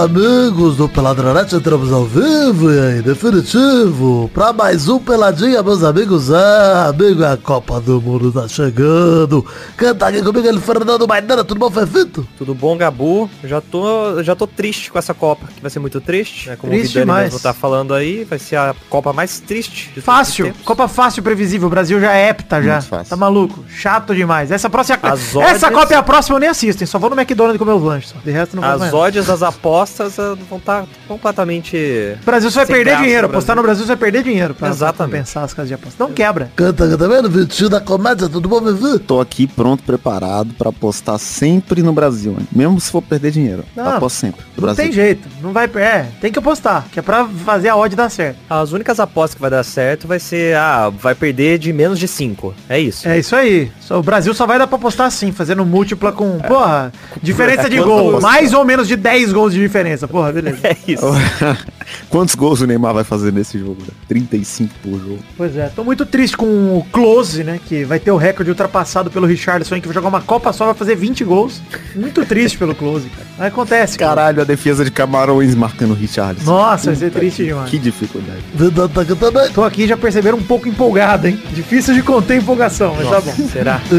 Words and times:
amigos 0.00 0.76
do 0.76 0.88
Peladronete, 0.88 1.54
entramos 1.56 1.92
ao 1.92 2.06
vivo 2.06 2.72
e 2.72 2.80
aí, 2.80 3.02
definitivo, 3.02 4.30
pra 4.32 4.50
mais 4.50 4.88
um 4.88 4.98
Peladinha, 4.98 5.62
meus 5.62 5.84
amigos. 5.84 6.30
É, 6.30 6.88
amigo, 6.88 7.22
a 7.22 7.36
Copa 7.36 7.78
do 7.82 8.00
Mundo 8.00 8.32
tá 8.32 8.48
chegando. 8.48 9.44
Canta 9.76 10.06
aqui 10.06 10.22
comigo, 10.22 10.46
ele 10.48 10.58
Fernando 10.58 11.06
Maidana, 11.06 11.44
tudo 11.44 11.58
bom, 11.58 11.70
Fefito? 11.70 12.26
Tudo 12.38 12.54
bom, 12.54 12.78
Gabu? 12.78 13.28
Já 13.44 13.60
tô, 13.60 14.22
já 14.22 14.34
tô 14.34 14.46
triste 14.46 14.90
com 14.90 14.98
essa 14.98 15.12
Copa, 15.12 15.46
que 15.54 15.60
vai 15.60 15.70
ser 15.70 15.80
muito 15.80 16.00
triste, 16.00 16.48
né? 16.48 16.56
Como 16.56 16.72
Triste 16.72 16.96
o 16.96 17.00
Vidani 17.00 17.24
mesmo 17.24 17.38
tá 17.38 17.52
falando 17.52 17.92
aí, 17.92 18.24
vai 18.24 18.38
ser 18.38 18.56
a 18.56 18.74
Copa 18.88 19.12
mais 19.12 19.38
triste 19.38 19.92
Fácil. 20.00 20.54
Copa 20.64 20.88
fácil, 20.88 21.22
previsível. 21.22 21.66
O 21.66 21.70
Brasil 21.70 22.00
já 22.00 22.14
é 22.14 22.30
hepta 22.30 22.62
já. 22.62 22.80
Tá 22.80 23.16
maluco? 23.16 23.64
Chato 23.68 24.14
demais. 24.14 24.50
Essa 24.50 24.70
próxima, 24.70 24.98
As 25.02 25.36
essa 25.36 25.70
Copa 25.70 25.92
é 25.92 25.96
a 25.96 26.02
próxima 26.02 26.36
eu 26.36 26.40
nem 26.40 26.48
assisto, 26.48 26.82
hein? 26.82 26.86
Só 26.86 26.98
vou 26.98 27.10
no 27.10 27.20
McDonald's 27.20 27.58
comer 27.58 27.72
os 27.72 27.82
lanches. 27.82 28.10
só. 28.10 28.16
De 28.24 28.30
resto 28.30 28.56
não 28.56 28.62
vou. 28.62 28.86
As 28.86 28.94
odds 28.94 29.26
das 29.26 29.42
apostas 29.42 29.89
eh, 29.98 30.36
vão 30.48 30.58
estar 30.58 30.84
completamente... 31.08 31.76
O 32.22 32.24
Brasil 32.24 32.50
só 32.50 32.60
vai 32.60 32.66
perder 32.66 32.84
graça 32.90 33.02
dinheiro. 33.02 33.26
Apostar 33.26 33.56
no 33.56 33.62
Brasil 33.62 33.84
você 33.84 33.88
vai 33.88 33.96
perder 33.96 34.22
dinheiro 34.22 34.54
pra, 34.54 34.66
pra 34.68 34.74
Exatamente. 34.74 35.12
compensar 35.12 35.44
as 35.44 35.54
casas 35.54 35.68
de 35.68 35.74
aposta. 35.74 36.02
Não 36.04 36.12
quebra. 36.12 36.50
Canta 36.56 36.96
também 36.96 37.22
no 37.22 37.28
Vitinho 37.28 37.68
da 37.68 37.80
Comédia, 37.80 38.28
tudo 38.28 38.48
bom, 38.48 38.60
Vivi? 38.60 38.98
Tô 38.98 39.20
aqui 39.20 39.46
pronto, 39.46 39.82
preparado 39.82 40.52
pra 40.54 40.70
apostar 40.70 41.18
sempre 41.18 41.82
no 41.82 41.92
Brasil, 41.92 42.36
hein? 42.38 42.46
mesmo 42.52 42.80
se 42.80 42.90
for 42.90 43.02
perder 43.02 43.30
dinheiro. 43.30 43.64
Não, 43.74 43.96
aposto 43.96 44.16
sempre. 44.16 44.40
no 44.40 44.46
Não 44.56 44.62
Brasil. 44.62 44.84
tem 44.84 44.92
jeito. 44.92 45.28
Não 45.42 45.52
vai. 45.52 45.70
É, 45.76 46.06
tem 46.20 46.30
que 46.32 46.38
apostar. 46.38 46.86
Que 46.92 46.98
é 46.98 47.02
pra 47.02 47.26
fazer 47.44 47.68
a 47.68 47.76
odd 47.76 47.94
dar 47.96 48.10
certo. 48.10 48.36
As 48.48 48.72
únicas 48.72 49.00
apostas 49.00 49.34
que 49.34 49.40
vai 49.40 49.50
dar 49.50 49.62
certo 49.64 50.06
vai 50.06 50.18
ser, 50.18 50.56
ah, 50.56 50.90
vai 50.90 51.14
perder 51.14 51.58
de 51.58 51.72
menos 51.72 51.98
de 51.98 52.06
5. 52.08 52.54
É 52.68 52.78
isso. 52.78 53.08
É 53.08 53.18
isso 53.18 53.34
aí. 53.34 53.70
O 53.90 54.02
Brasil 54.02 54.32
só 54.34 54.46
vai 54.46 54.58
dar 54.58 54.66
pra 54.66 54.76
apostar 54.76 55.06
assim, 55.06 55.32
fazendo 55.32 55.64
múltipla 55.64 56.12
com. 56.12 56.38
Porra, 56.40 56.92
diferença 57.22 57.68
de 57.68 57.76
Quanto 57.78 57.88
gol. 57.88 58.20
Mais 58.20 58.52
ou 58.52 58.64
menos 58.64 58.86
de 58.86 58.96
10 58.96 59.32
gols 59.32 59.52
de 59.52 59.60
diferença. 59.60 59.79
Porra, 60.08 60.32
beleza. 60.32 60.58
É 60.68 60.76
isso. 60.86 61.06
Quantos 62.08 62.34
gols 62.34 62.60
o 62.60 62.66
Neymar 62.66 62.94
vai 62.94 63.04
fazer 63.04 63.32
nesse 63.32 63.58
jogo? 63.58 63.78
né? 63.80 63.88
35 64.08 64.74
por 64.82 64.98
jogo. 64.98 65.18
Pois 65.36 65.56
é, 65.56 65.68
tô 65.68 65.84
muito 65.84 66.04
triste 66.06 66.36
com 66.36 66.46
o 66.46 66.86
Close, 66.92 67.44
né? 67.44 67.60
Que 67.66 67.84
vai 67.84 67.98
ter 67.98 68.10
o 68.10 68.16
recorde 68.16 68.50
ultrapassado 68.50 69.10
pelo 69.10 69.26
Richardson, 69.26 69.80
que 69.80 69.86
vai 69.86 69.94
jogar 69.94 70.08
uma 70.08 70.20
Copa 70.20 70.52
só, 70.52 70.66
vai 70.66 70.74
fazer 70.74 70.96
20 70.96 71.24
gols. 71.24 71.60
Muito 71.94 72.24
triste 72.24 72.56
pelo 72.58 72.74
Close, 72.74 73.08
cara. 73.08 73.26
Mas 73.38 73.48
acontece, 73.48 73.98
cara. 73.98 74.10
Caralho, 74.10 74.42
a 74.42 74.44
defesa 74.44 74.84
de 74.84 74.90
Camarões 74.90 75.54
marcando 75.54 75.92
o 75.92 75.94
Richarlison. 75.94 76.50
Nossa, 76.50 76.86
vai 76.86 76.96
ser 76.96 77.10
triste 77.10 77.44
demais. 77.44 77.70
Que 77.70 77.78
dificuldade. 77.78 78.42
Tá. 78.52 79.48
Tô 79.54 79.64
aqui 79.64 79.86
já 79.86 79.96
perceberam 79.96 80.38
um 80.38 80.42
pouco 80.42 80.68
empolgado, 80.68 81.26
hein? 81.28 81.40
Difícil 81.52 81.94
de 81.94 82.02
conter 82.02 82.38
empolgação, 82.38 82.94
mas 82.96 83.08
tá 83.08 83.20
bom. 83.20 83.48
Será? 83.48 83.80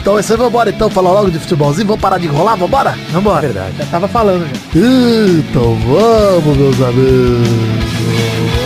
Então 0.00 0.16
é 0.16 0.20
isso 0.20 0.32
aí, 0.32 0.38
vambora 0.38 0.70
então, 0.70 0.88
falar 0.88 1.12
logo 1.12 1.30
de 1.30 1.38
futebolzinho, 1.38 1.86
vamos 1.86 2.00
parar 2.00 2.18
de 2.18 2.26
enrolar, 2.26 2.56
vambora? 2.56 2.96
Vambora. 3.10 3.40
Verdade. 3.40 3.74
Já 3.78 3.86
tava 3.86 4.08
falando 4.08 4.46
já. 4.46 4.78
Então 4.78 5.74
vamos, 5.76 6.56
meus 6.56 6.80
amigos. 6.80 7.39
Oh. 7.42 8.59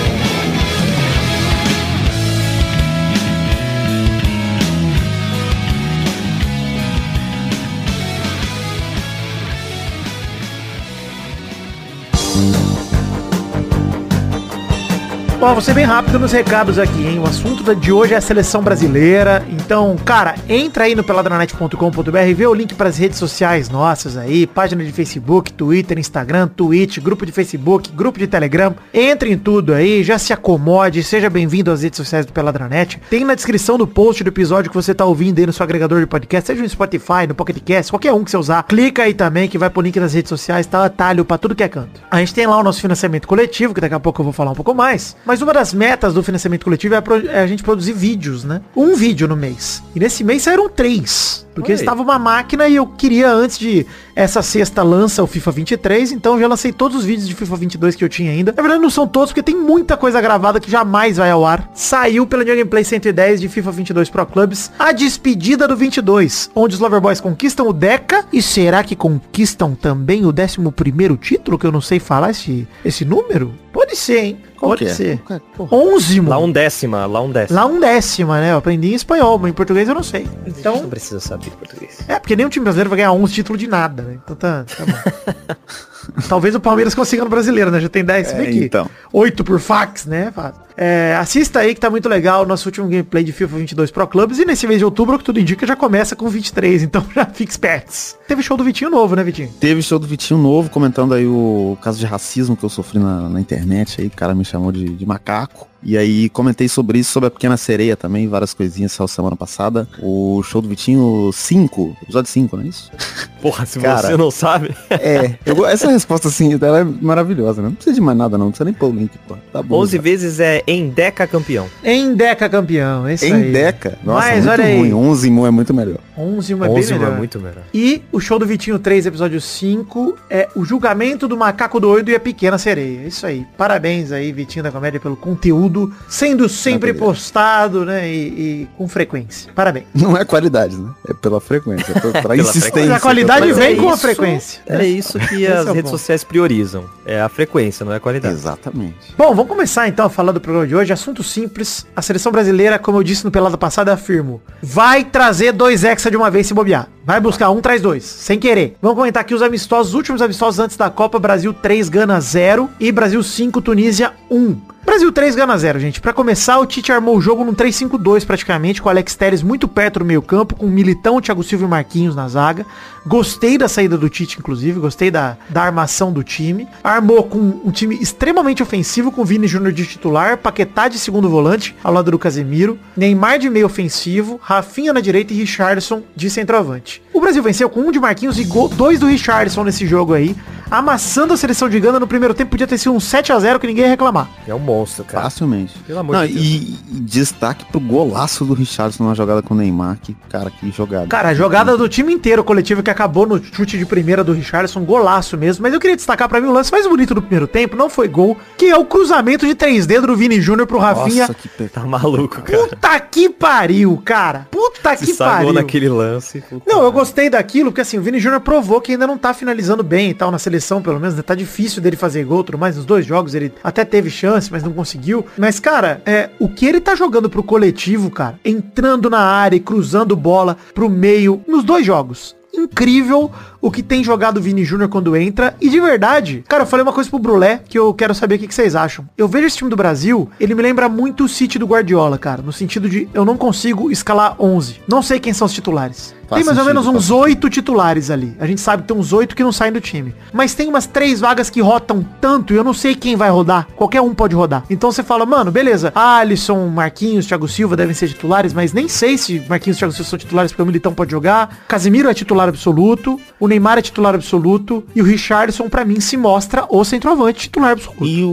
Bom, 15.46 15.60
ser 15.60 15.74
bem 15.74 15.84
rápido 15.84 16.18
nos 16.18 16.32
recados 16.32 16.78
aqui, 16.78 17.06
hein? 17.06 17.18
O 17.18 17.24
assunto 17.24 17.74
de 17.74 17.92
hoje 17.92 18.14
é 18.14 18.16
a 18.16 18.20
seleção 18.22 18.62
brasileira. 18.62 19.44
Então, 19.50 19.94
cara, 20.02 20.36
entra 20.48 20.84
aí 20.84 20.94
no 20.94 21.04
peladranet.com.br, 21.04 22.34
vê 22.34 22.46
o 22.46 22.54
link 22.54 22.74
para 22.74 22.88
as 22.88 22.96
redes 22.96 23.18
sociais 23.18 23.68
nossas 23.68 24.16
aí, 24.16 24.46
página 24.46 24.82
de 24.82 24.90
Facebook, 24.90 25.52
Twitter, 25.52 25.98
Instagram, 25.98 26.48
Twitch, 26.48 26.98
grupo 26.98 27.26
de 27.26 27.30
Facebook, 27.30 27.92
grupo 27.92 28.18
de 28.18 28.26
Telegram. 28.26 28.74
Entre 28.92 29.30
em 29.30 29.36
tudo 29.36 29.74
aí, 29.74 30.02
já 30.02 30.18
se 30.18 30.32
acomode, 30.32 31.02
seja 31.02 31.28
bem-vindo 31.28 31.70
às 31.70 31.82
redes 31.82 31.98
sociais 31.98 32.24
do 32.24 32.32
Peladranet. 32.32 32.98
Tem 33.10 33.22
na 33.22 33.34
descrição 33.34 33.76
do 33.76 33.86
post 33.86 34.24
do 34.24 34.28
episódio 34.28 34.70
que 34.70 34.74
você 34.74 34.94
tá 34.94 35.04
ouvindo 35.04 35.40
aí 35.40 35.46
no 35.46 35.52
seu 35.52 35.64
agregador 35.64 36.00
de 36.00 36.06
podcast, 36.06 36.46
seja 36.46 36.62
no 36.62 36.68
Spotify, 36.70 37.26
no 37.28 37.34
Pocket 37.34 37.58
Cast, 37.62 37.92
qualquer 37.92 38.14
um 38.14 38.24
que 38.24 38.30
você 38.30 38.38
usar. 38.38 38.62
Clica 38.62 39.02
aí 39.02 39.12
também 39.12 39.46
que 39.46 39.58
vai 39.58 39.68
pro 39.68 39.82
link 39.82 40.00
das 40.00 40.14
redes 40.14 40.30
sociais, 40.30 40.66
tá 40.66 40.86
atalho 40.86 41.22
pra 41.22 41.36
tudo 41.36 41.54
que 41.54 41.62
é 41.62 41.68
canto. 41.68 42.00
A 42.10 42.18
gente 42.20 42.32
tem 42.32 42.46
lá 42.46 42.56
o 42.56 42.62
nosso 42.62 42.80
financiamento 42.80 43.28
coletivo, 43.28 43.74
que 43.74 43.80
daqui 43.82 43.94
a 43.94 44.00
pouco 44.00 44.22
eu 44.22 44.24
vou 44.24 44.32
falar 44.32 44.50
um 44.50 44.54
pouco 44.54 44.74
mais. 44.74 45.14
Mas 45.33 45.33
uma 45.42 45.52
das 45.52 45.72
metas 45.74 46.14
do 46.14 46.22
financiamento 46.22 46.64
coletivo 46.64 46.94
é, 46.94 47.00
pro- 47.00 47.26
é 47.28 47.40
a 47.40 47.46
gente 47.46 47.62
produzir 47.62 47.92
vídeos, 47.92 48.44
né? 48.44 48.60
Um 48.76 48.94
vídeo 48.94 49.26
no 49.28 49.36
mês. 49.36 49.82
E 49.94 50.00
nesse 50.00 50.22
mês 50.24 50.42
saíram 50.42 50.68
três. 50.68 51.46
Porque 51.54 51.72
Oi. 51.72 51.78
estava 51.78 52.02
uma 52.02 52.18
máquina 52.18 52.66
e 52.68 52.76
eu 52.76 52.86
queria, 52.86 53.30
antes 53.32 53.58
de 53.58 53.86
essa 54.14 54.42
sexta 54.42 54.82
lança 54.82 55.22
o 55.22 55.26
FIFA 55.26 55.50
23, 55.50 56.12
então 56.12 56.34
eu 56.34 56.40
já 56.40 56.48
lancei 56.48 56.72
todos 56.72 56.98
os 56.98 57.04
vídeos 57.04 57.26
de 57.28 57.34
FIFA 57.34 57.56
22 57.56 57.96
que 57.96 58.04
eu 58.04 58.08
tinha 58.08 58.30
ainda. 58.30 58.52
Na 58.56 58.62
verdade 58.62 58.80
não 58.82 58.90
são 58.90 59.06
todos, 59.06 59.30
porque 59.30 59.42
tem 59.42 59.56
muita 59.56 59.96
coisa 59.96 60.20
gravada 60.20 60.60
que 60.60 60.70
jamais 60.70 61.16
vai 61.16 61.30
ao 61.30 61.44
ar. 61.44 61.70
Saiu 61.74 62.26
pela 62.26 62.44
New 62.44 62.54
Gameplay 62.56 62.84
110 62.84 63.40
de 63.40 63.48
FIFA 63.48 63.72
22 63.72 64.10
Pro 64.10 64.24
Clubs, 64.26 64.70
a 64.78 64.92
despedida 64.92 65.66
do 65.66 65.76
22, 65.76 66.50
onde 66.54 66.74
os 66.74 66.80
Loverboys 66.80 67.20
conquistam 67.20 67.66
o 67.68 67.72
Deca. 67.72 68.24
E 68.32 68.40
será 68.40 68.82
que 68.84 68.94
conquistam 68.96 69.74
também 69.74 70.24
o 70.26 70.32
11º 70.32 71.18
título, 71.18 71.58
que 71.58 71.66
eu 71.66 71.72
não 71.72 71.80
sei 71.80 71.98
falar 71.98 72.30
esse, 72.30 72.66
esse 72.84 73.04
número? 73.04 73.52
Pode 73.72 73.96
ser, 73.96 74.18
hein? 74.24 74.38
Qual 74.56 74.70
Pode 74.70 74.84
é? 74.86 74.94
ser. 74.94 75.20
É? 75.28 75.40
Onzimo. 75.70 76.30
Lá 76.30 76.38
um 76.38 76.50
décima, 76.50 77.06
lá 77.06 77.20
um 77.20 77.30
décima. 77.30 77.60
Lá 77.60 77.66
um 77.66 77.80
décima, 77.80 78.40
né? 78.40 78.52
Eu 78.52 78.58
aprendi 78.58 78.92
em 78.92 78.94
espanhol, 78.94 79.36
mas 79.38 79.50
em 79.50 79.52
português 79.52 79.88
eu 79.88 79.94
não 79.94 80.02
sei. 80.02 80.22
Não 80.24 80.30
Então, 80.46 80.88
precisa 80.88 81.18
saber 81.18 81.50
português. 81.50 81.98
é, 82.08 82.18
porque 82.20 82.36
nenhum 82.36 82.48
time 82.48 82.62
brasileiro 82.62 82.88
vai 82.88 82.98
ganhar 82.98 83.12
11 83.12 83.32
títulos 83.34 83.60
de 83.60 83.66
nada, 83.66 84.02
né? 84.04 84.20
Então 84.22 84.36
tá, 84.36 84.64
tá 84.64 84.84
bom. 84.86 85.84
Talvez 86.28 86.54
o 86.54 86.60
Palmeiras 86.60 86.94
consiga 86.94 87.24
no 87.24 87.30
brasileiro, 87.30 87.70
né? 87.70 87.80
Já 87.80 87.88
tem 87.88 88.04
10, 88.04 88.26
se 88.26 88.34
bem 88.34 88.46
É, 88.46 88.50
que 88.50 88.64
então. 88.64 88.88
8 89.12 89.44
por 89.44 89.60
fax, 89.60 90.06
né? 90.06 90.32
É, 90.76 91.16
assista 91.20 91.60
aí 91.60 91.72
que 91.74 91.80
tá 91.80 91.88
muito 91.88 92.08
legal 92.08 92.42
o 92.42 92.46
nosso 92.46 92.68
último 92.68 92.88
gameplay 92.88 93.22
de 93.22 93.32
FIFA 93.32 93.58
22 93.58 93.90
Pro 93.92 94.06
Clubs 94.08 94.38
e 94.40 94.44
nesse 94.44 94.66
mês 94.66 94.80
de 94.80 94.84
outubro, 94.84 95.14
o 95.14 95.18
que 95.18 95.24
tudo 95.24 95.38
indica, 95.38 95.64
já 95.66 95.76
começa 95.76 96.16
com 96.16 96.28
23, 96.28 96.82
então 96.84 97.04
já 97.14 97.24
fique 97.26 97.50
espertos. 97.50 98.16
Teve 98.26 98.42
show 98.42 98.56
do 98.56 98.64
Vitinho 98.64 98.90
novo, 98.90 99.14
né, 99.14 99.22
Vitinho? 99.22 99.50
Teve 99.60 99.82
show 99.82 99.98
do 99.98 100.06
Vitinho 100.06 100.40
novo, 100.40 100.70
comentando 100.70 101.14
aí 101.14 101.26
o 101.26 101.78
caso 101.80 101.98
de 101.98 102.06
racismo 102.06 102.56
que 102.56 102.64
eu 102.64 102.68
sofri 102.68 102.98
na, 102.98 103.28
na 103.28 103.40
internet 103.40 104.00
aí, 104.00 104.08
o 104.08 104.10
cara 104.10 104.34
me 104.34 104.44
chamou 104.44 104.72
de, 104.72 104.84
de 104.84 105.06
macaco. 105.06 105.68
E 105.86 105.98
aí 105.98 106.30
comentei 106.30 106.66
sobre 106.66 106.98
isso, 106.98 107.12
sobre 107.12 107.26
a 107.26 107.30
Pequena 107.30 107.58
Sereia 107.58 107.94
também, 107.94 108.26
várias 108.26 108.54
coisinhas 108.54 108.92
saiu 108.92 109.06
semana 109.06 109.36
passada. 109.36 109.86
O 110.02 110.42
show 110.42 110.62
do 110.62 110.68
Vitinho 110.68 111.30
5, 111.30 111.98
episódio 112.02 112.30
5, 112.30 112.56
não 112.56 112.64
é 112.64 112.68
isso? 112.68 112.90
Porra, 113.42 113.66
se 113.66 113.78
Cara. 113.78 114.08
você 114.08 114.16
não 114.16 114.30
sabe. 114.30 114.74
É, 114.88 115.34
eu 115.44 115.66
essa 115.66 115.90
resposta 115.94 116.28
assim, 116.28 116.58
ela 116.60 116.80
é 116.80 116.84
maravilhosa, 116.84 117.60
né? 117.62 117.68
Não 117.68 117.74
precisa 117.74 117.94
de 117.94 118.00
mais 118.00 118.16
nada 118.16 118.36
não, 118.38 118.46
não 118.46 118.50
precisa 118.52 118.64
nem 118.64 118.74
pôr 118.74 118.88
o 118.90 118.92
link, 118.94 119.10
pô. 119.26 119.36
Tá 119.52 119.62
bom. 119.62 119.76
11 119.80 119.96
já. 119.96 120.02
vezes 120.02 120.40
é 120.40 120.62
em 120.66 120.88
Deca 120.88 121.26
campeão. 121.26 121.66
Em 121.82 122.14
Deca 122.14 122.48
campeão, 122.48 123.06
é 123.08 123.14
isso 123.14 123.24
aí. 123.24 123.32
Em 123.32 123.52
Deca? 123.52 123.98
Nossa, 124.04 124.26
Mas 124.28 124.44
muito 124.44 124.50
olha 124.50 124.64
aí. 124.64 124.78
ruim. 124.78 124.94
11 124.94 125.30
mu 125.30 125.46
é 125.46 125.50
muito 125.50 125.72
melhor. 125.74 125.98
11 126.16 126.54
uma 126.54 126.66
é 126.66 126.68
bem 126.68 126.78
11 126.78 126.92
melhor. 126.94 127.12
é 127.12 127.16
muito 127.16 127.40
melhor. 127.40 127.62
E 127.72 128.02
o 128.12 128.20
show 128.20 128.38
do 128.38 128.46
Vitinho 128.46 128.78
3, 128.78 129.06
episódio 129.06 129.40
5, 129.40 130.16
é 130.30 130.48
o 130.54 130.64
julgamento 130.64 131.26
do 131.26 131.36
macaco 131.36 131.80
doido 131.80 132.10
e 132.10 132.14
a 132.14 132.20
pequena 132.20 132.56
sereia. 132.58 133.00
É 133.04 133.08
Isso 133.08 133.26
aí. 133.26 133.44
Parabéns 133.56 134.12
aí, 134.12 134.32
Vitinho 134.32 134.62
da 134.62 134.70
Comédia, 134.70 135.00
pelo 135.00 135.16
conteúdo, 135.16 135.92
sendo 136.08 136.48
sempre 136.48 136.92
postado, 136.94 137.84
né? 137.84 138.08
E, 138.08 138.18
e 138.28 138.68
com 138.76 138.86
frequência. 138.88 139.52
Parabéns. 139.54 139.86
Não 139.94 140.16
é 140.16 140.24
qualidade, 140.24 140.76
né? 140.76 140.90
É 141.08 141.14
pela 141.14 141.40
frequência, 141.40 141.92
é 141.96 142.00
pela, 142.00 142.12
pela 142.22 142.36
insistência. 142.36 142.80
Mas 142.86 142.90
a 142.92 143.00
qualidade 143.00 143.52
vem 143.52 143.72
é 143.72 143.76
com 143.76 143.88
a 143.88 143.92
isso- 143.94 144.02
frequência. 144.02 144.60
É 144.66 144.84
isso 144.84 145.18
que 145.18 145.46
as 145.48 145.66
é 145.66 145.70
o 145.70 145.73
redes 145.74 145.90
bom. 145.90 145.98
sociais 145.98 146.24
priorizam. 146.24 146.84
É 147.04 147.20
a 147.20 147.28
frequência, 147.28 147.84
não 147.84 147.92
é 147.92 147.96
a 147.96 148.00
qualidade. 148.00 148.34
Exatamente. 148.34 149.14
Bom, 149.16 149.34
vamos 149.34 149.48
começar 149.48 149.88
então 149.88 150.06
a 150.06 150.10
falar 150.10 150.32
do 150.32 150.40
programa 150.40 150.66
de 150.66 150.74
hoje. 150.74 150.92
Assunto 150.92 151.22
simples. 151.22 151.86
A 151.94 152.02
seleção 152.02 152.32
brasileira, 152.32 152.78
como 152.78 152.98
eu 152.98 153.02
disse 153.02 153.24
no 153.24 153.30
pelada 153.30 153.58
passada, 153.58 153.92
afirmo, 153.92 154.40
vai 154.62 155.04
trazer 155.04 155.52
dois 155.52 155.84
hexa 155.84 156.10
de 156.10 156.16
uma 156.16 156.30
vez 156.30 156.46
se 156.46 156.54
bobear. 156.54 156.88
Vai 157.04 157.20
buscar 157.20 157.50
um, 157.50 157.60
traz 157.60 157.82
dois, 157.82 158.04
sem 158.04 158.38
querer. 158.38 158.76
Vamos 158.80 158.96
comentar 158.96 159.20
aqui 159.20 159.34
os 159.34 159.42
amistosos, 159.42 159.88
os 159.88 159.94
últimos 159.94 160.22
amistosos 160.22 160.58
antes 160.58 160.76
da 160.76 160.88
Copa. 160.88 161.18
Brasil 161.18 161.52
3, 161.52 161.88
Gana 161.88 162.20
0 162.20 162.70
e 162.80 162.90
Brasil 162.90 163.22
5, 163.22 163.60
Tunísia 163.60 164.12
1. 164.30 164.73
Brasil 164.94 165.10
3, 165.10 165.34
Gana 165.34 165.58
0, 165.58 165.80
gente. 165.80 166.00
Pra 166.00 166.12
começar, 166.12 166.56
o 166.60 166.66
Tite 166.66 166.92
armou 166.92 167.16
o 167.16 167.20
jogo 167.20 167.44
num 167.44 167.52
3-5-2 167.52 168.24
praticamente, 168.24 168.80
com 168.80 168.88
o 168.88 168.90
Alex 168.90 169.16
Telles 169.16 169.42
muito 169.42 169.66
perto 169.66 169.98
do 169.98 170.04
meio 170.04 170.22
campo, 170.22 170.54
com 170.54 170.66
o 170.66 170.70
Militão, 170.70 171.20
Thiago 171.20 171.42
Silva 171.42 171.64
e 171.64 171.68
Marquinhos 171.68 172.14
na 172.14 172.28
zaga. 172.28 172.64
Gostei 173.04 173.58
da 173.58 173.66
saída 173.66 173.98
do 173.98 174.08
Tite, 174.08 174.38
inclusive, 174.38 174.78
gostei 174.78 175.10
da, 175.10 175.36
da 175.50 175.64
armação 175.64 176.12
do 176.12 176.22
time. 176.22 176.68
Armou 176.84 177.24
com 177.24 177.38
um 177.64 177.72
time 177.72 177.98
extremamente 178.00 178.62
ofensivo, 178.62 179.10
com 179.10 179.24
Vini 179.24 179.48
Júnior 179.48 179.72
de 179.72 179.84
titular, 179.84 180.38
Paquetá 180.38 180.86
de 180.86 180.96
segundo 180.96 181.28
volante, 181.28 181.74
ao 181.82 181.92
lado 181.92 182.12
do 182.12 182.18
Casemiro, 182.18 182.78
Neymar 182.96 183.40
de 183.40 183.50
meio 183.50 183.66
ofensivo, 183.66 184.38
Rafinha 184.40 184.92
na 184.92 185.00
direita 185.00 185.34
e 185.34 185.38
Richardson 185.38 186.04
de 186.14 186.30
centroavante. 186.30 187.02
O 187.12 187.20
Brasil 187.20 187.42
venceu 187.42 187.68
com 187.68 187.80
um 187.80 187.90
de 187.90 187.98
Marquinhos 187.98 188.38
e 188.38 188.44
dois 188.76 189.00
do 189.00 189.06
Richardson 189.06 189.64
nesse 189.64 189.88
jogo 189.88 190.14
aí. 190.14 190.36
Amassando 190.78 191.32
a 191.32 191.36
seleção 191.36 191.68
de 191.68 191.78
Gana 191.80 191.98
no 192.00 192.06
primeiro 192.06 192.34
tempo, 192.34 192.50
podia 192.50 192.66
ter 192.66 192.78
sido 192.78 192.92
um 192.92 193.00
7 193.00 193.32
a 193.32 193.38
0 193.38 193.58
que 193.60 193.66
ninguém 193.66 193.84
ia 193.84 193.90
reclamar. 193.90 194.28
É 194.46 194.54
um 194.54 194.58
monstro, 194.58 195.04
cara. 195.04 195.24
Facilmente. 195.24 195.78
Pelo 195.86 195.98
amor 196.00 196.16
Não, 196.16 196.26
de 196.26 196.32
Deus. 196.32 196.44
e, 196.44 196.78
e 196.92 197.00
destaque 197.00 197.64
pro 197.66 197.80
golaço 197.80 198.44
do 198.44 198.54
Richardson 198.54 199.04
na 199.04 199.14
jogada 199.14 199.42
com 199.42 199.54
o 199.54 199.56
Neymar. 199.56 199.98
Que, 200.00 200.14
cara, 200.28 200.50
que 200.50 200.70
jogada. 200.70 201.06
Cara, 201.06 201.30
a 201.30 201.34
jogada 201.34 201.76
do 201.76 201.88
time 201.88 202.12
inteiro 202.12 202.42
coletivo 202.44 202.82
que 202.82 202.90
acabou 202.90 203.26
no 203.26 203.42
chute 203.42 203.78
de 203.78 203.86
primeira 203.86 204.22
do 204.24 204.32
Richardson, 204.32 204.84
golaço 204.84 205.36
mesmo. 205.36 205.62
Mas 205.62 205.72
eu 205.74 205.80
queria 205.80 205.96
destacar 205.96 206.28
pra 206.28 206.40
mim 206.40 206.48
o 206.48 206.52
lance 206.52 206.70
mais 206.72 206.86
bonito 206.86 207.14
do 207.14 207.22
primeiro 207.22 207.46
tempo, 207.46 207.76
não 207.76 207.88
foi 207.90 208.08
gol, 208.08 208.36
que 208.56 208.66
é 208.66 208.76
o 208.76 208.84
cruzamento 208.84 209.46
de 209.46 209.54
três 209.54 209.86
dedos 209.86 210.06
do 210.06 210.16
Vini 210.16 210.40
Júnior 210.40 210.66
pro 210.66 210.78
Rafinha. 210.78 211.22
Nossa, 211.22 211.34
que 211.34 211.48
pe... 211.48 211.68
Tá 211.68 211.80
maluco, 211.84 212.42
cara. 212.42 212.58
Puta 212.68 213.00
que 213.00 213.28
pariu, 213.28 214.00
cara. 214.04 214.46
Puta 214.50 214.96
Se 214.96 215.06
que 215.06 215.14
pariu. 215.14 215.52
naquele 215.52 215.88
lance. 215.88 216.40
puta 216.42 216.62
Não, 216.70 216.82
eu 216.82 216.92
gostei 216.92 217.28
daquilo, 217.30 217.70
porque 217.70 217.80
assim, 217.80 217.98
o 217.98 218.02
Vini 218.02 218.18
Júnior 218.18 218.40
provou 218.40 218.80
que 218.80 218.92
ainda 218.92 219.06
não 219.06 219.16
tá 219.18 219.32
finalizando 219.34 219.82
bem 219.82 220.10
e 220.10 220.14
tal 220.14 220.30
na 220.30 220.38
seleção, 220.38 220.63
pelo 220.82 221.00
menos, 221.00 221.14
né? 221.14 221.22
Tá 221.22 221.34
difícil 221.34 221.82
dele 221.82 221.96
fazer 221.96 222.24
gol, 222.24 222.44
tudo 222.44 222.58
mais. 222.58 222.76
Nos 222.76 222.84
dois 222.84 223.04
jogos 223.04 223.34
ele 223.34 223.52
até 223.62 223.84
teve 223.84 224.10
chance, 224.10 224.50
mas 224.50 224.62
não 224.62 224.72
conseguiu. 224.72 225.24
Mas, 225.36 225.58
cara, 225.60 226.02
é, 226.04 226.30
o 226.38 226.48
que 226.48 226.66
ele 226.66 226.80
tá 226.80 226.94
jogando 226.94 227.28
pro 227.28 227.42
coletivo, 227.42 228.10
cara, 228.10 228.38
entrando 228.44 229.10
na 229.10 229.20
área 229.20 229.56
e 229.56 229.60
cruzando 229.60 230.16
bola 230.16 230.56
pro 230.74 230.88
meio, 230.88 231.42
nos 231.46 231.64
dois 231.64 231.84
jogos. 231.84 232.36
Incrível 232.52 233.32
o 233.64 233.70
que 233.70 233.82
tem 233.82 234.04
jogado 234.04 234.36
o 234.36 234.42
Vini 234.42 234.62
Júnior 234.62 234.90
quando 234.90 235.16
entra. 235.16 235.56
E 235.58 235.70
de 235.70 235.80
verdade, 235.80 236.44
cara, 236.46 236.64
eu 236.64 236.66
falei 236.66 236.82
uma 236.82 236.92
coisa 236.92 237.08
pro 237.08 237.18
Brulé 237.18 237.62
que 237.66 237.78
eu 237.78 237.94
quero 237.94 238.14
saber 238.14 238.34
o 238.34 238.38
que, 238.38 238.46
que 238.46 238.54
vocês 238.54 238.76
acham. 238.76 239.08
Eu 239.16 239.26
vejo 239.26 239.46
esse 239.46 239.56
time 239.56 239.70
do 239.70 239.76
Brasil, 239.76 240.28
ele 240.38 240.54
me 240.54 240.60
lembra 240.60 240.86
muito 240.86 241.24
o 241.24 241.28
City 241.28 241.58
do 241.58 241.66
Guardiola, 241.66 242.18
cara. 242.18 242.42
No 242.42 242.52
sentido 242.52 242.90
de 242.90 243.08
eu 243.14 243.24
não 243.24 243.38
consigo 243.38 243.90
escalar 243.90 244.36
11. 244.38 244.82
Não 244.86 245.00
sei 245.00 245.18
quem 245.18 245.32
são 245.32 245.46
os 245.46 245.52
titulares. 245.54 246.14
Faz 246.28 246.40
tem 246.40 246.46
mais 246.46 246.58
ou 246.58 246.64
sentido, 246.64 246.82
menos 246.84 246.86
uns 246.86 247.10
oito 247.10 247.50
titulares 247.50 248.10
ali. 248.10 248.34
A 248.38 248.46
gente 248.46 248.60
sabe 248.60 248.82
que 248.82 248.88
tem 248.88 248.96
uns 248.96 249.12
oito 249.12 249.36
que 249.36 249.42
não 249.42 249.52
saem 249.52 249.72
do 249.72 249.80
time. 249.80 250.14
Mas 250.32 250.54
tem 250.54 250.68
umas 250.68 250.86
três 250.86 251.20
vagas 251.20 251.50
que 251.50 251.60
rotam 251.60 252.04
tanto 252.20 252.52
e 252.52 252.56
eu 252.56 252.64
não 252.64 252.72
sei 252.72 252.94
quem 252.94 253.16
vai 253.16 253.30
rodar. 253.30 253.66
Qualquer 253.76 254.00
um 254.00 254.14
pode 254.14 254.34
rodar. 254.34 254.64
Então 254.68 254.90
você 254.90 255.02
fala, 255.02 255.26
mano, 255.26 255.50
beleza. 255.50 255.92
Alisson, 255.94 256.66
Marquinhos, 256.68 257.26
Thiago 257.26 257.46
Silva 257.46 257.76
devem 257.76 257.94
ser 257.94 258.08
titulares, 258.08 258.52
mas 258.52 258.72
nem 258.72 258.88
sei 258.88 259.18
se 259.18 259.42
Marquinhos 259.48 259.76
e 259.76 259.80
Thiago 259.80 259.92
Silva 259.92 260.08
são 260.08 260.18
titulares 260.18 260.52
porque 260.52 260.62
o 260.62 260.66
Militão 260.66 260.94
pode 260.94 261.10
jogar. 261.10 261.64
Casemiro 261.68 262.08
é 262.08 262.14
titular 262.14 262.48
absoluto. 262.48 263.20
O 263.38 263.46
Neymar 263.54 263.78
é 263.78 263.82
titular 263.82 264.14
absoluto. 264.14 264.84
E 264.94 265.00
o 265.00 265.04
Richardson, 265.04 265.68
pra 265.68 265.84
mim, 265.84 266.00
se 266.00 266.16
mostra 266.16 266.64
o 266.68 266.84
centroavante 266.84 267.40
titular 267.40 267.72
absoluto. 267.72 268.04
E 268.04 268.22
o, 268.24 268.28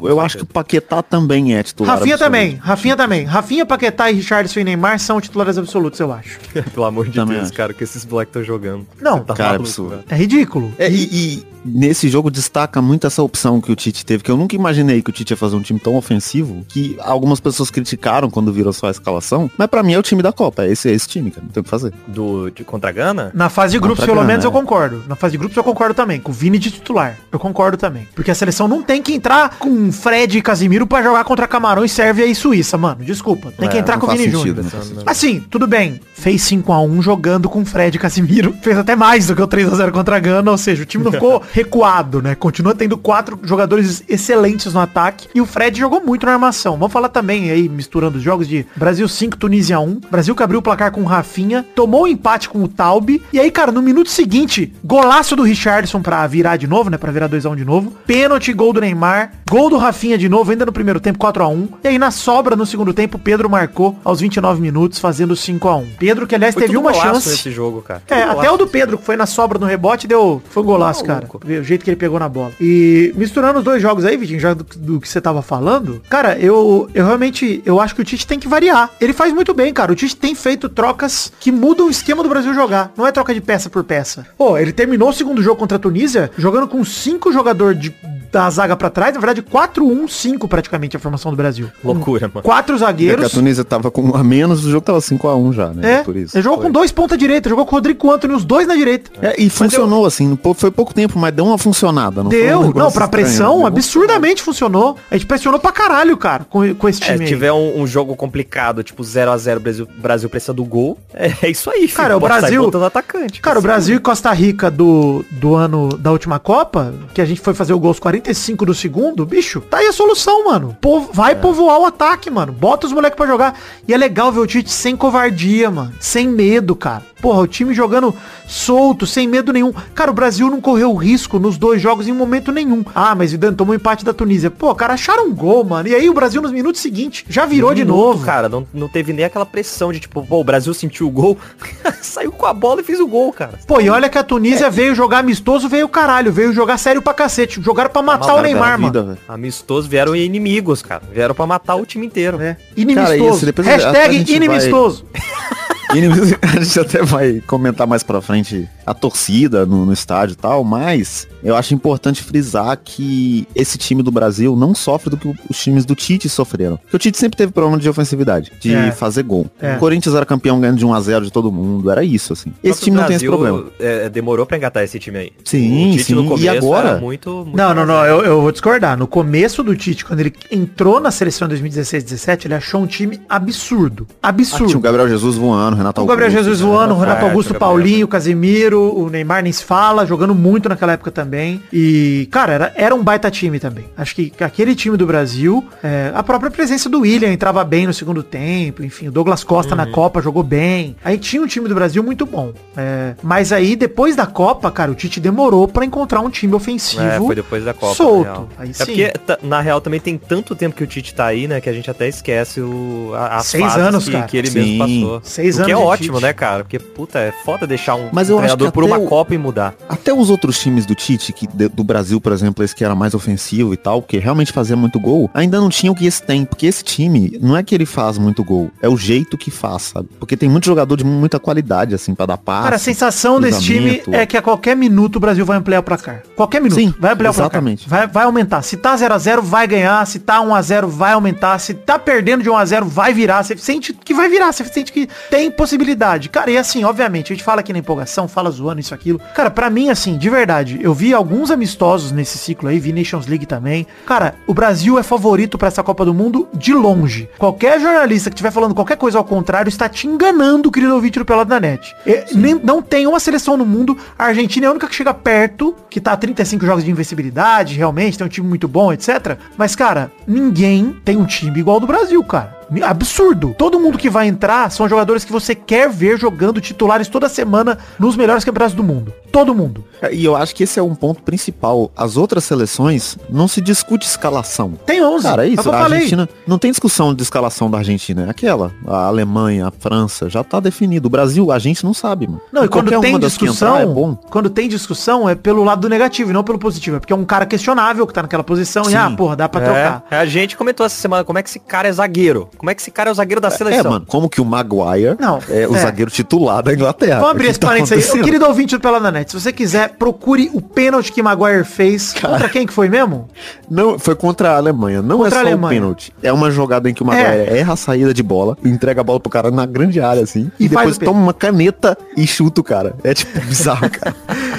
o- 0.00 0.08
eu 0.08 0.20
acho 0.20 0.38
que 0.38 0.42
o 0.44 0.46
Paquetá 0.46 1.02
também 1.02 1.54
é 1.56 1.62
titular. 1.62 1.96
Rafinha 1.96 2.14
absoluto. 2.14 2.32
também, 2.32 2.54
Rafinha 2.56 2.96
também. 2.96 3.24
Rafinha, 3.24 3.66
Paquetá 3.66 4.10
e 4.10 4.14
Richardson 4.14 4.60
e 4.60 4.64
Neymar 4.64 4.98
são 4.98 5.20
titulares 5.20 5.58
absolutos, 5.58 5.98
eu 6.00 6.12
acho. 6.12 6.38
Pelo 6.72 6.86
amor 6.86 7.06
de 7.08 7.14
Também 7.14 7.36
Deus, 7.36 7.48
acho. 7.48 7.56
cara, 7.56 7.74
que 7.74 7.82
esses 7.84 8.04
moleques 8.06 8.30
estão 8.30 8.44
jogando. 8.44 8.86
Não, 9.00 9.20
tá 9.20 9.34
cara, 9.34 9.48
maluco, 9.50 9.64
absurdo. 9.68 9.90
velho. 9.90 10.04
É 10.08 10.14
ridículo. 10.16 10.72
É, 10.78 10.88
e, 10.90 10.94
e 11.12 11.46
nesse 11.64 12.08
jogo 12.08 12.30
destaca 12.30 12.80
muito 12.80 13.06
essa 13.06 13.22
opção 13.22 13.60
que 13.60 13.70
o 13.70 13.76
Tite 13.76 14.04
teve, 14.04 14.22
que 14.22 14.30
eu 14.30 14.36
nunca 14.36 14.54
imaginei 14.54 15.02
que 15.02 15.10
o 15.10 15.12
Tite 15.12 15.32
ia 15.32 15.36
fazer 15.36 15.56
um 15.56 15.62
time 15.62 15.78
tão 15.78 15.96
ofensivo, 15.96 16.64
que 16.68 16.96
algumas 17.00 17.40
pessoas 17.40 17.70
criticaram 17.70 18.30
quando 18.30 18.52
viram 18.52 18.72
só 18.72 18.88
a 18.88 18.90
escalação, 18.90 19.50
mas 19.56 19.68
pra 19.68 19.82
mim 19.82 19.92
é 19.94 19.98
o 19.98 20.02
time 20.02 20.22
da 20.22 20.32
Copa, 20.32 20.64
é 20.64 20.72
esse, 20.72 20.88
é 20.88 20.92
esse 20.92 21.06
time, 21.08 21.30
cara, 21.30 21.44
não 21.44 21.52
tem 21.52 21.60
o 21.60 21.64
que 21.64 21.70
fazer. 21.70 21.92
Do, 22.06 22.50
de, 22.50 22.64
contra 22.64 22.90
a 22.90 22.92
Gana? 22.92 23.30
Na 23.34 23.48
fase 23.48 23.72
de 23.72 23.78
grupos, 23.78 24.04
pelo 24.04 24.24
menos, 24.24 24.44
eu 24.44 24.50
é. 24.50 24.54
concordo. 24.54 25.02
Na 25.08 25.14
fase 25.16 25.32
de 25.32 25.38
grupos 25.38 25.56
eu 25.56 25.64
concordo 25.64 25.94
também. 25.94 26.20
Com 26.20 26.30
o 26.30 26.34
Vini 26.34 26.58
de 26.58 26.70
titular. 26.70 27.18
Eu 27.30 27.38
concordo 27.38 27.76
também. 27.76 28.06
Porque 28.14 28.30
a 28.30 28.34
seleção 28.34 28.66
não 28.68 28.82
tem 28.82 29.02
que 29.02 29.12
entrar 29.12 29.58
com 29.58 29.90
Fred 29.92 30.38
e 30.38 30.42
Casimiro 30.42 30.86
pra 30.86 31.02
jogar 31.02 31.24
contra 31.24 31.46
Camarões, 31.46 31.92
Sérvia 31.92 32.26
e 32.26 32.34
Suíça, 32.34 32.76
mano. 32.78 33.04
Desculpa. 33.04 33.52
Tem 33.56 33.68
que 33.68 33.76
É, 33.76 33.80
entrar 33.80 33.98
com 33.98 34.06
o 34.06 34.10
Vini 34.10 34.24
sentido, 34.24 34.62
Júnior. 34.62 34.70
sentido. 34.70 35.02
Assim, 35.06 35.40
tudo 35.50 35.66
bem. 35.66 36.00
Fez 36.14 36.42
5x1 36.42 37.02
jogando 37.02 37.48
com 37.48 37.64
Fred 37.64 37.96
e 37.96 38.00
Casimiro. 38.00 38.54
Fez 38.62 38.76
até 38.78 38.94
mais 38.96 39.26
do 39.26 39.34
que 39.36 39.42
o 39.42 39.48
3x0 39.48 39.90
contra 39.90 40.16
a 40.16 40.20
Gana. 40.20 40.50
Ou 40.50 40.58
seja, 40.58 40.82
o 40.82 40.86
time 40.86 41.04
não 41.04 41.12
ficou 41.12 41.42
recuado, 41.52 42.22
né? 42.22 42.34
Continua 42.34 42.74
tendo 42.74 42.96
quatro 42.96 43.38
jogadores 43.42 44.02
excelentes 44.08 44.74
no 44.74 44.80
ataque. 44.80 45.28
E 45.34 45.40
o 45.40 45.46
Fred 45.46 45.78
jogou 45.78 46.00
muito 46.00 46.26
na 46.26 46.32
armação. 46.32 46.76
Vamos 46.76 46.92
falar 46.92 47.08
também 47.08 47.50
aí, 47.50 47.68
misturando 47.68 48.18
os 48.18 48.24
jogos 48.24 48.48
de 48.48 48.66
Brasil 48.76 49.06
5, 49.08 49.36
Tunísia 49.36 49.80
1. 49.80 50.00
Brasil 50.10 50.34
que 50.34 50.42
abriu 50.42 50.60
o 50.60 50.62
placar 50.62 50.92
com 50.92 51.02
o 51.02 51.06
Rafinha. 51.06 51.64
Tomou 51.74 52.02
o 52.02 52.08
empate 52.08 52.48
com 52.48 52.62
o 52.62 52.68
Taube. 52.68 53.22
E 53.32 53.40
aí, 53.40 53.50
cara, 53.50 53.72
no 53.72 53.82
minuto 53.82 54.10
seguinte, 54.10 54.72
golaço 54.84 55.36
do 55.36 55.42
Richardson 55.42 56.00
pra 56.00 56.26
virar 56.26 56.56
de 56.56 56.66
novo, 56.66 56.90
né? 56.90 56.98
Pra 56.98 57.12
virar 57.12 57.28
2x1 57.28 57.56
de 57.56 57.64
novo. 57.64 57.92
Pênalti, 58.06 58.52
gol 58.52 58.72
do 58.72 58.80
Neymar. 58.80 59.32
Gol 59.48 59.68
do 59.68 59.76
Rafinha 59.76 60.16
de 60.16 60.28
novo, 60.28 60.50
ainda 60.50 60.64
no 60.64 60.72
primeiro 60.72 61.00
tempo, 61.00 61.18
4x1. 61.18 61.68
E 61.82 61.88
aí, 61.88 61.98
na 61.98 62.10
sobra, 62.10 62.54
no 62.54 62.64
segundo 62.64 62.94
tempo, 62.94 63.18
Pedro 63.18 63.50
marcou 63.50 63.98
aos 64.04 64.20
29 64.20 64.60
minutos, 64.60 64.98
fazendo 64.98 65.34
5x1. 65.34 65.86
Pedro, 65.98 66.26
que 66.26 66.34
aliás 66.34 66.54
Foi 66.54 66.64
teve 66.64 66.76
uma 66.76 66.94
chance. 66.94 67.28
Esse 67.28 67.50
jogo, 67.50 67.82
cara. 67.82 68.02
É, 68.08 68.22
até 68.22 68.50
o 68.50 68.56
do 68.56 68.66
Pedro, 68.66 68.96
que 68.96 69.04
foi 69.04 69.16
na 69.16 69.26
sobra 69.26 69.58
no 69.58 69.66
rebote, 69.66 70.06
deu. 70.06 70.40
Foi 70.50 70.62
um 70.62 70.66
golaço, 70.66 71.04
cara. 71.04 71.26
O 71.44 71.62
jeito 71.62 71.84
que 71.84 71.90
ele 71.90 71.96
pegou 71.96 72.18
na 72.18 72.28
bola. 72.28 72.52
E 72.60 73.12
misturando 73.16 73.58
os 73.58 73.64
dois 73.64 73.80
jogos 73.80 74.04
aí, 74.04 74.16
Vitinho, 74.16 74.40
já 74.40 74.54
do, 74.54 74.64
do 74.76 75.00
que 75.00 75.08
você 75.08 75.20
tava 75.20 75.42
falando, 75.42 76.02
cara, 76.08 76.38
eu, 76.38 76.88
eu 76.94 77.04
realmente. 77.06 77.62
Eu 77.64 77.80
acho 77.80 77.94
que 77.94 78.00
o 78.02 78.04
Tite 78.04 78.26
tem 78.26 78.38
que 78.38 78.48
variar. 78.48 78.90
Ele 79.00 79.12
faz 79.12 79.32
muito 79.32 79.54
bem, 79.54 79.72
cara. 79.72 79.92
O 79.92 79.94
Tite 79.94 80.16
tem 80.16 80.34
feito 80.34 80.68
trocas 80.68 81.32
que 81.40 81.50
mudam 81.50 81.86
o 81.86 81.90
esquema 81.90 82.22
do 82.22 82.28
Brasil 82.28 82.52
jogar. 82.54 82.92
Não 82.96 83.06
é 83.06 83.12
troca 83.12 83.32
de 83.34 83.40
peça 83.40 83.70
por 83.70 83.82
peça. 83.84 84.26
Pô, 84.36 84.58
ele 84.58 84.72
terminou 84.72 85.08
o 85.10 85.12
segundo 85.12 85.42
jogo 85.42 85.56
contra 85.58 85.76
a 85.76 85.80
Tunísia 85.80 86.30
jogando 86.36 86.68
com 86.68 86.84
cinco 86.84 87.32
jogadores 87.32 87.80
de, 87.80 87.94
da 88.32 88.48
zaga 88.50 88.76
pra 88.76 88.90
trás. 88.90 89.14
Na 89.14 89.20
verdade, 89.20 89.42
4-1-5 89.42 90.48
praticamente 90.48 90.96
a 90.96 91.00
formação 91.00 91.30
do 91.30 91.36
Brasil. 91.36 91.68
Loucura, 91.82 92.28
mano. 92.32 92.42
Quatro 92.42 92.74
E 92.74 92.76
a 92.76 92.78
zagueiros. 92.78 93.32
Tunísia 93.32 93.64
tava 93.64 93.90
com 93.90 94.02
um 94.02 94.14
a 94.16 94.22
menos, 94.22 94.64
o 94.64 94.70
jogo 94.70 94.84
tava 94.84 94.98
5x1 94.98 95.52
já, 95.52 95.68
né? 95.70 95.94
É, 96.00 96.02
Por 96.02 96.16
isso. 96.16 96.36
ele 96.36 96.42
jogou 96.42 96.60
com 96.60 96.70
dois 96.70 96.92
ponta 96.92 97.16
direita, 97.16 97.48
jogou 97.48 97.64
com 97.64 97.72
o 97.72 97.74
Rodrigo 97.76 98.10
Antônio, 98.10 98.36
os 98.36 98.44
dois 98.44 98.66
na 98.66 98.74
direita. 98.74 99.10
É, 99.22 99.40
e 99.40 99.48
funcionou 99.50 100.04
assim, 100.06 100.34
pou- 100.36 100.54
foi 100.54 100.70
pouco 100.70 100.92
tempo, 100.94 101.18
mas 101.18 101.29
deu 101.30 101.44
uma 101.44 101.58
funcionada. 101.58 102.22
Não 102.22 102.30
foi 102.30 102.40
um 102.40 102.46
Deu, 102.46 102.58
negócio 102.62 102.78
não, 102.78 102.92
pra 102.92 103.04
estranho, 103.04 103.10
pressão, 103.26 103.56
deu 103.58 103.66
absurdamente 103.66 104.42
funcionou. 104.42 104.96
A 105.10 105.14
gente 105.16 105.26
pressionou 105.26 105.58
pra 105.60 105.72
caralho, 105.72 106.16
cara, 106.16 106.44
com, 106.48 106.74
com 106.74 106.88
esse 106.88 107.02
É, 107.02 107.06
time 107.06 107.18
se 107.18 107.22
aí. 107.24 107.28
tiver 107.28 107.52
um, 107.52 107.80
um 107.80 107.86
jogo 107.86 108.14
complicado, 108.16 108.82
tipo 108.82 109.02
0x0 109.02 109.58
Brasil, 109.58 109.88
Brasil 109.98 110.28
pressionando 110.30 110.62
o 110.62 110.66
gol, 110.66 110.98
é, 111.14 111.32
é 111.42 111.50
isso 111.50 111.70
aí, 111.70 111.82
filho. 111.82 111.94
Cara, 111.94 112.16
o 112.16 112.20
Brasil- 112.20 112.70
atacante. 112.84 113.40
Cara, 113.40 113.58
o 113.58 113.62
Brasil 113.62 113.96
e 113.96 114.00
Costa 114.00 114.32
Rica 114.32 114.70
do, 114.70 115.24
do 115.30 115.54
ano 115.54 115.88
da 115.96 116.10
última 116.12 116.38
Copa, 116.38 116.92
que 117.14 117.20
a 117.20 117.24
gente 117.24 117.40
foi 117.40 117.54
fazer 117.54 117.72
o 117.72 117.78
gol 117.78 117.88
aos 117.90 117.98
45 118.00 118.64
do 118.66 118.74
segundo, 118.74 119.24
bicho, 119.26 119.60
tá 119.60 119.78
aí 119.78 119.86
a 119.86 119.92
solução, 119.92 120.44
mano. 120.46 120.76
Po- 120.80 121.08
vai 121.12 121.34
povoar 121.34 121.78
o 121.80 121.84
ataque, 121.86 122.30
mano. 122.30 122.52
Bota 122.52 122.86
os 122.86 122.92
moleques 122.92 123.16
pra 123.16 123.26
jogar. 123.26 123.58
E 123.86 123.92
é 123.94 123.96
legal 123.96 124.32
ver 124.32 124.40
o 124.40 124.46
Tite 124.46 124.70
sem 124.70 124.96
covardia, 124.96 125.70
mano. 125.70 125.92
Sem 126.00 126.28
medo, 126.28 126.74
cara. 126.74 127.02
Porra, 127.20 127.40
o 127.40 127.46
time 127.46 127.74
jogando 127.74 128.14
solto, 128.46 129.06
sem 129.06 129.28
medo 129.28 129.52
nenhum. 129.52 129.72
Cara, 129.94 130.10
o 130.10 130.14
Brasil 130.14 130.48
não 130.48 130.60
correu 130.60 130.94
risco 130.94 131.19
nos 131.32 131.58
dois 131.58 131.80
jogos 131.80 132.08
em 132.08 132.12
momento 132.12 132.52
nenhum. 132.52 132.84
Ah, 132.94 133.14
mas 133.14 133.32
Vidano 133.32 133.56
tomou 133.56 133.72
um 133.72 133.76
empate 133.76 134.04
da 134.04 134.12
Tunísia. 134.12 134.50
Pô, 134.50 134.74
cara, 134.74 134.94
acharam 134.94 135.26
um 135.26 135.34
gol, 135.34 135.64
mano. 135.64 135.88
E 135.88 135.94
aí 135.94 136.08
o 136.08 136.14
Brasil 136.14 136.40
nos 136.42 136.52
minutos 136.52 136.80
seguintes 136.80 137.24
já 137.28 137.46
virou 137.46 137.74
de 137.74 137.82
Minuto, 137.84 137.96
novo. 137.96 138.24
Cara, 138.24 138.48
não, 138.48 138.66
não 138.72 138.88
teve 138.88 139.12
nem 139.12 139.24
aquela 139.24 139.46
pressão 139.46 139.92
de 139.92 140.00
tipo, 140.00 140.24
pô, 140.24 140.40
o 140.40 140.44
Brasil 140.44 140.72
sentiu 140.74 141.06
o 141.06 141.10
gol, 141.10 141.38
saiu 142.00 142.32
com 142.32 142.46
a 142.46 142.52
bola 142.52 142.80
e 142.80 142.84
fez 142.84 143.00
o 143.00 143.06
gol, 143.06 143.32
cara. 143.32 143.58
Pô, 143.66 143.80
e 143.80 143.88
olha 143.90 144.08
que 144.08 144.18
a 144.18 144.22
Tunísia 144.22 144.70
veio 144.70 144.94
jogar 144.94 145.18
amistoso, 145.18 145.68
veio 145.68 145.88
caralho, 145.88 146.32
veio 146.32 146.52
jogar 146.52 146.78
sério 146.78 147.02
pra 147.02 147.14
cacete. 147.14 147.60
Jogaram 147.62 147.90
pra 147.90 148.02
matar 148.02 148.34
o 148.34 148.42
Neymar, 148.42 148.78
mano. 148.78 148.86
vida, 148.86 149.02
velho. 149.02 149.18
Amistosos 149.28 149.86
vieram 149.86 150.14
inimigos, 150.14 150.82
cara. 150.82 151.02
Vieram 151.12 151.34
pra 151.34 151.46
matar 151.46 151.76
o 151.76 151.86
time 151.86 152.06
inteiro. 152.06 152.40
É. 152.40 152.54
Cara, 152.54 152.58
Inimistoso. 152.76 153.36
isso, 153.36 153.46
depois 153.46 153.68
até 153.68 153.84
a 153.84 153.88
Hashtag 154.08 154.32
inimistoso. 154.34 155.04
Inimigo- 155.94 156.36
a 156.42 156.62
gente 156.62 156.78
até 156.80 157.02
vai 157.02 157.42
comentar 157.46 157.86
mais 157.86 158.02
pra 158.02 158.20
frente 158.20 158.68
a 158.86 158.94
torcida 158.94 159.66
no, 159.66 159.84
no 159.86 159.92
estádio 159.92 160.34
e 160.34 160.36
tal, 160.36 160.62
mas 160.62 161.26
eu 161.42 161.56
acho 161.56 161.74
importante 161.74 162.22
frisar 162.22 162.76
que 162.82 163.46
esse 163.54 163.76
time 163.76 164.02
do 164.02 164.10
Brasil 164.10 164.54
não 164.56 164.74
sofre 164.74 165.10
do 165.10 165.16
que 165.16 165.32
os 165.48 165.58
times 165.60 165.84
do 165.84 165.94
Tite 165.94 166.28
sofreram. 166.28 166.76
Porque 166.76 166.96
o 166.96 166.98
Tite 166.98 167.18
sempre 167.18 167.36
teve 167.36 167.52
problema 167.52 167.76
de 167.78 167.88
ofensividade, 167.88 168.52
de 168.60 168.72
É. 168.74 168.92
fazer 168.92 169.22
gol. 169.24 169.46
É. 169.60 169.74
O 169.74 169.78
Corinthians 169.78 170.14
era 170.14 170.24
campeão 170.24 170.60
ganhando 170.60 170.78
de 170.78 170.86
1 170.86 170.94
a 170.94 171.00
0 171.00 171.24
de 171.24 171.30
todo 171.32 171.50
mundo, 171.50 171.90
era 171.90 172.04
isso, 172.04 172.32
assim. 172.32 172.52
Esse 172.62 172.78
que 172.80 172.84
time 172.86 172.96
não 172.96 173.06
tem 173.06 173.16
esse 173.16 173.26
Brasil, 173.28 173.44
problema. 173.52 173.70
é, 173.80 174.08
demorou 174.08 174.46
pra 174.46 174.56
engatar 174.56 174.82
esse 174.84 174.98
time 174.98 175.18
aí. 175.18 175.32
Sim, 175.44 175.88
o 175.88 175.90
Tite 175.92 176.04
sim. 176.04 176.14
no 176.14 176.38
E 176.38 176.48
agora? 176.48 176.88
era 176.90 177.00
muito, 177.00 177.30
muito 177.44 177.56
Não, 177.56 177.74
não, 177.74 177.84
não, 177.86 178.04
eu, 178.06 178.22
eu 178.22 178.40
vou 178.42 178.52
discordar. 178.52 178.96
No 178.96 179.06
começo 179.08 179.62
do 179.62 179.74
Tite, 179.76 180.04
quando 180.04 180.20
ele 180.20 180.32
entrou 180.50 181.00
na 181.00 181.10
seleção 181.10 181.48
em 181.48 181.50
2016-17, 181.52 182.44
ele 182.46 182.54
achou 182.54 182.80
um 182.82 182.86
time 182.86 183.20
absurdo. 183.28 184.06
Ah, 184.22 184.32
tinha 184.32 184.40
o 184.40 184.56
Absurdo. 184.56 184.80
Gabriel 184.80 185.08
Jesus 185.08 185.36
voando, 185.36 185.59
Renato 185.68 186.00
o 186.02 186.06
Gabriel 186.06 186.30
Augusto, 186.30 186.44
Jesus 186.48 186.60
né? 186.60 186.66
voando, 186.66 186.94
o 186.94 186.98
Renato 186.98 187.24
É, 187.24 187.28
Augusto, 187.28 187.52
Gabriel. 187.52 187.60
Paulinho, 187.68 188.08
Casemiro, 188.08 188.80
o 188.98 189.08
Neymar 189.10 189.42
nem 189.42 189.52
se 189.52 189.64
fala, 189.64 190.06
jogando 190.06 190.34
muito 190.34 190.68
naquela 190.68 190.92
época 190.92 191.10
também. 191.10 191.62
E, 191.72 192.28
cara, 192.30 192.52
era, 192.52 192.72
era 192.76 192.94
um 192.94 193.02
baita 193.02 193.30
time 193.30 193.58
também. 193.60 193.84
Acho 193.96 194.14
que 194.14 194.32
aquele 194.40 194.74
time 194.74 194.96
do 194.96 195.06
Brasil, 195.06 195.64
é, 195.82 196.10
a 196.14 196.22
própria 196.22 196.50
presença 196.50 196.88
do 196.88 197.00
William 197.00 197.30
entrava 197.32 197.62
bem 197.64 197.86
no 197.86 197.92
segundo 197.94 198.22
tempo, 198.22 198.82
enfim, 198.82 199.08
o 199.08 199.12
Douglas 199.12 199.44
Costa 199.44 199.74
na 199.76 199.86
Copa 199.86 200.22
jogou 200.22 200.42
bem. 200.42 200.96
Aí 201.04 201.18
tinha 201.18 201.42
um 201.42 201.46
time 201.46 201.68
do 201.68 201.74
Brasil 201.74 202.02
muito 202.02 202.24
bom. 202.24 202.52
É, 202.76 203.14
mas 203.22 203.52
aí, 203.52 203.76
depois 203.76 204.14
da 204.16 204.26
Copa, 204.26 204.70
cara, 204.70 204.90
o 204.90 204.94
Tite 204.94 205.20
demorou 205.20 205.66
pra 205.68 205.84
encontrar 205.84 206.20
um 206.20 206.30
time 206.30 206.54
ofensivo 206.54 207.02
É, 207.02 207.18
foi 207.18 207.34
depois 207.34 207.64
da 207.64 207.74
Copa. 207.74 207.94
solto. 207.94 208.26
na 208.26 208.32
real. 208.32 208.48
Aí 208.58 208.70
é 208.70 208.72
sim. 208.72 208.84
porque, 208.84 209.08
tá- 209.26 209.38
na 209.42 209.60
real, 209.60 209.80
também 209.80 210.00
tem 210.00 210.16
tanto 210.16 210.54
tempo 210.54 210.76
que 210.76 210.84
o 210.84 210.86
Tite 210.86 211.14
tá 211.14 211.26
aí, 211.26 211.46
né, 211.48 211.60
que 211.60 211.68
a 211.68 211.72
gente 211.72 211.90
até 211.90 212.08
esquece 212.08 212.60
o, 212.60 213.12
a- 213.14 213.36
as 213.38 213.46
Seis 213.46 213.64
fases 213.64 213.78
anos, 213.78 214.04
que, 214.04 214.12
cara. 214.12 214.26
que 214.26 214.36
ele 214.36 214.48
Sim. 214.50 214.78
mesmo 214.78 214.78
passou. 215.02 215.20
Seis 215.24 215.49
o 215.58 215.64
que 215.64 215.70
é 215.70 215.74
anos 215.74 215.86
ótimo, 215.86 216.14
Tite. 216.14 216.22
né, 216.26 216.32
cara? 216.32 216.62
Porque, 216.64 216.78
puta, 216.78 217.18
é 217.18 217.32
foda 217.44 217.66
deixar 217.66 217.94
um 217.94 218.08
Mas 218.12 218.28
eu 218.28 218.38
acho 218.38 218.48
que 218.48 218.56
treinador 218.56 218.72
por 218.72 218.84
uma 218.84 218.98
o- 218.98 219.06
Copa 219.06 219.34
e 219.34 219.38
mudar. 219.38 219.74
Até 219.88 220.12
os 220.12 220.30
outros 220.30 220.58
times 220.58 220.86
do 220.86 220.94
Tite, 220.94 221.32
que, 221.32 221.46
do 221.46 221.82
Brasil, 221.82 222.20
por 222.20 222.32
exemplo, 222.32 222.64
esse 222.64 222.74
que 222.74 222.84
era 222.84 222.94
mais 222.94 223.14
ofensivo 223.14 223.72
e 223.74 223.76
tal, 223.76 224.02
que 224.02 224.18
realmente 224.18 224.52
fazia 224.52 224.76
muito 224.76 225.00
gol, 225.00 225.30
ainda 225.34 225.60
não 225.60 225.68
tinha 225.68 225.90
o 225.90 225.94
que 225.94 226.06
esse 226.06 226.22
tem. 226.22 226.44
Porque 226.44 226.66
esse 226.66 226.84
time, 226.84 227.38
não 227.40 227.56
é 227.56 227.62
que 227.62 227.74
ele 227.74 227.86
faz 227.86 228.18
muito 228.18 228.44
gol, 228.44 228.70
é 228.82 228.88
o 228.88 228.96
jeito 228.96 229.36
que 229.38 229.50
faz, 229.50 229.82
sabe? 229.82 230.08
Porque 230.18 230.36
tem 230.36 230.48
muito 230.48 230.64
jogador 230.66 230.96
de 230.96 231.04
muita 231.04 231.38
qualidade, 231.40 231.94
assim, 231.94 232.14
pra 232.14 232.26
dar 232.26 232.36
passe. 232.36 232.64
Cara, 232.64 232.76
a 232.76 232.78
sensação 232.78 233.40
desse 233.40 233.62
time 233.62 234.02
é 234.12 234.26
que 234.26 234.36
a 234.36 234.42
qualquer 234.42 234.76
minuto 234.76 235.16
o 235.16 235.20
Brasil 235.20 235.44
vai 235.44 235.56
ampliar 235.56 235.80
o 235.80 235.82
placar. 235.82 236.22
Qualquer 236.36 236.60
minuto. 236.60 236.78
Sim, 236.78 236.94
vai 236.98 237.12
ampliar 237.12 237.30
o 237.30 237.34
placar. 237.34 237.50
exatamente. 237.50 237.88
Vai, 237.88 238.06
vai 238.06 238.24
aumentar. 238.24 238.62
Se 238.62 238.76
tá 238.76 238.94
0x0, 238.96 239.40
vai 239.40 239.66
ganhar. 239.66 240.06
Se 240.06 240.18
tá 240.18 240.40
1x0, 240.40 240.86
vai 240.88 241.12
aumentar. 241.12 241.58
Se 241.58 241.74
tá 241.74 241.98
perdendo 241.98 242.42
de 242.42 242.50
1x0, 242.50 242.84
vai 242.84 243.12
virar. 243.14 243.42
Você 243.42 243.56
sente 243.56 243.92
que 243.92 244.12
vai 244.14 244.28
virar. 244.28 244.52
Você 244.52 244.64
sente 244.64 244.92
que 244.92 245.08
tem 245.30 245.39
possibilidade. 245.48 246.28
Cara, 246.28 246.50
e 246.50 246.58
assim, 246.58 246.82
obviamente, 246.82 247.32
a 247.32 247.36
gente 247.36 247.44
fala 247.44 247.60
aqui 247.60 247.72
na 247.72 247.78
empolgação, 247.78 248.26
fala 248.26 248.50
zoando 248.50 248.80
isso, 248.80 248.92
aquilo. 248.92 249.20
Cara, 249.36 249.48
pra 249.48 249.70
mim, 249.70 249.90
assim, 249.90 250.18
de 250.18 250.28
verdade, 250.28 250.80
eu 250.82 250.92
vi 250.92 251.14
alguns 251.14 251.52
amistosos 251.52 252.10
nesse 252.10 252.36
ciclo 252.36 252.68
aí, 252.68 252.80
vi 252.80 252.92
Nations 252.92 253.28
League 253.28 253.46
também. 253.46 253.86
Cara, 254.04 254.34
o 254.48 254.52
Brasil 254.52 254.98
é 254.98 255.04
favorito 255.04 255.56
pra 255.56 255.68
essa 255.68 255.84
Copa 255.84 256.04
do 256.04 256.12
Mundo 256.12 256.48
de 256.52 256.74
longe. 256.74 257.28
Qualquer 257.38 257.80
jornalista 257.80 258.28
que 258.30 258.34
estiver 258.34 258.50
falando 258.50 258.74
qualquer 258.74 258.96
coisa 258.96 259.18
ao 259.18 259.24
contrário 259.24 259.68
está 259.68 259.88
te 259.88 260.08
enganando, 260.08 260.70
querido 260.72 260.94
ouvinte 260.94 261.18
do 261.20 261.24
Pelado 261.24 261.50
da 261.50 261.60
Net. 261.60 261.94
Nem- 262.34 262.60
não 262.62 262.82
tem 262.82 263.06
uma 263.06 263.20
seleção 263.20 263.56
no 263.56 263.64
mundo. 263.64 263.96
A 264.18 264.24
Argentina 264.24 264.66
é 264.66 264.68
a 264.68 264.72
única 264.72 264.88
que 264.88 264.94
chega 264.94 265.14
perto, 265.14 265.76
que 265.88 266.00
tá 266.00 266.12
a 266.12 266.16
35 266.16 266.64
jogos 266.66 266.82
de 266.82 266.90
invencibilidade, 266.90 267.76
realmente, 267.76 268.18
tem 268.18 268.26
um 268.26 268.30
time 268.30 268.48
muito 268.48 268.66
bom, 268.66 268.92
etc. 268.92 269.36
Mas, 269.56 269.76
cara, 269.76 270.10
ninguém 270.26 270.96
tem 271.04 271.16
um 271.16 271.24
time 271.26 271.60
igual 271.60 271.74
ao 271.74 271.80
do 271.80 271.86
Brasil, 271.86 272.22
cara. 272.24 272.58
Absurdo. 272.82 273.54
Todo 273.58 273.80
mundo 273.80 273.98
que 273.98 274.08
vai 274.10 274.28
entrar 274.28 274.70
são 274.70 274.88
jogadores 274.88 275.24
que 275.24 275.32
você 275.32 275.54
quer 275.54 275.88
ver 275.90 276.18
jogando 276.18 276.60
titulares 276.60 277.08
toda 277.08 277.28
semana 277.28 277.78
nos 277.98 278.16
melhores 278.16 278.44
campeonatos 278.44 278.76
do 278.76 278.82
mundo. 278.84 279.12
Todo 279.32 279.54
mundo. 279.54 279.84
E 280.10 280.24
eu 280.24 280.34
acho 280.34 280.54
que 280.54 280.64
esse 280.64 280.78
é 280.78 280.82
um 280.82 280.94
ponto 280.94 281.22
principal. 281.22 281.90
As 281.96 282.16
outras 282.16 282.42
seleções 282.44 283.16
não 283.28 283.46
se 283.46 283.60
discute 283.60 284.06
escalação. 284.06 284.72
Tem 284.84 285.02
11. 285.02 285.22
Cara, 285.22 285.46
é 285.46 285.50
isso. 285.50 285.68
eu 285.68 285.72
A 285.72 285.78
falei. 285.82 285.98
Argentina 285.98 286.28
não 286.46 286.58
tem 286.58 286.70
discussão 286.70 287.14
de 287.14 287.22
escalação 287.22 287.70
da 287.70 287.78
Argentina. 287.78 288.26
É 288.26 288.30
aquela. 288.30 288.72
A 288.86 289.06
Alemanha, 289.06 289.68
a 289.68 289.70
França, 289.70 290.28
já 290.28 290.42
tá 290.42 290.58
definido. 290.58 291.06
O 291.06 291.10
Brasil, 291.10 291.52
a 291.52 291.58
gente 291.58 291.84
não 291.84 291.94
sabe, 291.94 292.26
mano. 292.26 292.40
Não, 292.52 292.64
e 292.64 292.68
quando 292.68 292.90
tem 293.00 293.18
discussão, 293.18 293.76
entrar 293.76 293.82
é 293.82 293.86
bom. 293.86 294.16
quando 294.30 294.50
tem 294.50 294.68
discussão 294.68 295.28
é 295.28 295.34
pelo 295.34 295.62
lado 295.62 295.82
do 295.82 295.88
negativo 295.88 296.30
e 296.30 296.32
não 296.32 296.42
pelo 296.42 296.58
positivo. 296.58 296.96
É 296.96 297.00
porque 297.00 297.12
é 297.12 297.16
um 297.16 297.24
cara 297.24 297.46
questionável 297.46 298.06
que 298.06 298.12
tá 298.12 298.22
naquela 298.22 298.42
posição 298.42 298.82
e, 298.84 298.90
Sim. 298.90 298.96
ah, 298.96 299.10
porra, 299.10 299.36
dá 299.36 299.48
pra 299.48 299.60
trocar. 299.60 300.04
É, 300.10 300.16
a 300.18 300.26
gente 300.26 300.56
comentou 300.56 300.84
essa 300.84 300.96
semana 300.96 301.22
como 301.22 301.38
é 301.38 301.42
que 301.42 301.48
esse 301.48 301.60
cara 301.60 301.88
é 301.88 301.92
zagueiro. 301.92 302.48
Como 302.60 302.68
é 302.68 302.74
que 302.74 302.82
esse 302.82 302.90
cara 302.90 303.08
é 303.08 303.12
o 303.12 303.14
zagueiro 303.14 303.40
da 303.40 303.48
É, 303.48 303.50
seleção. 303.52 303.90
mano, 303.90 304.04
como 304.06 304.28
que 304.28 304.38
o 304.38 304.44
Maguire 304.44 305.16
Não, 305.18 305.38
é 305.48 305.66
o 305.66 305.74
é. 305.74 305.78
zagueiro 305.78 306.10
titular 306.10 306.62
da 306.62 306.74
Inglaterra. 306.74 307.20
Vamos 307.20 307.30
abrir 307.30 307.48
esse 307.48 307.58
tá 307.58 307.68
parênteses 307.68 308.14
aí. 308.14 308.22
Querido 308.22 308.44
ouvinte 308.44 308.76
do 308.76 308.80
Pelada 308.82 309.10
Net, 309.10 309.30
se 309.30 309.40
você 309.40 309.50
quiser, 309.50 309.94
procure 309.98 310.50
o 310.52 310.60
pênalti 310.60 311.10
que 311.10 311.22
Maguire 311.22 311.64
fez. 311.64 312.12
Contra 312.12 312.50
quem 312.50 312.66
que 312.66 312.72
foi 312.74 312.90
mesmo? 312.90 313.28
Não, 313.70 313.98
foi 313.98 314.14
contra 314.14 314.50
a 314.50 314.56
Alemanha. 314.58 315.00
Não 315.00 315.16
Contra 315.16 315.38
a 315.38 315.40
é 315.40 315.42
só 315.42 315.48
Alemanha. 315.48 315.80
o 315.80 315.82
pênalti. 315.82 316.12
É 316.22 316.30
uma 316.30 316.50
jogada 316.50 316.90
em 316.90 316.92
que 316.92 317.02
o 317.02 317.06
Maguire 317.06 317.56
erra 317.58 317.72
a 317.72 317.76
saída 317.76 318.12
de 318.12 318.22
bola, 318.22 318.58
entrega 318.62 319.00
a 319.00 319.04
bola 319.04 319.18
pro 319.18 319.30
cara 319.30 319.50
na 319.50 319.64
grande 319.64 319.98
área, 319.98 320.22
assim, 320.22 320.52
E 320.60 320.66
e, 320.66 320.68
depois 320.68 320.98
toma 320.98 321.18
uma 321.18 321.32
caneta 321.32 321.96
e 322.14 322.26
chuta 322.26 322.60
o 322.60 322.64
cara. 322.64 322.94
É 323.02 323.14
tipo 323.14 323.40
bizarro, 323.46 323.88
cara. 323.88 324.14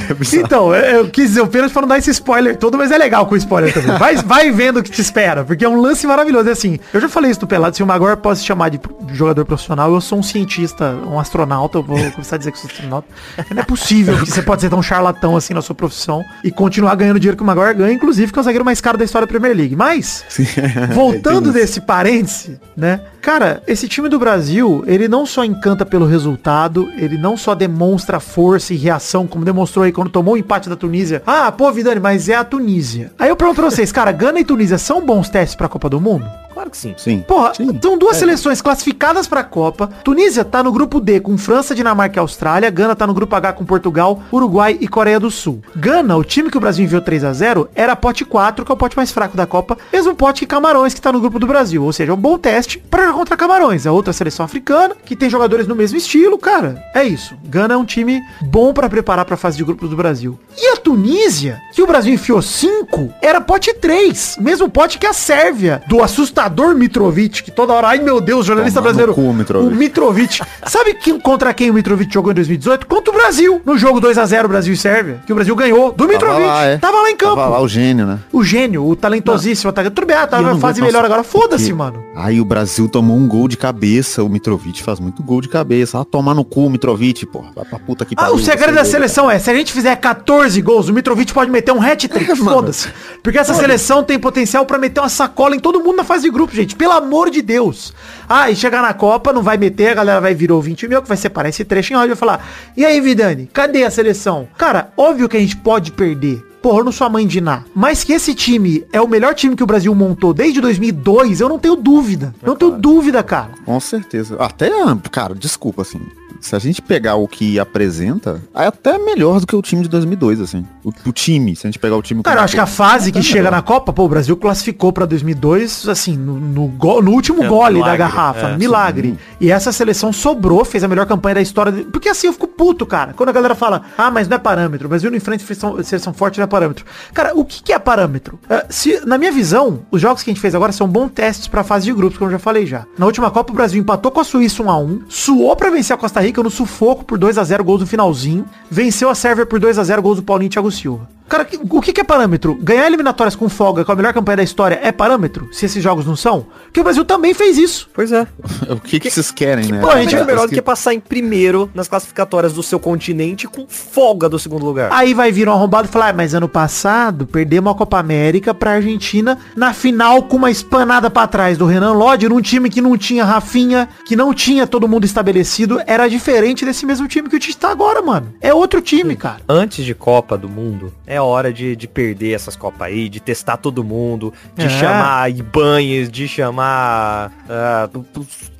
É 0.09 0.13
bizarro. 0.15 0.43
Então, 0.45 0.75
eu 0.75 1.01
eu 1.01 1.09
quis 1.09 1.29
dizer 1.29 1.41
o 1.41 1.47
pênalti 1.47 1.71
pra 1.71 1.81
não 1.83 1.87
dar 1.89 1.97
esse 1.99 2.09
spoiler 2.11 2.57
todo, 2.57 2.77
mas 2.77 2.91
é 2.91 2.97
legal 2.97 3.25
com 3.27 3.35
o 3.35 3.37
spoiler 3.37 3.73
também. 3.73 3.97
Vai, 3.97 4.15
vai 4.15 4.51
vendo 4.51 4.79
o 4.79 4.83
que 4.83 4.89
te 4.91 5.01
espera, 5.01 5.43
porque 5.43 5.63
é 5.63 5.69
um 5.69 5.79
lance 5.79 6.05
maravilhoso. 6.07 6.49
É 6.49 6.51
assim, 6.51 6.79
eu 6.93 6.99
já 6.99 7.07
falei 7.07 7.29
isso 7.31 7.39
do 7.39 7.47
Pelado, 7.47 7.75
se 7.75 7.83
Maguire 7.91 8.17
pode 8.17 8.39
se 8.39 8.45
chamar 8.45 8.69
de 8.69 8.79
jogador 9.13 9.45
profissional, 9.45 9.93
eu 9.93 9.99
sou 9.99 10.19
um 10.19 10.23
cientista, 10.23 10.95
um 11.05 11.19
astronauta, 11.19 11.77
eu 11.77 11.83
vou 11.83 11.97
começar 12.11 12.35
a 12.35 12.39
dizer 12.39 12.51
que 12.51 12.59
sou 12.59 12.69
astronauta. 12.69 13.07
Não 13.49 13.61
é 13.61 13.65
possível 13.65 14.17
que 14.17 14.31
você 14.31 14.41
pode 14.41 14.61
ser 14.61 14.69
tão 14.69 14.81
charlatão 14.81 15.35
assim 15.35 15.53
na 15.53 15.61
sua 15.61 15.75
profissão 15.75 16.23
e 16.43 16.51
continuar 16.51 16.95
ganhando 16.95 17.19
dinheiro 17.19 17.37
que 17.37 17.43
o 17.43 17.45
Maguire 17.45 17.73
ganha, 17.73 17.93
inclusive 17.93 18.31
que 18.31 18.39
é 18.39 18.41
o 18.41 18.43
zagueiro 18.43 18.63
mais 18.63 18.79
caro 18.79 18.97
da 18.97 19.03
história 19.03 19.25
da 19.25 19.29
Premier 19.29 19.55
League. 19.55 19.75
Mas, 19.75 20.23
voltando 20.93 21.51
desse 21.51 21.81
parêntese, 21.81 22.59
né? 22.75 23.01
Cara, 23.21 23.61
esse 23.67 23.87
time 23.87 24.09
do 24.09 24.17
Brasil, 24.17 24.83
ele 24.87 25.07
não 25.07 25.25
só 25.25 25.43
encanta 25.43 25.85
pelo 25.85 26.05
resultado, 26.05 26.91
ele 26.97 27.17
não 27.17 27.37
só 27.37 27.53
demonstra 27.53 28.19
força 28.19 28.73
e 28.73 28.77
reação, 28.77 29.27
como 29.27 29.45
demonstrou 29.45 29.83
aí 29.83 29.91
quando 29.91 30.09
tomou 30.09 30.33
o 30.33 30.37
empate 30.37 30.69
da 30.69 30.75
Tunísia. 30.75 31.21
Ah, 31.25 31.51
pô, 31.51 31.71
Vidani, 31.71 31.99
mas 31.99 32.29
é 32.29 32.35
a 32.35 32.43
Tunísia. 32.43 33.11
Aí 33.19 33.29
eu 33.29 33.35
pergunto 33.35 33.61
pra 33.61 33.69
vocês, 33.69 33.91
cara, 33.91 34.11
Gana 34.11 34.39
e 34.39 34.45
Tunísia 34.45 34.77
são 34.77 35.05
bons 35.05 35.29
testes 35.29 35.55
pra 35.55 35.69
Copa 35.69 35.87
do 35.89 36.01
Mundo? 36.01 36.25
Claro 36.53 36.69
que 36.69 36.77
sim. 36.77 36.93
Sim. 36.97 37.23
Porra, 37.27 37.53
Sim. 37.55 37.79
são 37.81 37.97
duas 37.97 38.17
seleções 38.17 38.61
classificadas 38.61 39.27
pra 39.27 39.43
Copa. 39.43 39.87
Tunísia 40.03 40.43
tá 40.43 40.61
no 40.61 40.71
grupo 40.71 40.99
D 40.99 41.19
com 41.19 41.37
França, 41.37 41.73
Dinamarca 41.73 42.17
e 42.17 42.19
Austrália. 42.19 42.69
Gana 42.69 42.95
tá 42.95 43.07
no 43.07 43.13
grupo 43.13 43.35
H 43.35 43.53
com 43.53 43.65
Portugal, 43.65 44.21
Uruguai 44.31 44.77
e 44.79 44.87
Coreia 44.87 45.19
do 45.19 45.31
Sul. 45.31 45.61
Gana, 45.75 46.15
o 46.17 46.23
time 46.23 46.49
que 46.49 46.57
o 46.57 46.61
Brasil 46.61 46.83
enviou 46.85 47.01
3 47.01 47.23
a 47.23 47.33
0 47.33 47.69
era 47.73 47.95
pote 47.95 48.25
4, 48.25 48.65
que 48.65 48.71
é 48.71 48.75
o 48.75 48.77
pote 48.77 48.97
mais 48.97 49.11
fraco 49.11 49.37
da 49.37 49.45
Copa. 49.45 49.77
Mesmo 49.91 50.13
pote 50.15 50.41
que 50.41 50.45
Camarões, 50.47 50.93
que 50.93 51.01
tá 51.01 51.11
no 51.11 51.21
grupo 51.21 51.39
do 51.39 51.47
Brasil. 51.47 51.83
Ou 51.83 51.93
seja, 51.93 52.11
é 52.11 52.15
um 52.15 52.17
bom 52.17 52.37
teste 52.37 52.79
pra 52.89 53.03
jogar 53.03 53.17
contra 53.17 53.37
Camarões. 53.37 53.85
É 53.85 53.91
outra 53.91 54.11
seleção 54.11 54.45
africana, 54.45 54.95
que 55.05 55.15
tem 55.15 55.29
jogadores 55.29 55.67
no 55.67 55.75
mesmo 55.75 55.97
estilo, 55.97 56.37
cara. 56.37 56.83
É 56.93 57.03
isso. 57.03 57.35
Gana 57.45 57.73
é 57.75 57.77
um 57.77 57.85
time 57.85 58.21
bom 58.41 58.73
pra 58.73 58.89
preparar 58.89 59.25
pra 59.25 59.37
fase 59.37 59.57
de 59.57 59.63
grupos 59.63 59.89
do 59.89 59.95
Brasil. 59.95 60.37
E 60.57 60.73
a 60.73 60.77
Tunísia, 60.77 61.61
que 61.73 61.81
o 61.81 61.87
Brasil 61.87 62.13
enfiou 62.13 62.41
5, 62.41 63.13
era 63.21 63.39
pote 63.39 63.73
3. 63.73 64.37
Mesmo 64.39 64.69
pote 64.69 64.97
que 64.97 65.07
a 65.07 65.13
Sérvia, 65.13 65.81
do 65.87 66.03
assustador 66.03 66.40
Mitrovic, 66.49 67.43
que 67.43 67.51
toda 67.51 67.73
hora, 67.73 67.87
ai 67.89 67.99
meu 67.99 68.19
Deus, 68.21 68.45
jornalista 68.45 68.79
Toma 68.79 68.93
brasileiro. 68.93 69.13
cu, 69.13 69.33
Mitrovic. 69.33 69.73
O 69.73 69.75
Mitrovic. 69.77 70.41
Sabe 70.65 70.93
quem, 70.95 71.19
contra 71.19 71.53
quem 71.53 71.69
o 71.69 71.73
Mitrovic 71.73 72.13
jogou 72.13 72.31
em 72.31 72.35
2018? 72.35 72.85
Contra 72.87 73.11
o 73.11 73.15
Brasil. 73.15 73.61
No 73.65 73.77
jogo 73.77 73.99
2x0 74.01 74.47
Brasil 74.47 74.73
e 74.73 74.77
Sérvia. 74.77 75.19
Que 75.25 75.31
o 75.31 75.35
Brasil 75.35 75.55
ganhou. 75.55 75.91
Do 75.91 76.07
Mitrovic. 76.07 76.41
Tava 76.41 76.53
lá, 76.53 76.65
é. 76.65 76.77
Tava 76.77 77.01
lá 77.01 77.11
em 77.11 77.15
campo. 77.15 77.35
Tava 77.35 77.49
lá 77.49 77.61
o 77.61 77.67
gênio, 77.67 78.05
né? 78.05 78.19
O 78.31 78.43
gênio, 78.43 78.85
o 78.87 78.95
talentosíssimo 78.95 79.69
atacante. 79.69 79.95
Tudo 79.95 80.07
bem, 80.07 80.15
ah, 80.17 80.23
E 80.23 80.27
tá 80.27 80.41
na 80.41 80.55
fase 80.57 80.81
melhor 80.81 81.03
agora. 81.05 81.23
Foda-se, 81.23 81.71
mano. 81.73 82.03
Aí 82.15 82.39
o 82.41 82.45
Brasil 82.45 82.87
tomou 82.87 83.17
um 83.17 83.27
gol 83.27 83.47
de 83.47 83.57
cabeça. 83.57 84.23
O 84.23 84.29
Mitrovic 84.29 84.81
faz 84.83 84.99
muito 84.99 85.21
gol 85.23 85.41
de 85.41 85.49
cabeça. 85.49 85.99
Ah, 85.99 86.05
tomar 86.05 86.33
no 86.33 86.43
cu, 86.43 86.69
Mitrovic, 86.69 87.25
pô. 87.25 87.43
Vai 87.55 87.65
pra 87.65 87.79
puta 87.79 88.05
que 88.05 88.15
Ah, 88.17 88.31
o 88.31 88.39
segredo 88.39 88.75
da 88.75 88.85
seleção 88.85 89.29
é, 89.29 89.37
se 89.39 89.49
a 89.49 89.53
gente 89.53 89.71
fizer 89.73 89.95
14 89.95 90.61
gols, 90.61 90.89
o 90.89 90.93
Mitrovic 90.93 91.33
pode 91.33 91.51
meter 91.51 91.71
um 91.71 91.81
hat-trick, 91.81 92.31
É, 92.31 92.35
foda-se. 92.35 92.89
Porque 93.23 93.37
essa 93.37 93.53
seleção 93.53 94.03
tem 94.03 94.17
potencial 94.19 94.65
pra 94.65 94.77
meter 94.77 94.99
uma 94.99 95.09
sacola 95.09 95.55
em 95.55 95.59
todo 95.59 95.79
mundo 95.83 95.97
na 95.97 96.03
fase 96.03 96.23
de 96.23 96.29
grupo, 96.31 96.55
gente. 96.55 96.75
Pelo 96.75 96.93
amor 96.93 97.29
de 97.29 97.41
Deus. 97.41 97.93
Ah, 98.27 98.49
e 98.49 98.55
chegar 98.55 98.81
na 98.81 98.93
Copa, 98.93 99.33
não 99.33 99.43
vai 99.43 99.57
meter, 99.57 99.89
a 99.89 99.95
galera 99.95 100.21
vai 100.21 100.33
vir 100.33 100.51
ouvinte 100.51 100.87
meu, 100.87 101.01
que 101.01 101.07
vai 101.07 101.17
separar 101.17 101.49
esse 101.49 101.63
trecho 101.65 101.93
em 101.93 101.95
áudio 101.95 102.09
e 102.09 102.15
vai 102.15 102.17
falar, 102.17 102.47
e 102.75 102.85
aí, 102.85 102.99
Vidani, 103.01 103.49
cadê 103.51 103.83
a 103.83 103.91
seleção? 103.91 104.47
Cara, 104.57 104.91
óbvio 104.95 105.27
que 105.27 105.37
a 105.37 105.39
gente 105.39 105.57
pode 105.57 105.91
perder. 105.91 106.43
Porra, 106.61 106.79
eu 106.79 106.83
não 106.83 106.91
sou 106.91 107.07
a 107.07 107.09
mãe 107.09 107.25
de 107.25 107.41
Ná. 107.41 107.63
Mas 107.73 108.03
que 108.03 108.13
esse 108.13 108.35
time 108.35 108.85
é 108.93 109.01
o 109.01 109.07
melhor 109.07 109.33
time 109.33 109.55
que 109.55 109.63
o 109.63 109.65
Brasil 109.67 109.93
montou 109.95 110.31
desde 110.31 110.61
2002, 110.61 111.41
eu 111.41 111.49
não 111.49 111.57
tenho 111.57 111.75
dúvida. 111.75 112.35
Eu 112.41 112.49
não 112.49 112.55
tenho 112.55 112.71
dúvida, 112.71 113.23
cara. 113.23 113.49
Com 113.65 113.79
certeza. 113.79 114.35
Até, 114.39 114.69
cara, 115.11 115.33
desculpa, 115.33 115.81
assim. 115.81 115.99
Se 116.41 116.55
a 116.55 116.59
gente 116.59 116.81
pegar 116.81 117.15
o 117.15 117.27
que 117.27 117.59
apresenta, 117.59 118.41
é 118.55 118.65
até 118.65 118.97
melhor 118.97 119.39
do 119.39 119.47
que 119.47 119.55
o 119.55 119.61
time 119.61 119.83
de 119.83 119.89
2002, 119.89 120.41
assim. 120.41 120.65
O, 120.83 120.91
o 121.07 121.11
time, 121.11 121.55
se 121.55 121.67
a 121.67 121.69
gente 121.69 121.79
pegar 121.79 121.95
o 121.95 122.01
time... 122.01 122.23
Cara, 122.23 122.41
acho 122.41 122.55
que 122.55 122.59
a 122.59 122.65
fase 122.65 123.11
que 123.11 123.19
É 123.19 123.21
chega 123.21 123.43
melhor. 123.43 123.51
na 123.51 123.61
Copa, 123.61 123.93
pô, 123.93 124.05
o 124.05 124.09
Brasil 124.09 124.35
classificou 124.35 124.91
pra 124.91 125.05
2002, 125.05 125.87
assim, 125.87 126.17
no, 126.17 126.39
no, 126.39 126.67
go- 126.67 127.01
no 127.01 127.11
último 127.11 127.43
É, 127.43 127.47
gole 127.47 127.73
da 127.75 127.85
milagre, 127.85 127.97
garrafa, 127.97 128.47
é, 128.49 128.57
milagre. 128.57 129.09
sim. 129.11 129.17
E 129.39 129.51
essa 129.51 129.71
seleção 129.71 130.11
sobrou, 130.11 130.65
fez 130.65 130.83
a 130.83 130.87
melhor 130.87 131.05
campanha 131.05 131.35
da 131.35 131.41
história. 131.41 131.71
de- 131.71 131.83
Porque 131.85 132.09
assim, 132.09 132.27
eu 132.27 132.33
fico 132.33 132.47
puto, 132.47 132.85
cara. 132.85 133.13
Quando 133.13 133.29
a 133.29 133.33
galera 133.33 133.53
fala, 133.55 133.83
ah, 133.97 134.09
mas 134.09 134.27
não 134.27 134.35
é 134.35 134.39
parâmetro, 134.39 134.87
o 134.87 134.89
Brasil 134.89 135.09
não 135.11 135.17
enfrenta 135.17 135.43
seleção, 135.45 135.83
seleção 135.83 136.13
forte, 136.13 136.37
não 136.39 136.45
é 136.45 136.47
parâmetro. 136.47 136.85
Cara, 137.13 137.33
o 137.37 137.45
que, 137.45 137.61
que 137.63 137.73
é 137.73 137.77
parâmetro? 137.79 138.39
É, 138.49 138.65
se, 138.69 138.99
na 139.05 139.17
minha 139.17 139.31
visão, 139.31 139.81
os 139.91 140.01
jogos 140.01 140.23
que 140.23 140.29
a 140.29 140.33
gente 140.33 140.41
fez 140.41 140.55
agora 140.55 140.71
são 140.71 140.87
bons 140.87 141.09
testes 141.09 141.47
pra 141.47 141.63
fase 141.63 141.85
de 141.85 141.93
grupos, 141.93 142.17
como 142.17 142.29
eu 142.29 142.33
já 142.33 142.39
falei 142.39 142.65
já. 142.65 142.85
Na 142.97 143.05
última 143.05 143.29
Copa, 143.29 143.51
o 143.51 143.55
Brasil 143.55 143.79
empatou 143.81 144.11
com 144.11 144.19
a 144.19 144.23
Suíça 144.23 144.63
1x1, 144.63 145.01
suou 145.07 145.55
pra 145.55 145.69
vencer 145.69 145.93
a 145.93 145.97
Costa 145.97 146.19
Rica 146.21 146.30
no 146.39 146.49
sufoco 146.49 147.03
por 147.03 147.19
2x0 147.19 147.63
gols 147.63 147.81
no 147.81 147.87
finalzinho, 147.87 148.45
venceu 148.69 149.09
a 149.09 149.15
Sérvia 149.15 149.45
por 149.45 149.59
2x0 149.59 150.01
gols 150.01 150.17
do 150.17 150.23
Paulinho 150.23 150.47
e 150.47 150.51
Thiago 150.51 150.71
Silva. 150.71 151.09
Cara, 151.31 151.45
que- 151.45 151.57
o 151.57 151.81
que, 151.81 151.93
que 151.93 152.01
é 152.01 152.03
parâmetro? 152.03 152.55
Ganhar 152.61 152.85
eliminatórias 152.87 153.35
com 153.37 153.47
folga, 153.47 153.85
com 153.85 153.91
a 153.93 153.95
melhor 153.95 154.11
campanha 154.13 154.35
da 154.37 154.43
história, 154.43 154.77
é 154.83 154.91
parâmetro? 154.91 155.47
Se 155.53 155.65
esses 155.65 155.81
jogos 155.81 156.05
não 156.05 156.15
são? 156.17 156.45
Porque 156.65 156.81
o 156.81 156.83
Brasil 156.83 157.05
também 157.05 157.33
fez 157.33 157.57
isso. 157.57 157.89
Pois 157.93 158.11
é. 158.11 158.27
O 158.69 158.79
que, 158.79 158.99
que 158.99 159.09
vocês 159.09 159.31
querem, 159.31 159.67
né? 159.71 159.79
pô, 159.79 159.89
a 159.89 160.01
gente 160.01 160.13
é 160.15 160.23
melhor 160.25 160.47
do 160.47 160.53
que 160.53 160.61
passar 160.61 160.93
em 160.93 160.99
primeiro 160.99 161.69
nas 161.73 161.87
classificatórias 161.87 162.51
do 162.53 162.61
seu 162.61 162.79
continente 162.79 163.47
com 163.47 163.65
folga 163.67 164.27
do 164.27 164.37
segundo 164.37 164.65
lugar. 164.65 164.89
Aí 164.91 165.13
vai 165.13 165.31
vir 165.31 165.47
um 165.47 165.51
arrombado 165.53 165.87
e 165.87 165.91
falar, 165.91 166.09
ah, 166.09 166.13
mas 166.13 166.33
ano 166.33 166.49
passado 166.49 167.25
perdemos 167.25 167.71
a 167.71 167.75
Copa 167.75 167.97
América 167.99 168.53
pra 168.53 168.71
Argentina 168.73 169.37
na 169.55 169.73
final 169.73 170.23
com 170.23 170.35
uma 170.37 170.51
espanada 170.51 171.09
pra 171.09 171.27
trás 171.27 171.57
do 171.57 171.65
Renan 171.65 171.93
Lodge, 171.93 172.27
num 172.27 172.41
time 172.41 172.69
que 172.69 172.81
não 172.81 172.97
tinha 172.97 173.23
Rafinha, 173.23 173.87
que 174.05 174.15
não 174.15 174.33
tinha 174.33 174.65
todo 174.67 174.87
mundo 174.87 175.05
estabelecido, 175.05 175.81
era 175.85 176.07
diferente 176.07 176.65
desse 176.65 176.85
mesmo 176.85 177.07
time 177.07 177.29
que 177.29 177.35
o 177.35 177.39
Tite 177.39 177.57
tá 177.57 177.69
agora, 177.69 178.01
mano. 178.01 178.33
É 178.41 178.53
outro 178.53 178.81
time, 178.81 179.15
cara. 179.15 179.41
Antes 179.47 179.85
de 179.85 179.93
Copa 179.93 180.37
do 180.37 180.49
Mundo, 180.49 180.91
é 181.05 181.20
hora 181.23 181.51
de, 181.53 181.75
de 181.75 181.87
perder 181.87 182.33
essas 182.33 182.55
Copas 182.55 182.87
aí, 182.87 183.09
de 183.09 183.19
testar 183.19 183.57
todo 183.57 183.83
mundo, 183.83 184.33
de 184.55 184.65
É. 184.65 184.69
chamar 184.69 185.29
Ibanez, 185.31 186.09
de 186.09 186.27
chamar. 186.27 187.31
ah, 187.49 187.89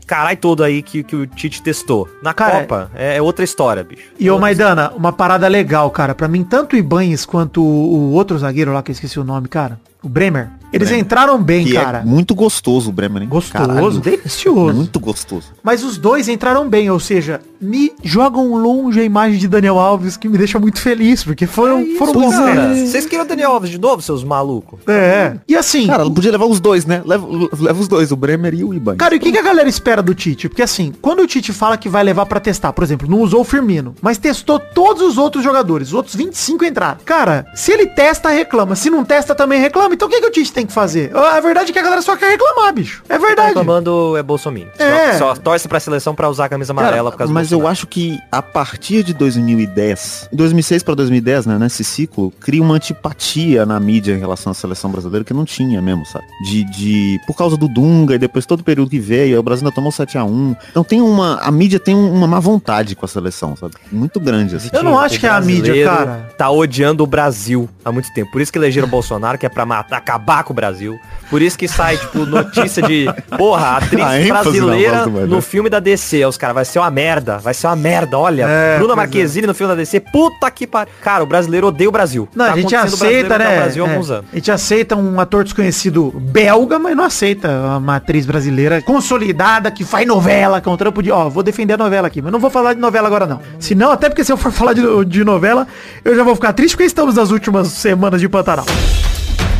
carai 0.06 0.36
todo 0.36 0.64
aí 0.64 0.82
que, 0.82 1.04
que 1.04 1.16
o 1.16 1.26
Tite 1.26 1.62
testou. 1.62 2.08
Na 2.22 2.34
Cara, 2.34 2.62
Copa 2.62 2.92
é, 2.94 3.16
é 3.18 3.22
outra 3.22 3.46
história, 3.46 3.84
bicho. 3.84 4.04
E 4.20 4.30
ô 4.30 4.34
Outra 4.34 4.42
Maidana, 4.42 4.92
uma 4.96 5.14
parada 5.14 5.48
legal, 5.48 5.90
cara. 5.90 6.14
Pra 6.14 6.28
mim, 6.28 6.44
tanto 6.44 6.76
o 6.76 6.80
Ibanez 6.80 7.26
quanto 7.26 7.62
o, 7.64 7.66
o 7.66 8.12
outro 8.12 8.38
zagueiro 8.38 8.74
lá, 8.74 8.84
que 8.84 8.92
eu 8.92 8.94
esqueci 8.94 9.20
o 9.20 9.24
nome, 9.24 9.48
cara. 9.48 9.80
O 10.04 10.10
Bremer. 10.10 10.50
Eles 10.74 10.88
Bremer. 10.90 11.06
entraram 11.06 11.42
bem, 11.42 11.66
Que 11.66 11.74
cara. 11.74 12.00
é 12.00 12.04
muito 12.04 12.34
gostoso 12.36 12.90
o 12.90 12.94
Bremer, 12.94 13.22
hein? 13.24 13.30
Gostoso, 13.30 13.68
Caralho. 13.68 14.00
delicioso. 14.00 14.74
Muito 14.76 15.00
gostoso. 15.00 15.54
Mas 15.64 15.84
os 15.84 15.98
dois 15.98 16.28
entraram 16.28 16.68
bem, 16.68 16.90
ou 16.90 17.00
seja, 17.00 17.40
me 17.62 17.92
jogam 18.04 18.56
longe 18.56 19.00
a 19.00 19.04
imagem 19.04 19.38
de 19.40 19.48
Daniel 19.48 19.78
Alves, 19.80 20.18
que 20.18 20.28
me 20.28 20.38
deixa 20.38 20.60
muito 20.60 20.80
feliz, 20.82 21.24
porque 21.24 21.46
foram, 21.46 21.78
É 21.80 21.84
isso, 21.84 21.98
foram 22.00 22.14
bons 22.14 22.34
é. 22.34 22.38
Cara, 22.38 22.56
caras. 22.56 22.78
vocês 22.80 23.06
queriam 23.06 23.24
o 23.24 23.28
Daniel 23.28 23.52
Alves 23.52 23.70
de 23.70 23.78
novo, 23.80 24.02
seus 24.02 24.24
malucos? 24.24 24.80
É. 24.88 25.36
E 25.48 25.56
assim, 25.56 25.88
Cara, 25.88 26.10
podia 26.10 26.32
levar 26.32 26.46
os 26.46 26.60
dois, 26.60 26.86
né? 26.86 27.02
Leva, 27.06 27.28
leva 27.60 27.80
os 27.80 27.88
dois, 27.88 28.12
o 28.12 28.16
Bremer 28.16 28.54
e 28.54 28.64
o 28.64 28.74
Iban. 28.74 28.96
Cara, 28.98 29.14
e 29.16 29.18
o 29.18 29.22
que, 29.22 29.32
que 29.32 29.38
a 29.38 29.42
galera 29.44 29.70
espera 29.70 30.02
do 30.02 30.14
Tite? 30.16 30.50
Porque 30.50 30.62
assim, 30.62 30.94
quando 31.02 31.22
o 31.22 31.28
Tite 31.28 31.54
fala 31.54 31.78
que 31.78 31.88
vai 31.90 32.04
levar 32.04 32.26
pra 32.26 32.40
testar, 32.40 32.74
por 32.74 32.84
exemplo, 32.84 33.08
não 33.10 33.20
usou 33.22 33.42
o 33.42 33.44
Firmino, 33.44 33.96
mas 34.02 34.18
testou 34.18 34.60
todos 34.60 35.02
os 35.04 35.18
outros 35.18 35.44
jogadores, 35.44 35.90
os 35.90 35.94
outros 35.94 36.16
25 36.16 36.66
entraram. 36.66 36.98
Cara, 37.06 37.46
se 37.54 37.72
ele 37.72 37.88
testa, 37.88 38.30
reclama. 38.30 38.76
Se 38.76 38.90
não 38.90 39.04
testa, 39.06 39.36
também 39.36 39.60
reclama. 39.60 39.94
Então 39.94 40.08
o 40.08 40.12
que, 40.12 40.20
que 40.20 40.28
o 40.28 40.32
Tite 40.32 40.52
tem 40.52 40.66
que 40.66 40.74
fazer? 40.74 41.16
A 41.16 41.40
verdade 41.40 41.70
é 41.70 41.74
que 41.74 41.80
a 41.80 41.84
galera 41.84 42.02
só 42.02 42.16
quer 42.16 42.30
reclamar, 42.32 42.74
bicho. 42.74 43.04
É 43.08 43.18
Tá 43.18 43.26
verdade. 43.26 43.48
reclamando 43.50 44.18
é 44.18 44.24
Bolsonaro. 44.24 44.68
É. 44.80 45.14
Só, 45.14 45.36
só 45.36 45.42
torce 45.42 45.68
pra 45.68 45.80
seleção 45.80 46.14
pra 46.16 46.28
usar 46.30 46.46
a 46.46 46.50
camisa 46.50 46.74
Cara, 46.74 46.88
amarela 46.88 47.12
por 47.12 47.18
causa 47.18 47.32
mas 47.34 47.51
eu 47.52 47.68
acho 47.68 47.86
que 47.88 48.20
a 48.32 48.42
partir 48.42 49.04
de 49.04 49.14
2010, 49.14 50.30
2006 50.32 50.84
para 50.84 50.96
2010, 50.96 51.46
né, 51.46 51.58
nesse 51.60 51.84
ciclo, 51.84 52.32
cria 52.40 52.62
uma 52.62 52.76
antipatia 52.76 53.66
na 53.66 53.80
mídia 53.80 54.14
em 54.14 54.20
relação 54.20 54.52
à 54.52 54.54
seleção 54.54 54.92
brasileira 54.92 55.24
que 55.24 55.34
não 55.34 55.46
tinha 55.46 55.82
mesmo, 55.82 56.06
sabe? 56.06 56.26
De, 56.46 56.64
de 56.72 57.20
por 57.28 57.36
causa 57.36 57.58
do 57.58 57.68
Dunga 57.68 58.16
e 58.16 58.18
depois 58.20 58.46
todo 58.46 58.62
o 58.62 58.64
período 58.64 58.90
que 58.90 59.00
veio, 59.00 59.40
o 59.40 59.44
Brasil 59.44 59.66
ainda 59.66 59.76
tomou 59.76 59.92
7 59.92 60.18
a 60.18 60.24
1. 60.24 60.56
Então 60.70 60.84
tem 60.84 61.02
uma 61.02 61.40
a 61.42 61.52
mídia 61.52 61.80
tem 61.80 61.96
um- 61.96 62.12
uma 62.14 62.28
má 62.28 62.40
vontade 62.40 62.96
com 62.96 63.06
a 63.06 63.08
seleção, 63.10 63.56
sabe? 63.56 63.74
Muito 63.92 64.20
grande 64.20 64.56
assim. 64.56 64.70
Eu 64.74 64.84
não 64.84 64.98
acho 65.00 65.20
que 65.20 65.26
é 65.26 65.30
a 65.30 65.42
mídia, 65.42 65.86
cara. 65.86 66.30
Tá 66.38 66.50
odiando 66.50 67.04
o 67.04 67.08
Brasil 67.08 67.70
há 67.84 67.92
muito 67.92 68.12
tempo. 68.14 68.32
Por 68.32 68.42
isso 68.42 68.52
que 68.52 68.58
elegeram 68.58 68.88
o 68.88 68.92
Bolsonaro, 68.92 69.38
que 69.38 69.46
é 69.46 69.50
pra 69.50 69.66
matar, 69.66 69.98
acabar 69.98 70.44
com 70.44 70.54
o 70.54 70.56
Brasil. 70.56 71.00
Por 71.30 71.42
isso 71.42 71.58
que 71.58 71.68
sai, 71.68 71.98
tipo, 71.98 72.26
notícia 72.26 72.82
de, 72.84 73.06
porra, 73.38 73.78
atriz 73.78 74.04
brasileira 74.28 75.06
no 75.28 75.42
filme 75.42 75.70
da 75.70 75.80
DC. 75.80 76.26
Os 76.26 76.38
caras, 76.38 76.54
vai 76.56 76.66
ser 76.66 76.80
uma 76.80 76.92
merda, 76.92 77.38
vai 77.42 77.54
ser 77.54 77.68
uma 77.68 77.76
merda. 77.76 78.18
Olha, 78.18 78.44
É, 78.48 78.78
Bruna 78.78 78.94
pois 78.94 78.98
Marquezine 78.98 79.48
no 79.48 79.54
filme 79.54 79.74
da 79.74 79.78
DC, 79.78 80.00
puta 80.12 80.50
que 80.52 80.66
pariu. 80.68 80.94
Cara, 81.02 81.24
o 81.24 81.28
brasileiro 81.28 81.68
odeia 81.68 81.90
o 81.90 81.92
Brasil. 81.92 82.28
Não, 82.36 82.46
Tá 82.46 82.54
a 82.54 82.56
gente 82.56 82.76
aceita, 82.76 83.36
odiar 83.36 83.40
né? 83.40 83.56
o 83.58 83.62
Brasil 83.62 83.84
há 83.84 83.88
É, 83.88 83.92
alguns 83.92 84.12
anos. 84.12 84.26
a 84.32 84.36
gente 84.36 84.52
aceita 84.52 84.96
um 84.96 85.20
ator 85.20 85.44
desconhecido 85.44 86.12
belga, 86.16 86.78
mas 86.80 86.96
não 86.96 87.04
aceita 87.04 87.50
uma 87.78 87.96
atriz 87.98 88.26
brasileira 88.26 88.82
consolidada 88.82 89.70
que 89.72 89.84
faz 89.84 90.08
novela, 90.08 90.62
que 90.62 90.70
é 90.70 90.72
um 90.72 90.78
trampo 90.78 91.02
de. 91.02 91.12
Ó, 91.12 91.30
vou 91.30 91.44
defender 91.44 91.74
a 91.74 91.78
novela 91.78 92.08
aqui, 92.08 92.22
mas 92.22 92.32
não 92.32 92.40
vou 92.40 92.50
falar 92.50 92.74
de 92.74 92.80
novela 92.80 93.08
agora 93.08 93.26
não. 93.26 93.40
Se 93.60 93.74
não, 93.76 93.92
até 93.92 94.08
porque 94.10 94.24
se 94.24 94.32
eu 94.32 94.38
for 94.38 94.52
falar 94.54 94.74
de, 94.74 94.82
de 95.06 95.24
novela, 95.24 95.68
eu 96.06 96.16
já 96.16 96.24
vou 96.24 96.36
ficar 96.36 96.54
triste 96.54 96.74
porque 96.76 96.86
estamos 96.86 97.16
nas 97.16 97.32
últimas 97.32 97.68
semanas 97.70 98.20
de 98.22 98.28
Pantanal. 98.30 98.66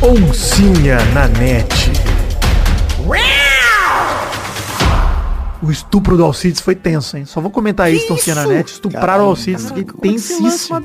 Oncinha 0.00 0.98
na 1.14 1.28
net. 1.28 1.92
O 5.62 5.70
estupro 5.70 6.16
do 6.16 6.24
Alcides 6.24 6.60
foi 6.60 6.74
tenso, 6.74 7.16
hein? 7.16 7.24
Só 7.24 7.40
vou 7.40 7.50
comentar 7.50 7.92
isso, 7.92 8.12
Oncinha 8.12 8.34
na 8.34 8.46
net. 8.46 8.72
Estupraram 8.72 9.24
o 9.26 9.28
Alcides, 9.28 9.70
que 9.70 9.84
que 9.84 9.92
lança 9.92 10.80
tensíssimo. 10.80 10.82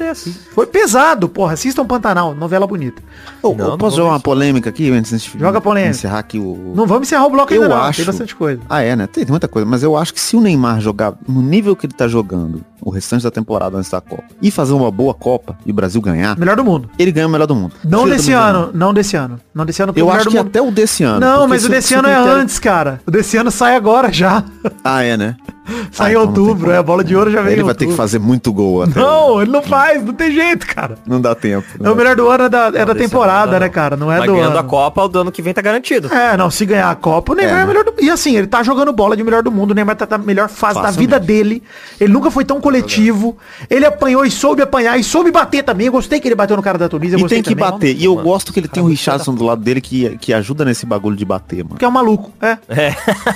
Foi 0.53 0.67
pesado, 0.67 1.27
porra. 1.27 1.53
Assistam 1.53 1.83
Pantanal, 1.85 2.35
novela 2.35 2.67
bonita. 2.67 3.01
Ô, 3.41 3.55
Não, 3.55 3.75
posso 3.77 3.97
jogar 3.97 4.09
uma 4.11 4.19
polêmica 4.19 4.69
aqui 4.69 4.91
antes 4.91 5.19
de 5.19 5.39
Joga 5.39 5.59
polêmica. 5.59 5.91
encerrar 5.91 6.19
aqui 6.19 6.37
o 6.37 6.73
Não 6.75 6.85
vamos 6.85 7.07
encerrar 7.07 7.25
o 7.25 7.29
bloco 7.31 7.51
Eu 7.53 7.63
ainda 7.63 7.75
não, 7.75 7.81
acho. 7.83 7.97
tem 7.97 8.05
bastante 8.05 8.35
coisa. 8.35 8.61
Ah, 8.69 8.81
é, 8.83 8.95
né? 8.95 9.07
Tem 9.07 9.25
muita 9.27 9.47
coisa, 9.47 9.67
mas 9.67 9.81
eu 9.81 9.97
acho 9.97 10.13
que 10.13 10.19
se 10.19 10.35
o 10.35 10.41
Neymar 10.41 10.79
jogar 10.79 11.13
no 11.27 11.41
nível 11.41 11.75
que 11.75 11.87
ele 11.87 11.93
tá 11.93 12.07
jogando 12.07 12.63
o 12.79 12.91
restante 12.91 13.23
da 13.23 13.31
temporada 13.31 13.75
antes 13.77 13.89
da 13.89 13.99
Copa 13.99 14.23
e 14.41 14.51
fazer 14.51 14.73
uma 14.73 14.91
boa 14.91 15.13
Copa 15.13 15.57
e 15.65 15.71
o 15.71 15.73
Brasil 15.73 15.99
ganhar, 16.01 16.37
Melhor 16.37 16.55
do 16.55 16.63
mundo. 16.63 16.87
ele 16.99 17.11
ganha 17.11 17.25
o 17.27 17.29
melhor 17.29 17.47
do 17.47 17.55
mundo. 17.55 17.73
Não 17.83 18.03
do 18.03 18.11
desse 18.11 18.29
mundo. 18.29 18.39
ano, 18.39 18.69
não 18.75 18.93
desse 18.93 19.15
ano. 19.17 19.39
Não 19.53 19.65
desse 19.65 19.81
ano, 19.81 19.93
Eu 19.95 20.11
acho 20.11 20.29
que 20.29 20.37
mundo- 20.37 20.47
até 20.47 20.61
o 20.61 20.69
desse 20.69 21.03
ano. 21.03 21.19
Não, 21.19 21.47
mas 21.47 21.61
se 21.63 21.67
o 21.67 21.71
desse 21.71 21.87
se 21.89 21.93
ano 21.95 22.07
é 22.07 22.15
antes, 22.15 22.59
cara. 22.59 23.01
O 23.07 23.09
desse 23.11 23.35
ano 23.37 23.49
sai 23.49 23.75
agora 23.75 24.11
já. 24.13 24.43
Ah, 24.83 25.03
é, 25.03 25.17
né? 25.17 25.35
Sai 25.91 26.11
Ah, 26.11 26.13
em 26.13 26.15
outubro, 26.15 26.71
é. 26.71 26.77
A 26.77 26.83
bola 26.83 27.03
de 27.03 27.15
ouro 27.15 27.29
já 27.31 27.41
vem 27.41 27.53
Ele 27.53 27.63
vai 27.63 27.73
ter 27.73 27.79
que 27.79 27.91
outubro. 27.91 27.97
fazer 27.97 28.19
muito 28.19 28.51
gol 28.53 28.83
até. 28.83 28.99
Não, 28.99 29.41
ele 29.41 29.51
não 29.51 29.61
faz, 29.61 30.03
não 30.03 30.13
tem 30.13 30.31
jeito, 30.31 30.65
cara. 30.67 30.97
Não 31.05 31.19
dá 31.21 31.33
tempo. 31.35 31.67
É 31.83 31.89
o 31.89 31.95
melhor 31.95 32.15
do 32.15 32.27
ano 32.27 32.45
é 32.45 32.49
da, 32.49 32.67
é 32.73 32.85
da 32.85 32.95
temporada, 32.95 33.51
ano 33.51 33.59
né, 33.59 33.69
cara? 33.69 33.95
Não 33.97 34.11
é 34.11 34.19
Mas 34.19 34.27
do 34.27 34.33
ganhando 34.33 34.51
ano. 34.51 34.59
a 34.59 34.63
Copa, 34.63 35.03
o 35.03 35.07
do 35.07 35.19
ano 35.19 35.31
que 35.31 35.41
vem 35.41 35.53
tá 35.53 35.61
garantido. 35.61 36.13
É, 36.13 36.35
não, 36.37 36.49
se 36.49 36.65
ganhar 36.65 36.89
a 36.89 36.95
Copa, 36.95 37.33
o 37.33 37.35
Neymar 37.35 37.57
é, 37.57 37.61
É, 37.61 37.63
o 37.65 37.67
melhor 37.67 37.83
do 37.83 37.93
E 37.99 38.09
assim, 38.09 38.35
ele 38.37 38.47
tá 38.47 38.61
jogando 38.63 38.91
bola 38.93 39.15
de 39.17 39.23
melhor 39.23 39.43
do 39.43 39.51
mundo, 39.51 39.71
o 39.71 39.73
Neymar 39.73 39.95
tá 39.95 40.07
na 40.09 40.17
melhor 40.17 40.49
fase 40.49 40.75
da 40.75 40.83
Facilmente. 40.87 40.99
vida 40.99 41.19
dele. 41.19 41.63
Ele 41.99 42.11
nunca 42.13 42.29
foi 42.31 42.45
tão 42.45 42.59
coletivo. 42.61 43.37
Ele 43.69 43.85
apanhou 43.85 44.25
e 44.25 44.31
soube 44.31 44.61
apanhar 44.61 44.97
e 44.99 45.03
soube 45.03 45.31
bater 45.31 45.63
também. 45.63 45.87
Eu 45.87 45.91
gostei 45.93 46.19
que 46.19 46.27
ele 46.27 46.35
bateu 46.35 46.55
no 46.57 46.63
cara 46.63 46.77
da 46.77 46.87
Tunísia. 46.89 47.17
E 47.17 47.23
tem 47.27 47.41
que 47.43 47.55
também. 47.55 47.71
bater. 47.71 47.95
E 47.95 48.05
eu 48.05 48.15
Mano, 48.15 48.27
gosto 48.27 48.53
que 48.53 48.59
ele 48.59 48.67
tem 48.67 48.81
o 48.81 48.87
Richardson 48.87 49.33
do 49.35 49.43
lado 49.43 49.61
dele 49.61 49.81
que, 49.81 50.17
que 50.17 50.33
ajuda 50.33 50.63
nesse 50.65 50.85
bagulho 50.85 51.15
de 51.15 51.25
bater, 51.25 51.63
mano. 51.63 51.75
Que 51.77 51.85
é 51.85 51.87
um 51.87 51.91
maluco, 51.91 52.31
é. 52.41 52.57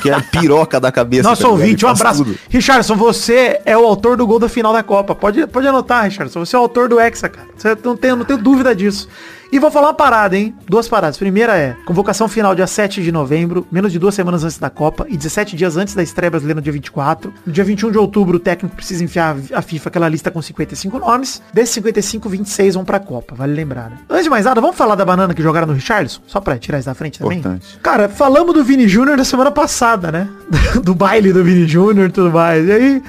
Que 0.01 0.09
é 0.09 0.13
a 0.13 0.21
piroca 0.21 0.79
da 0.79 0.91
cabeça. 0.91 1.27
Nosso 1.27 1.41
tá 1.43 1.49
ouvinte, 1.49 1.85
um 1.85 1.89
abraço. 1.89 2.20
Tudo. 2.23 2.37
Richardson, 2.49 2.95
você 2.95 3.59
é 3.65 3.75
o 3.75 3.85
autor 3.85 4.15
do 4.15 4.25
gol 4.27 4.39
da 4.39 4.47
final 4.47 4.71
da 4.71 4.83
Copa. 4.83 5.15
Pode, 5.15 5.45
pode 5.47 5.67
anotar, 5.67 6.03
Richardson. 6.05 6.45
Você 6.45 6.55
é 6.55 6.59
o 6.59 6.61
autor 6.61 6.87
do 6.87 6.99
Hexa, 6.99 7.27
cara. 7.29 7.47
Você 7.57 7.77
não 7.83 7.97
tem, 7.97 8.15
não 8.15 8.25
tenho 8.25 8.39
dúvida 8.39 8.75
disso. 8.75 9.07
E 9.51 9.59
vou 9.59 9.69
falar 9.69 9.87
uma 9.87 9.93
parada, 9.93 10.37
hein? 10.37 10.55
Duas 10.65 10.87
paradas. 10.87 11.17
Primeira 11.17 11.57
é, 11.57 11.75
convocação 11.85 12.29
final 12.29 12.55
dia 12.55 12.65
7 12.65 13.03
de 13.03 13.11
novembro, 13.11 13.67
menos 13.69 13.91
de 13.91 13.99
duas 13.99 14.15
semanas 14.15 14.45
antes 14.45 14.57
da 14.57 14.69
Copa 14.69 15.05
e 15.09 15.17
17 15.17 15.57
dias 15.57 15.75
antes 15.75 15.93
da 15.93 16.01
estreia 16.01 16.31
brasileira 16.31 16.55
no 16.55 16.63
dia 16.63 16.71
24. 16.71 17.33
No 17.45 17.51
dia 17.51 17.63
21 17.63 17.91
de 17.91 17.97
outubro, 17.97 18.37
o 18.37 18.39
técnico 18.39 18.73
precisa 18.73 19.03
enfiar 19.03 19.35
a 19.53 19.61
FIFA 19.61 19.89
aquela 19.89 20.07
lista 20.07 20.31
com 20.31 20.41
55 20.41 20.97
nomes. 20.99 21.41
Desses 21.53 21.75
55, 21.75 22.29
26 22.29 22.75
vão 22.75 22.85
pra 22.85 22.97
Copa, 22.97 23.35
vale 23.35 23.53
lembrar, 23.53 23.89
né? 23.89 23.97
Antes 24.09 24.23
de 24.23 24.29
mais 24.29 24.45
nada, 24.45 24.61
vamos 24.61 24.77
falar 24.77 24.95
da 24.95 25.03
banana 25.03 25.33
que 25.33 25.43
jogaram 25.43 25.67
no 25.67 25.73
Richardson? 25.73 26.21
Só 26.27 26.39
pra 26.39 26.57
tirar 26.57 26.79
isso 26.79 26.87
da 26.87 26.93
frente 26.93 27.19
também? 27.19 27.39
Importante. 27.39 27.77
Cara, 27.83 28.07
falamos 28.07 28.53
do 28.53 28.63
Vini 28.63 28.87
Júnior 28.87 29.17
na 29.17 29.25
semana 29.25 29.51
passada, 29.51 30.13
né? 30.13 30.29
do 30.81 30.95
baile 30.95 31.33
do 31.33 31.43
Vini 31.43 31.67
Júnior 31.67 32.07
e 32.07 32.11
tudo 32.11 32.31
mais. 32.31 32.65
E 32.65 32.71
aí, 32.71 33.03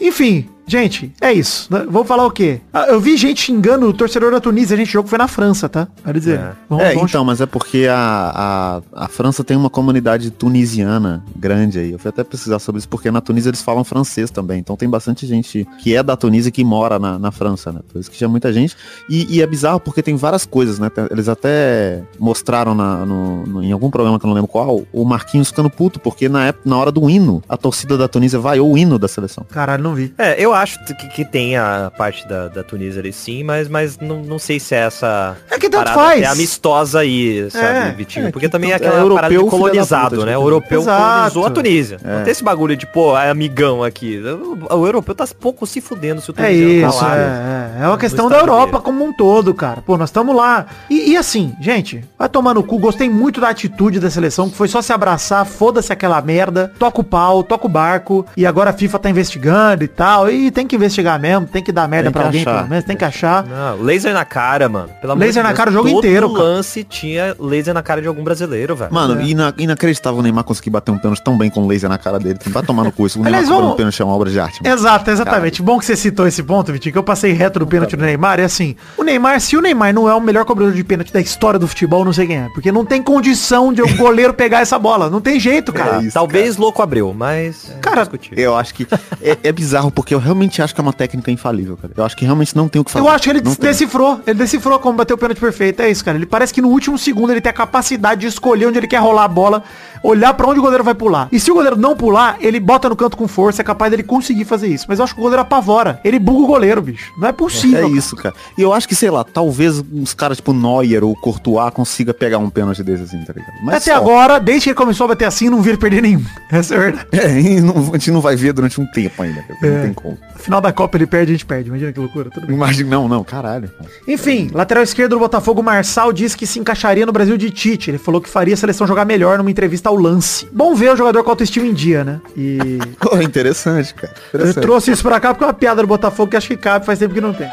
enfim, 0.00 0.48
gente, 0.68 1.12
é 1.20 1.32
isso. 1.32 1.66
né? 1.72 1.84
Vou 1.88 2.04
falar 2.04 2.24
o 2.26 2.30
quê? 2.30 2.60
Ah, 2.72 2.86
Eu 2.88 3.00
vi 3.00 3.16
gente 3.16 3.40
xingando 3.42 3.86
o 3.88 3.92
torcedor 3.92 4.30
da 4.30 4.40
Tunísia, 4.40 4.74
a 4.74 4.78
gente, 4.78 4.88
o 4.88 4.92
jogo 4.92 5.08
foi 5.08 5.18
na 5.18 5.26
França, 5.28 5.68
tá? 5.68 5.88
Quero 6.04 6.18
dizer. 6.18 6.38
É. 6.38 6.52
Vamos, 6.68 6.84
é, 6.84 6.94
vamos- 6.94 7.10
então, 7.10 7.24
mas 7.24 7.40
é 7.40 7.46
porque 7.46 7.86
a, 7.90 8.80
a, 8.94 9.04
a 9.04 9.08
França 9.08 9.42
tem 9.42 9.56
uma 9.56 9.70
comunidade 9.70 10.30
tunisiana 10.30 11.22
grande 11.36 11.78
aí. 11.78 11.92
Eu 11.92 11.98
fui 11.98 12.08
até 12.08 12.22
pesquisar 12.24 12.58
sobre 12.58 12.78
isso, 12.80 12.88
porque 12.88 13.10
na 13.10 13.20
Tunísia 13.20 13.50
eles 13.50 13.62
falam 13.62 13.82
francês 13.84 14.30
também. 14.30 14.58
Então 14.58 14.76
tem 14.76 14.88
bastante 14.88 15.26
gente 15.26 15.66
que 15.78 15.94
é 15.96 16.02
da 16.02 16.16
Tunísia 16.16 16.50
que 16.50 16.64
mora 16.64 16.98
na, 16.98 17.18
na 17.18 17.30
França, 17.30 17.72
né? 17.72 17.80
Por 17.90 17.98
isso 18.00 18.10
que 18.10 18.16
tinha 18.16 18.28
muita 18.28 18.52
gente. 18.52 18.76
E, 19.08 19.36
e 19.36 19.42
é 19.42 19.46
bizarro 19.46 19.80
porque 19.80 20.02
tem 20.02 20.16
várias 20.16 20.44
coisas, 20.44 20.78
né? 20.78 20.90
Eles 21.10 21.28
até 21.28 22.02
mostraram 22.18 22.74
na, 22.74 23.06
no, 23.06 23.46
no- 23.46 23.62
em 23.62 23.72
algum 23.72 23.90
programa 23.90 24.18
que 24.18 24.24
eu 24.26 24.28
não 24.28 24.34
lembro 24.34 24.48
qual, 24.48 24.82
o 24.92 25.04
Marquinhos 25.04 25.48
ficando 25.48 25.70
puto, 25.70 25.98
porque 26.00 26.28
na, 26.28 26.46
época, 26.46 26.68
na 26.68 26.76
hora 26.76 26.90
do 26.92 27.08
hino, 27.08 27.42
a 27.48 27.56
torcida 27.56 27.96
da 27.96 28.08
Tunísia 28.08 28.38
vaiou 28.38 28.72
o 28.72 28.76
hino 28.78 28.98
da 28.98 29.08
seleção. 29.08 29.44
Caralho, 29.50 29.82
não 29.82 29.94
vi. 29.94 30.12
É, 30.18 30.40
eu 30.42 30.52
acho 30.62 30.78
que, 30.84 30.94
que 31.08 31.24
tem 31.24 31.56
a 31.56 31.90
parte 31.96 32.26
da, 32.28 32.48
da 32.48 32.62
Tunísia 32.62 33.00
ali 33.00 33.12
sim, 33.12 33.42
mas, 33.42 33.68
mas 33.68 33.98
não, 33.98 34.22
não 34.22 34.38
sei 34.38 34.58
se 34.60 34.74
é 34.74 34.78
essa 34.78 35.36
É 35.50 35.58
que 35.58 35.68
tanto 35.68 35.84
parada 35.84 35.94
faz. 35.98 36.22
é 36.22 36.26
amistosa 36.26 37.00
aí, 37.00 37.50
sabe, 37.50 37.64
É, 37.66 37.90
Vitinho? 37.92 38.28
é, 38.28 38.30
Porque 38.30 38.46
que 38.46 38.52
também 38.52 38.70
é 38.72 38.78
tanto- 38.78 38.84
é 38.84 38.88
aquela 38.88 39.02
europeu, 39.02 39.16
parada 39.16 39.34
de 39.44 39.50
colonizado, 39.50 40.14
puta, 40.16 40.26
né? 40.26 40.36
O 40.38 40.42
europeu 40.42 40.80
Exato. 40.80 41.02
colonizou 41.12 41.46
a 41.46 41.50
Tunísia. 41.50 41.98
É. 42.04 42.16
Não 42.18 42.22
tem 42.24 42.30
esse 42.32 42.44
bagulho 42.44 42.76
de, 42.76 42.86
pô, 42.86 43.16
é 43.16 43.30
amigão 43.30 43.82
aqui. 43.82 44.18
O, 44.18 44.76
o 44.76 44.86
europeu 44.86 45.14
tá 45.14 45.26
pouco 45.40 45.66
se 45.66 45.80
fudendo 45.80 46.20
se 46.20 46.30
o 46.30 46.32
É 46.32 46.34
tunisiano 46.44 46.88
isso, 46.88 46.98
tá 47.00 47.06
lá. 47.06 47.16
é, 47.16 47.20
é. 47.20 47.57
É 47.80 47.86
uma 47.86 47.98
questão 47.98 48.28
da 48.28 48.38
Europa 48.38 48.80
como 48.80 49.04
um 49.04 49.12
todo, 49.12 49.54
cara. 49.54 49.80
Pô, 49.82 49.96
nós 49.96 50.08
estamos 50.08 50.34
lá. 50.34 50.66
E, 50.90 51.12
e 51.12 51.16
assim, 51.16 51.54
gente, 51.60 52.04
vai 52.18 52.28
tomar 52.28 52.54
no 52.54 52.62
cu. 52.62 52.78
Gostei 52.78 53.08
muito 53.08 53.40
da 53.40 53.48
atitude 53.48 54.00
da 54.00 54.10
seleção, 54.10 54.48
que 54.50 54.56
foi 54.56 54.68
só 54.68 54.80
se 54.82 54.92
abraçar, 54.92 55.44
foda-se 55.46 55.92
aquela 55.92 56.20
merda, 56.20 56.72
toca 56.78 57.00
o 57.00 57.04
pau, 57.04 57.42
toca 57.42 57.66
o 57.66 57.68
barco, 57.68 58.24
e 58.36 58.46
agora 58.46 58.70
a 58.70 58.72
FIFA 58.72 58.98
tá 58.98 59.10
investigando 59.10 59.84
e 59.84 59.88
tal. 59.88 60.30
E 60.30 60.50
tem 60.50 60.66
que 60.66 60.76
investigar 60.76 61.18
mesmo, 61.20 61.46
tem 61.46 61.62
que 61.62 61.72
dar 61.72 61.86
merda 61.88 62.10
que 62.10 62.18
alguém, 62.18 62.40
achar. 62.42 62.56
pelo 62.58 62.68
menos, 62.68 62.84
tem 62.84 62.96
que 62.96 63.04
achar. 63.04 63.44
Não, 63.44 63.82
laser 63.82 64.12
na 64.14 64.24
cara, 64.24 64.68
mano. 64.68 64.88
Pelo 65.00 65.12
amor 65.12 65.20
Laser 65.24 65.42
de 65.42 65.48
na 65.48 65.48
Deus, 65.48 65.56
cara 65.58 65.70
o 65.70 65.72
jogo 65.72 65.88
todo 65.88 65.98
inteiro, 65.98 66.30
cara. 66.32 66.42
lance 66.44 66.84
tinha 66.84 67.36
laser 67.38 67.74
na 67.74 67.82
cara 67.82 68.00
de 68.02 68.08
algum 68.08 68.22
brasileiro, 68.24 68.74
velho. 68.76 68.92
Mano, 68.92 69.20
É. 69.20 69.24
ina- 69.24 69.54
inacreditável 69.58 70.18
o 70.18 70.22
Neymar 70.22 70.44
conseguir 70.44 70.70
bater 70.70 70.90
um 70.90 70.98
pênalti 70.98 71.22
tão 71.22 71.36
bem 71.36 71.50
com 71.50 71.66
laser 71.66 71.88
na 71.88 71.98
cara 71.98 72.18
dele. 72.18 72.38
Vai 72.46 72.62
tomar 72.62 72.84
no 72.84 72.92
cu. 72.92 73.06
Isso, 73.06 73.20
o 73.20 73.22
Neymar 73.22 73.44
vamos- 73.44 73.76
pênalti 73.76 74.00
é 74.00 74.04
uma 74.04 74.14
obra 74.14 74.30
de 74.30 74.40
arte. 74.40 74.62
mano. 74.62 74.74
Exato, 74.74 75.10
exatamente. 75.10 75.62
Bom 75.62 75.78
que 75.78 75.84
você 75.84 75.96
citou 75.96 76.26
esse 76.26 76.42
ponto, 76.42 76.72
Vitinho, 76.72 76.92
que 76.92 76.98
eu 76.98 77.02
passei 77.02 77.32
reto 77.32 77.58
do 77.58 77.66
pênalti 77.68 77.96
do 77.96 78.02
Neymar. 78.04 78.40
E 78.40 78.42
assim, 78.42 78.76
o 78.96 79.02
Neymar, 79.02 79.40
se 79.40 79.56
o 79.56 79.60
Neymar 79.60 79.92
não 79.94 80.08
é 80.08 80.14
o 80.14 80.20
melhor 80.20 80.44
cobrador 80.44 80.72
de 80.74 80.82
pênalti 80.84 81.12
da 81.12 81.20
história 81.20 81.58
do 81.58 81.68
futebol, 81.68 82.04
não 82.04 82.12
sei 82.12 82.26
quem 82.26 82.36
é. 82.38 82.48
Porque 82.54 82.72
não 82.72 82.84
tem 82.84 83.02
condição 83.02 83.72
de 83.72 83.82
o 83.82 83.96
goleiro 83.96 84.32
pegar 84.34 84.60
essa 84.60 84.78
bola. 84.78 85.08
Não 85.10 85.20
tem 85.20 85.38
jeito, 85.38 85.72
cara. 85.72 85.98
É 85.98 86.04
isso, 86.04 86.14
Talvez 86.14 86.56
louco 86.56 86.82
abriu, 86.82 87.14
mas. 87.14 87.72
Cara, 87.80 88.02
discutível. 88.02 88.38
Eu 88.42 88.56
acho 88.56 88.74
que 88.74 88.86
é, 89.22 89.36
é 89.44 89.52
bizarro 89.52 89.90
porque 89.90 90.14
o 90.14 90.18
realmente 90.18 90.60
acho 90.62 90.74
que 90.74 90.80
é 90.80 90.82
uma 90.82 90.92
técnica 90.92 91.30
infalível, 91.30 91.76
cara. 91.76 91.92
Eu 91.96 92.04
acho 92.04 92.16
que 92.16 92.24
realmente 92.24 92.56
não 92.56 92.68
tem 92.68 92.80
o 92.80 92.84
que 92.84 92.90
fazer. 92.90 93.04
Eu 93.04 93.08
acho 93.10 93.24
que 93.24 93.30
ele 93.30 93.40
Não 93.40 93.54
tem. 93.54 93.68
decifrou. 93.70 94.20
Ele 94.26 94.38
decifrou 94.38 94.78
como 94.78 94.96
bater 94.96 95.14
o 95.14 95.18
pênalti 95.18 95.38
perfeito. 95.40 95.80
É 95.82 95.90
isso, 95.90 96.04
cara. 96.04 96.16
Ele 96.16 96.26
parece 96.26 96.52
que 96.54 96.60
no 96.60 96.68
último 96.68 96.96
segundo 96.98 97.30
ele 97.30 97.40
tem 97.40 97.50
a 97.50 97.52
capacidade 97.52 98.22
de 98.22 98.26
escolher 98.26 98.66
onde 98.66 98.78
ele 98.78 98.86
quer 98.86 98.98
rolar 99.00 99.24
a 99.24 99.28
bola, 99.28 99.62
olhar 100.02 100.32
pra 100.34 100.46
onde 100.48 100.58
o 100.58 100.62
goleiro 100.62 100.82
vai 100.84 100.94
pular. 100.94 101.28
E 101.30 101.38
se 101.40 101.50
o 101.50 101.54
goleiro 101.54 101.76
não 101.76 101.96
pular, 101.96 102.36
ele 102.40 102.58
bota 102.60 102.88
no 102.88 102.96
canto 102.96 103.16
com 103.16 103.28
força, 103.28 103.62
é 103.62 103.64
capaz 103.64 103.90
dele 103.90 104.02
conseguir 104.02 104.44
fazer 104.44 104.68
isso. 104.68 104.86
Mas 104.88 104.98
eu 104.98 105.04
acho 105.04 105.14
que 105.14 105.20
o 105.20 105.22
goleiro 105.22 105.42
apavora. 105.42 106.00
Ele 106.04 106.18
buga 106.18 106.42
o 106.44 106.46
goleiro, 106.46 106.80
bicho. 106.82 107.12
Não 107.18 107.28
é 107.28 107.32
É 107.58 107.70
possível. 107.80 107.96
isso, 107.96 108.16
cara. 108.16 108.34
E 108.56 108.62
eu 108.62 108.72
acho 108.72 108.86
que, 108.88 108.94
sei 108.94 109.10
lá, 109.10 109.24
talvez 109.24 109.82
uns 109.92 110.14
caras 110.14 110.38
tipo 110.38 110.52
Neuer 110.52 111.04
ou 111.04 111.14
Courtois 111.14 111.72
consiga 111.72 112.12
pegar 112.14 112.38
um 112.38 112.50
pênalti 112.50 112.82
desse 112.82 113.02
assim, 113.04 113.22
tá 113.24 113.32
ligado? 113.32 113.52
Mas 113.62 113.76
Até 113.82 113.92
só. 113.92 113.96
agora, 113.98 114.38
desde 114.38 114.64
que 114.64 114.68
ele 114.70 114.76
começou 114.76 115.04
a 115.04 115.08
bater 115.08 115.24
assim, 115.26 115.48
não 115.48 115.60
vi 115.62 115.70
ele 115.70 115.78
perder 115.78 116.02
nenhum. 116.02 116.22
Essa 116.50 116.74
é 116.74 116.76
a 116.76 116.80
verdade. 116.80 117.06
É, 117.12 117.60
não- 117.60 117.78
a 117.92 117.98
gente 117.98 118.10
não 118.10 118.20
vai 118.20 118.36
ver 118.36 118.52
durante 118.52 118.80
um 118.80 118.86
tempo 118.86 119.22
ainda, 119.22 119.42
cara. 119.42 119.58
É. 119.62 119.70
Não 119.70 119.82
tem 119.82 119.92
como. 119.94 120.18
Final 120.36 120.60
da 120.60 120.72
Copa 120.72 120.96
ele 120.96 121.06
perde, 121.06 121.32
a 121.32 121.34
gente 121.34 121.44
perde. 121.46 121.68
Imagina 121.68 121.92
que 121.92 121.98
loucura. 122.00 122.30
Tudo 122.30 122.46
bem. 122.46 122.56
Imagina, 122.56 122.90
não, 122.90 123.08
não, 123.08 123.24
caralho. 123.24 123.70
Enfim, 124.06 124.50
lateral 124.52 124.82
esquerdo 124.84 125.10
do 125.12 125.18
Botafogo, 125.18 125.62
Marçal, 125.62 126.12
disse 126.12 126.36
que 126.36 126.46
se 126.46 126.58
encaixaria 126.58 127.04
no 127.04 127.12
Brasil 127.12 127.36
de 127.36 127.50
Tite. 127.50 127.90
Ele 127.90 127.98
falou 127.98 128.20
que 128.20 128.28
faria 128.28 128.54
a 128.54 128.56
seleção 128.56 128.86
jogar 128.86 129.04
melhor 129.04 129.38
numa 129.38 129.50
entrevista 129.50 129.88
ao 129.88 129.96
lance. 129.96 130.48
Bom 130.52 130.74
ver 130.74 130.92
o 130.92 130.96
jogador 130.96 131.22
com 131.24 131.30
autoestima 131.30 131.66
em 131.66 131.74
dia, 131.74 132.04
né? 132.04 132.20
E 132.36 132.78
Pô, 133.00 133.16
interessante, 133.20 133.92
cara. 133.94 134.14
eu 134.32 134.40
Interessante. 134.40 134.62
trouxe 134.62 134.90
isso 134.92 135.02
pra 135.02 135.18
cá 135.20 135.34
porque 135.34 135.44
é 135.44 135.46
uma 135.48 135.52
piada 135.54 135.82
do 135.82 135.88
Botafogo 135.88 136.30
que 136.30 136.36
acho 136.36 136.48
que 136.48 136.56
cabe, 136.56 136.86
faz 136.86 136.98
tempo 136.98 137.14
que 137.14 137.20
não 137.20 137.32
tem. 137.32 137.47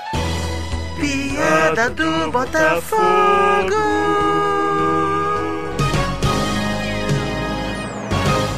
Piada 1.00 1.90
do 1.90 2.32
Botafogo. 2.32 4.35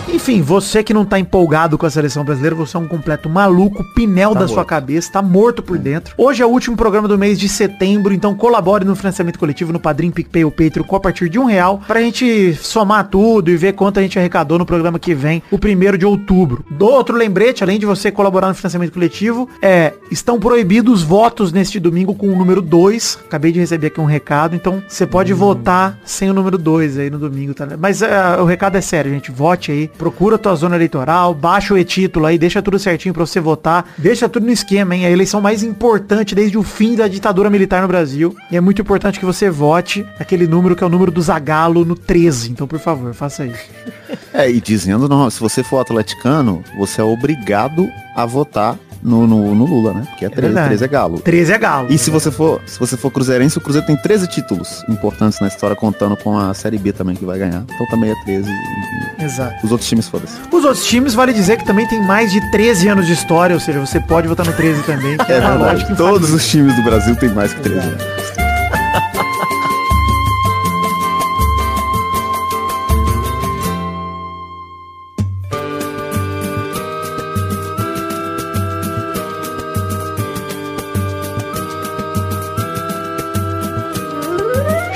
Enfim, 0.09 0.41
você 0.41 0.81
que 0.81 0.93
não 0.93 1.03
tá 1.03 1.19
empolgado 1.19 1.77
com 1.77 1.85
a 1.85 1.89
seleção 1.89 2.23
brasileira, 2.23 2.55
você 2.55 2.77
é 2.77 2.79
um 2.79 2.87
completo 2.87 3.29
maluco, 3.29 3.83
pinel 3.93 4.33
da 4.33 4.47
sua 4.47 4.63
cabeça, 4.63 5.11
tá 5.11 5.21
morto 5.21 5.61
por 5.61 5.77
dentro. 5.77 6.15
Hoje 6.17 6.41
é 6.41 6.45
o 6.45 6.49
último 6.49 6.77
programa 6.77 7.09
do 7.09 7.17
mês 7.17 7.37
de 7.37 7.49
setembro, 7.49 8.13
então 8.13 8.33
colabore 8.33 8.85
no 8.85 8.95
financiamento 8.95 9.37
coletivo 9.37 9.73
no 9.73 9.79
Padrim, 9.79 10.09
PicPay 10.09 10.45
ou 10.45 10.51
Patreon 10.51 10.85
com 10.85 10.95
a 10.95 10.99
partir 10.99 11.29
de 11.29 11.37
um 11.37 11.43
real, 11.43 11.81
pra 11.85 11.99
gente 11.99 12.53
somar 12.55 13.09
tudo 13.09 13.51
e 13.51 13.57
ver 13.57 13.73
quanto 13.73 13.99
a 13.99 14.01
gente 14.01 14.17
arrecadou 14.17 14.57
no 14.57 14.65
programa 14.65 14.97
que 14.97 15.13
vem, 15.13 15.43
o 15.51 15.59
primeiro 15.59 15.97
de 15.97 16.05
outubro. 16.05 16.65
Do 16.71 16.85
outro 16.85 17.15
lembrete, 17.15 17.63
além 17.63 17.77
de 17.77 17.85
você 17.85 18.09
colaborar 18.09 18.47
no 18.47 18.55
financiamento 18.55 18.93
coletivo, 18.93 19.49
é, 19.61 19.93
estão 20.09 20.39
proibidos 20.39 21.03
votos 21.03 21.51
neste 21.51 21.79
domingo 21.79 22.15
com 22.15 22.29
o 22.29 22.35
número 22.35 22.61
2. 22.61 23.19
Acabei 23.25 23.51
de 23.51 23.59
receber 23.59 23.87
aqui 23.87 23.99
um 23.99 24.05
recado, 24.05 24.55
então 24.55 24.81
você 24.87 25.05
pode 25.05 25.33
votar 25.33 25.99
sem 26.05 26.29
o 26.29 26.33
número 26.33 26.57
2 26.57 26.97
aí 26.97 27.09
no 27.09 27.19
domingo, 27.19 27.53
tá? 27.53 27.67
Mas 27.77 28.01
é, 28.01 28.37
o 28.37 28.45
recado 28.45 28.77
é 28.77 28.81
sério, 28.81 29.11
gente. 29.11 29.31
Vote 29.31 29.71
aí, 29.71 29.91
procura 29.97 30.35
a 30.35 30.39
tua 30.39 30.55
zona 30.55 30.75
eleitoral, 30.75 31.33
baixa 31.33 31.73
o 31.73 31.77
e-título 31.77 32.25
aí, 32.25 32.37
deixa 32.37 32.61
tudo 32.61 32.79
certinho 32.79 33.13
pra 33.13 33.25
você 33.25 33.39
votar, 33.39 33.93
deixa 33.97 34.29
tudo 34.29 34.45
no 34.45 34.51
esquema, 34.51 34.95
hein? 34.95 35.05
A 35.05 35.11
eleição 35.11 35.41
mais 35.41 35.63
importante 35.63 36.35
desde 36.35 36.57
o 36.57 36.63
fim 36.63 36.95
da 36.95 37.07
ditadura 37.07 37.49
militar 37.49 37.81
no 37.81 37.87
Brasil. 37.87 38.35
E 38.51 38.57
é 38.57 38.61
muito 38.61 38.81
importante 38.81 39.19
que 39.19 39.25
você 39.25 39.49
vote 39.49 40.05
aquele 40.19 40.47
número 40.47 40.75
que 40.75 40.83
é 40.83 40.87
o 40.87 40.89
número 40.89 41.11
do 41.11 41.21
Zagalo 41.21 41.83
no 41.83 41.95
13. 41.95 42.51
Então, 42.51 42.67
por 42.67 42.79
favor, 42.79 43.13
faça 43.13 43.45
isso. 43.45 43.69
É, 44.33 44.49
e 44.49 44.61
dizendo, 44.61 45.09
não, 45.09 45.29
se 45.29 45.39
você 45.39 45.63
for 45.63 45.79
atleticano, 45.79 46.63
você 46.77 47.01
é 47.01 47.03
obrigado 47.03 47.89
a 48.15 48.25
votar 48.25 48.77
no, 49.01 49.27
no, 49.27 49.55
no 49.55 49.65
Lula, 49.65 49.93
né? 49.93 50.03
Porque 50.09 50.25
é 50.25 50.29
13, 50.29 50.41
verdade. 50.41 50.67
13 50.69 50.83
é 50.83 50.87
galo. 50.87 51.19
13 51.19 51.53
é 51.53 51.57
Galo. 51.57 51.87
E 51.91 51.97
se 51.97 52.09
você 52.09 52.31
for, 52.31 52.61
se 52.65 52.79
você 52.79 52.95
for 52.97 53.11
cruzeirense, 53.11 53.57
o 53.57 53.61
Cruzeiro 53.61 53.87
tem 53.87 53.95
13 53.95 54.27
títulos 54.27 54.83
importantes 54.89 55.39
na 55.39 55.47
história, 55.47 55.75
contando 55.75 56.15
com 56.17 56.37
a 56.37 56.53
Série 56.53 56.77
B 56.77 56.91
também 56.91 57.15
que 57.15 57.25
vai 57.25 57.37
ganhar. 57.37 57.63
Então 57.63 57.87
também 57.87 58.11
é 58.11 58.15
13 58.25 58.49
e, 58.49 59.21
e 59.21 59.25
Exato. 59.25 59.65
os 59.65 59.71
outros 59.71 59.89
times 59.89 60.07
foda-se. 60.07 60.37
Os 60.51 60.63
outros 60.63 60.85
times, 60.85 61.13
vale 61.13 61.33
dizer 61.33 61.57
que 61.57 61.65
também 61.65 61.87
tem 61.87 62.01
mais 62.01 62.31
de 62.31 62.39
13 62.51 62.87
anos 62.89 63.07
de 63.07 63.13
história, 63.13 63.53
ou 63.55 63.59
seja, 63.59 63.79
você 63.79 63.99
pode 63.99 64.27
votar 64.27 64.45
no 64.45 64.53
13 64.53 64.83
também. 64.83 65.17
É 65.27 65.39
uma 65.39 65.73
verdade. 65.73 65.95
Todos 65.97 66.31
os 66.31 66.47
times 66.47 66.75
do 66.75 66.81
Brasil 66.83 67.15
tem 67.15 67.29
mais 67.29 67.53
que 67.53 67.61
13 67.61 67.79
anos. 67.79 68.03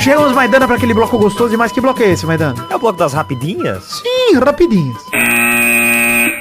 Chegamos, 0.02 0.32
Maidana, 0.32 0.66
para 0.66 0.78
aquele 0.78 0.96
bloco 0.96 1.16
gostoso 1.16 1.52
demais. 1.52 1.72
Que 1.72 1.80
bloco 1.80 2.02
é 2.02 2.10
esse, 2.10 2.26
Maidana? 2.26 2.66
É 2.72 2.76
o 2.76 2.80
bloco 2.80 2.98
das 2.98 3.14
rapidinhas? 3.14 4.02
Ih, 4.04 4.36
rapidinhas. 4.36 4.98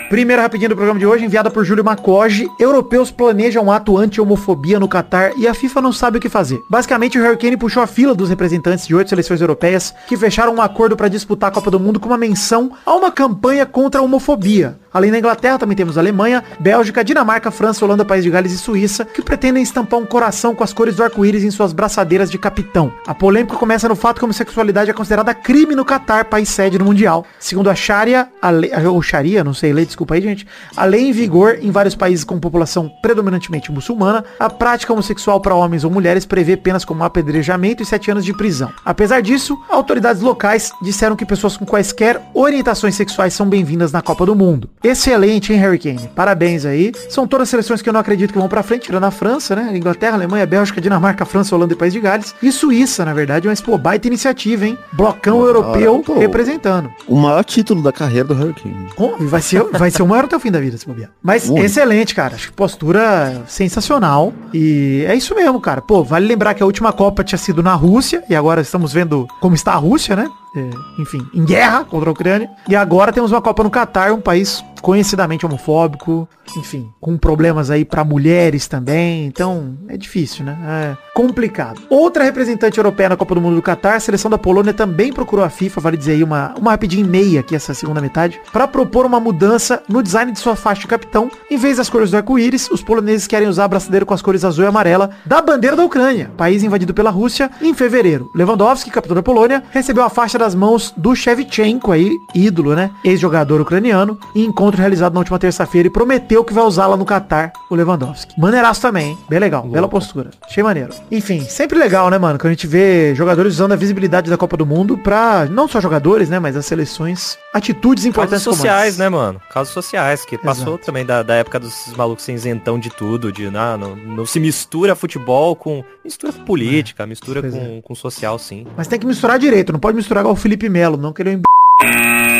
Primeira 0.08 0.40
rapidinha 0.40 0.70
do 0.70 0.74
programa 0.74 0.98
de 0.98 1.06
hoje, 1.06 1.26
enviada 1.26 1.50
por 1.50 1.62
Júlio 1.62 1.84
Macoge. 1.84 2.48
Europeus 2.58 3.10
planejam 3.10 3.70
ato 3.70 3.98
anti-homofobia 3.98 4.80
no 4.80 4.88
Catar 4.88 5.32
e 5.36 5.46
a 5.46 5.52
FIFA 5.52 5.82
não 5.82 5.92
sabe 5.92 6.16
o 6.16 6.20
que 6.20 6.30
fazer. 6.30 6.62
Basicamente, 6.70 7.18
o 7.18 7.22
Harry 7.22 7.36
Kane 7.36 7.58
puxou 7.58 7.82
a 7.82 7.86
fila 7.86 8.14
dos 8.14 8.30
representantes 8.30 8.86
de 8.86 8.94
oito 8.94 9.10
seleções 9.10 9.42
europeias 9.42 9.94
que 10.08 10.16
fecharam 10.16 10.54
um 10.54 10.62
acordo 10.62 10.96
para 10.96 11.08
disputar 11.08 11.50
a 11.50 11.52
Copa 11.52 11.70
do 11.70 11.78
Mundo 11.78 12.00
com 12.00 12.08
uma 12.08 12.18
menção 12.18 12.72
a 12.84 12.94
uma 12.94 13.12
campanha 13.12 13.66
contra 13.66 14.00
a 14.00 14.04
homofobia. 14.04 14.79
Além 14.92 15.12
da 15.12 15.18
Inglaterra, 15.18 15.58
também 15.58 15.76
temos 15.76 15.96
Alemanha, 15.96 16.42
Bélgica, 16.58 17.04
Dinamarca, 17.04 17.50
França, 17.50 17.84
Holanda, 17.84 18.04
País 18.04 18.24
de 18.24 18.30
Gales 18.30 18.52
e 18.52 18.58
Suíça, 18.58 19.04
que 19.04 19.22
pretendem 19.22 19.62
estampar 19.62 20.00
um 20.00 20.06
coração 20.06 20.54
com 20.54 20.64
as 20.64 20.72
cores 20.72 20.96
do 20.96 21.04
arco-íris 21.04 21.44
em 21.44 21.50
suas 21.50 21.72
braçadeiras 21.72 22.28
de 22.28 22.38
capitão. 22.38 22.92
A 23.06 23.14
polêmica 23.14 23.54
começa 23.56 23.88
no 23.88 23.94
fato 23.94 24.18
que 24.18 24.24
a 24.24 24.26
homossexualidade 24.26 24.90
é 24.90 24.92
considerada 24.92 25.32
crime 25.32 25.76
no 25.76 25.84
Catar, 25.84 26.24
país 26.24 26.48
sede 26.48 26.78
no 26.78 26.84
Mundial. 26.84 27.24
Segundo 27.38 27.70
a 27.70 27.74
Sharia, 27.74 28.28
a 28.42 28.50
lei, 28.50 28.72
ou 28.86 29.00
Sharia, 29.00 29.44
não 29.44 29.54
sei 29.54 29.72
lei, 29.72 29.86
desculpa 29.86 30.14
aí, 30.14 30.20
gente, 30.20 30.46
a 30.76 30.84
lei 30.84 31.08
em 31.08 31.12
vigor 31.12 31.58
em 31.60 31.70
vários 31.70 31.94
países 31.94 32.24
com 32.24 32.40
população 32.40 32.90
predominantemente 33.00 33.70
muçulmana, 33.70 34.24
a 34.40 34.50
prática 34.50 34.92
homossexual 34.92 35.40
para 35.40 35.54
homens 35.54 35.84
ou 35.84 35.90
mulheres 35.90 36.26
prevê 36.26 36.56
penas 36.56 36.84
como 36.84 37.04
apedrejamento 37.04 37.82
e 37.82 37.86
sete 37.86 38.10
anos 38.10 38.24
de 38.24 38.32
prisão. 38.32 38.72
Apesar 38.84 39.22
disso, 39.22 39.56
autoridades 39.68 40.20
locais 40.20 40.72
disseram 40.82 41.14
que 41.14 41.24
pessoas 41.24 41.56
com 41.56 41.64
quaisquer 41.64 42.20
orientações 42.34 42.96
sexuais 42.96 43.34
são 43.34 43.46
bem-vindas 43.46 43.92
na 43.92 44.02
Copa 44.02 44.26
do 44.26 44.34
Mundo. 44.34 44.68
Excelente, 44.82 45.52
hein, 45.52 45.58
Harry 45.58 45.78
Kane? 45.78 46.08
Parabéns 46.14 46.64
aí. 46.64 46.92
São 47.08 47.26
todas 47.26 47.48
seleções 47.48 47.82
que 47.82 47.88
eu 47.88 47.92
não 47.92 48.00
acredito 48.00 48.32
que 48.32 48.38
vão 48.38 48.48
pra 48.48 48.62
frente, 48.62 48.84
tirando 48.84 49.04
a 49.04 49.10
França, 49.10 49.54
né? 49.54 49.76
Inglaterra, 49.76 50.14
Alemanha, 50.14 50.46
Bélgica, 50.46 50.80
Dinamarca, 50.80 51.24
França, 51.26 51.54
Holanda 51.54 51.74
e 51.74 51.76
País 51.76 51.92
de 51.92 52.00
Gales. 52.00 52.34
E 52.42 52.50
Suíça, 52.50 53.04
na 53.04 53.12
verdade, 53.12 53.46
mas, 53.46 53.60
pô, 53.60 53.76
baita 53.76 54.06
iniciativa, 54.06 54.66
hein? 54.66 54.78
Blocão 54.92 55.44
europeu 55.44 56.02
pô. 56.04 56.18
representando. 56.18 56.90
O 57.06 57.16
maior 57.16 57.44
título 57.44 57.82
da 57.82 57.92
carreira 57.92 58.28
do 58.28 58.34
Hurricane. 58.34 58.88
Bom, 58.96 59.16
e 59.20 59.24
vai 59.24 59.42
ser, 59.42 59.62
vai 59.64 59.90
ser 59.90 60.02
o 60.02 60.06
maior 60.06 60.24
até 60.24 60.36
o 60.36 60.40
fim 60.40 60.50
da 60.50 60.60
vida, 60.60 60.78
se 60.78 60.86
bobear. 60.86 61.10
Mas 61.22 61.48
Muito. 61.48 61.64
excelente, 61.64 62.14
cara. 62.14 62.34
Acho 62.34 62.48
que 62.48 62.54
postura 62.54 63.42
sensacional. 63.46 64.32
E 64.54 65.04
é 65.06 65.14
isso 65.14 65.34
mesmo, 65.34 65.60
cara. 65.60 65.82
Pô, 65.82 66.02
vale 66.02 66.26
lembrar 66.26 66.54
que 66.54 66.62
a 66.62 66.66
última 66.66 66.92
Copa 66.92 67.22
tinha 67.22 67.38
sido 67.38 67.62
na 67.62 67.74
Rússia. 67.74 68.24
E 68.30 68.34
agora 68.34 68.62
estamos 68.62 68.92
vendo 68.92 69.26
como 69.40 69.54
está 69.54 69.72
a 69.72 69.76
Rússia, 69.76 70.16
né? 70.16 70.28
É, 70.56 70.68
enfim, 71.00 71.24
em 71.32 71.44
guerra 71.44 71.84
contra 71.84 72.10
a 72.10 72.12
Ucrânia. 72.12 72.50
E 72.68 72.74
agora 72.74 73.12
temos 73.12 73.30
uma 73.30 73.40
Copa 73.40 73.62
no 73.62 73.70
Catar, 73.70 74.12
um 74.12 74.20
país 74.20 74.64
conhecidamente 74.80 75.46
homofóbico. 75.46 76.28
Enfim, 76.56 76.90
com 77.00 77.16
problemas 77.16 77.70
aí 77.70 77.84
pra 77.84 78.02
mulheres 78.02 78.66
também. 78.66 79.26
Então, 79.26 79.76
é 79.88 79.96
difícil, 79.96 80.44
né? 80.44 80.58
É 80.96 81.10
complicado. 81.14 81.82
Outra 81.90 82.24
representante 82.24 82.78
europeia 82.78 83.10
na 83.10 83.16
Copa 83.16 83.34
do 83.34 83.40
Mundo 83.40 83.56
do 83.56 83.62
Catar, 83.62 83.96
a 83.96 84.00
seleção 84.00 84.30
da 84.30 84.38
Polônia 84.38 84.72
também 84.72 85.12
procurou 85.12 85.44
a 85.44 85.50
FIFA, 85.50 85.80
vale 85.80 85.96
dizer 85.96 86.12
aí 86.12 86.24
uma, 86.24 86.54
uma 86.58 86.70
rapidinha 86.70 87.04
e 87.04 87.06
meia 87.06 87.40
aqui 87.40 87.54
essa 87.54 87.74
segunda 87.74 88.00
metade, 88.00 88.40
para 88.52 88.66
propor 88.66 89.04
uma 89.04 89.20
mudança 89.20 89.82
no 89.88 90.02
design 90.02 90.32
de 90.32 90.38
sua 90.38 90.56
faixa 90.56 90.80
de 90.80 90.86
capitão. 90.86 91.30
Em 91.50 91.56
vez 91.56 91.76
das 91.76 91.90
cores 91.90 92.10
do 92.10 92.16
arco-íris, 92.16 92.70
os 92.70 92.82
poloneses 92.82 93.26
querem 93.26 93.48
usar 93.48 93.64
a 93.64 93.68
braçadeira 93.68 94.06
com 94.06 94.14
as 94.14 94.22
cores 94.22 94.44
azul 94.44 94.64
e 94.64 94.68
amarela 94.68 95.10
da 95.26 95.42
bandeira 95.42 95.76
da 95.76 95.84
Ucrânia, 95.84 96.30
país 96.36 96.62
invadido 96.62 96.94
pela 96.94 97.10
Rússia, 97.10 97.50
em 97.60 97.74
fevereiro. 97.74 98.30
Lewandowski, 98.34 98.90
capitão 98.90 99.14
da 99.14 99.22
Polônia, 99.22 99.62
recebeu 99.70 100.02
a 100.02 100.10
faixa 100.10 100.38
das 100.38 100.54
mãos 100.54 100.92
do 100.96 101.14
Shevchenko 101.14 101.92
aí, 101.92 102.10
ídolo, 102.34 102.74
né? 102.74 102.90
Ex-jogador 103.04 103.60
ucraniano, 103.60 104.18
em 104.34 104.50
encontro 104.70 104.80
realizado 104.80 105.12
na 105.12 105.20
última 105.20 105.38
terça-feira 105.38 105.88
e 105.88 105.90
prometeu 105.90 106.44
que 106.44 106.52
vai 106.52 106.64
usá-la 106.64 106.96
no 106.96 107.04
Catar, 107.04 107.52
o 107.68 107.74
Lewandowski. 107.74 108.40
Maneiraço 108.40 108.80
também, 108.80 109.10
hein? 109.10 109.18
Bem 109.28 109.38
legal, 109.38 109.66
bela 109.66 109.88
postura. 109.88 110.30
Achei 110.46 110.62
maneiro. 110.62 110.90
Enfim, 111.10 111.44
sempre 111.44 111.78
legal, 111.78 112.08
né, 112.10 112.18
mano? 112.18 112.38
Quando 112.38 112.48
a 112.48 112.54
gente 112.54 112.66
vê 112.66 113.14
jogadores 113.14 113.54
usando 113.54 113.72
a 113.72 113.76
visibilidade 113.76 114.30
da 114.30 114.36
Copa 114.36 114.56
do 114.56 114.64
Mundo 114.64 114.96
pra, 114.96 115.46
não 115.46 115.66
só 115.66 115.80
jogadores, 115.80 116.28
né, 116.28 116.38
mas 116.38 116.56
as 116.56 116.66
seleções, 116.66 117.36
atitudes 117.52 118.04
Casos 118.04 118.06
importantes 118.06 118.44
como 118.44 118.56
sociais, 118.56 118.96
né, 118.96 119.08
mano? 119.08 119.40
Casos 119.52 119.72
sociais, 119.72 120.24
que 120.24 120.38
passou 120.38 120.74
Exato. 120.74 120.86
também 120.86 121.04
da, 121.04 121.22
da 121.22 121.34
época 121.34 121.58
dos 121.58 121.92
malucos 121.96 122.24
sem 122.24 122.34
isentão 122.34 122.78
de 122.78 122.90
tudo, 122.90 123.32
de 123.32 123.46
ah, 123.48 123.76
não, 123.76 123.96
não 123.96 124.26
se 124.26 124.38
mistura 124.38 124.94
futebol 124.94 125.56
com. 125.56 125.84
Mistura 126.04 126.32
com 126.32 126.44
política, 126.44 127.06
mistura 127.06 127.40
Pois 127.40 127.54
com, 127.54 127.82
com 127.82 127.94
social, 127.94 128.38
sim. 128.38 128.66
Mas 128.76 128.86
tem 128.86 128.98
que 128.98 129.06
misturar 129.06 129.38
direito, 129.38 129.72
não 129.72 129.80
pode 129.80 129.96
misturar 129.96 130.22
igual 130.22 130.34
o 130.34 130.36
Felipe 130.36 130.68
Melo, 130.68 130.96
não 130.96 131.12
que 131.12 131.22
ele 131.22 131.30
é 131.30 131.36
um 131.36 132.39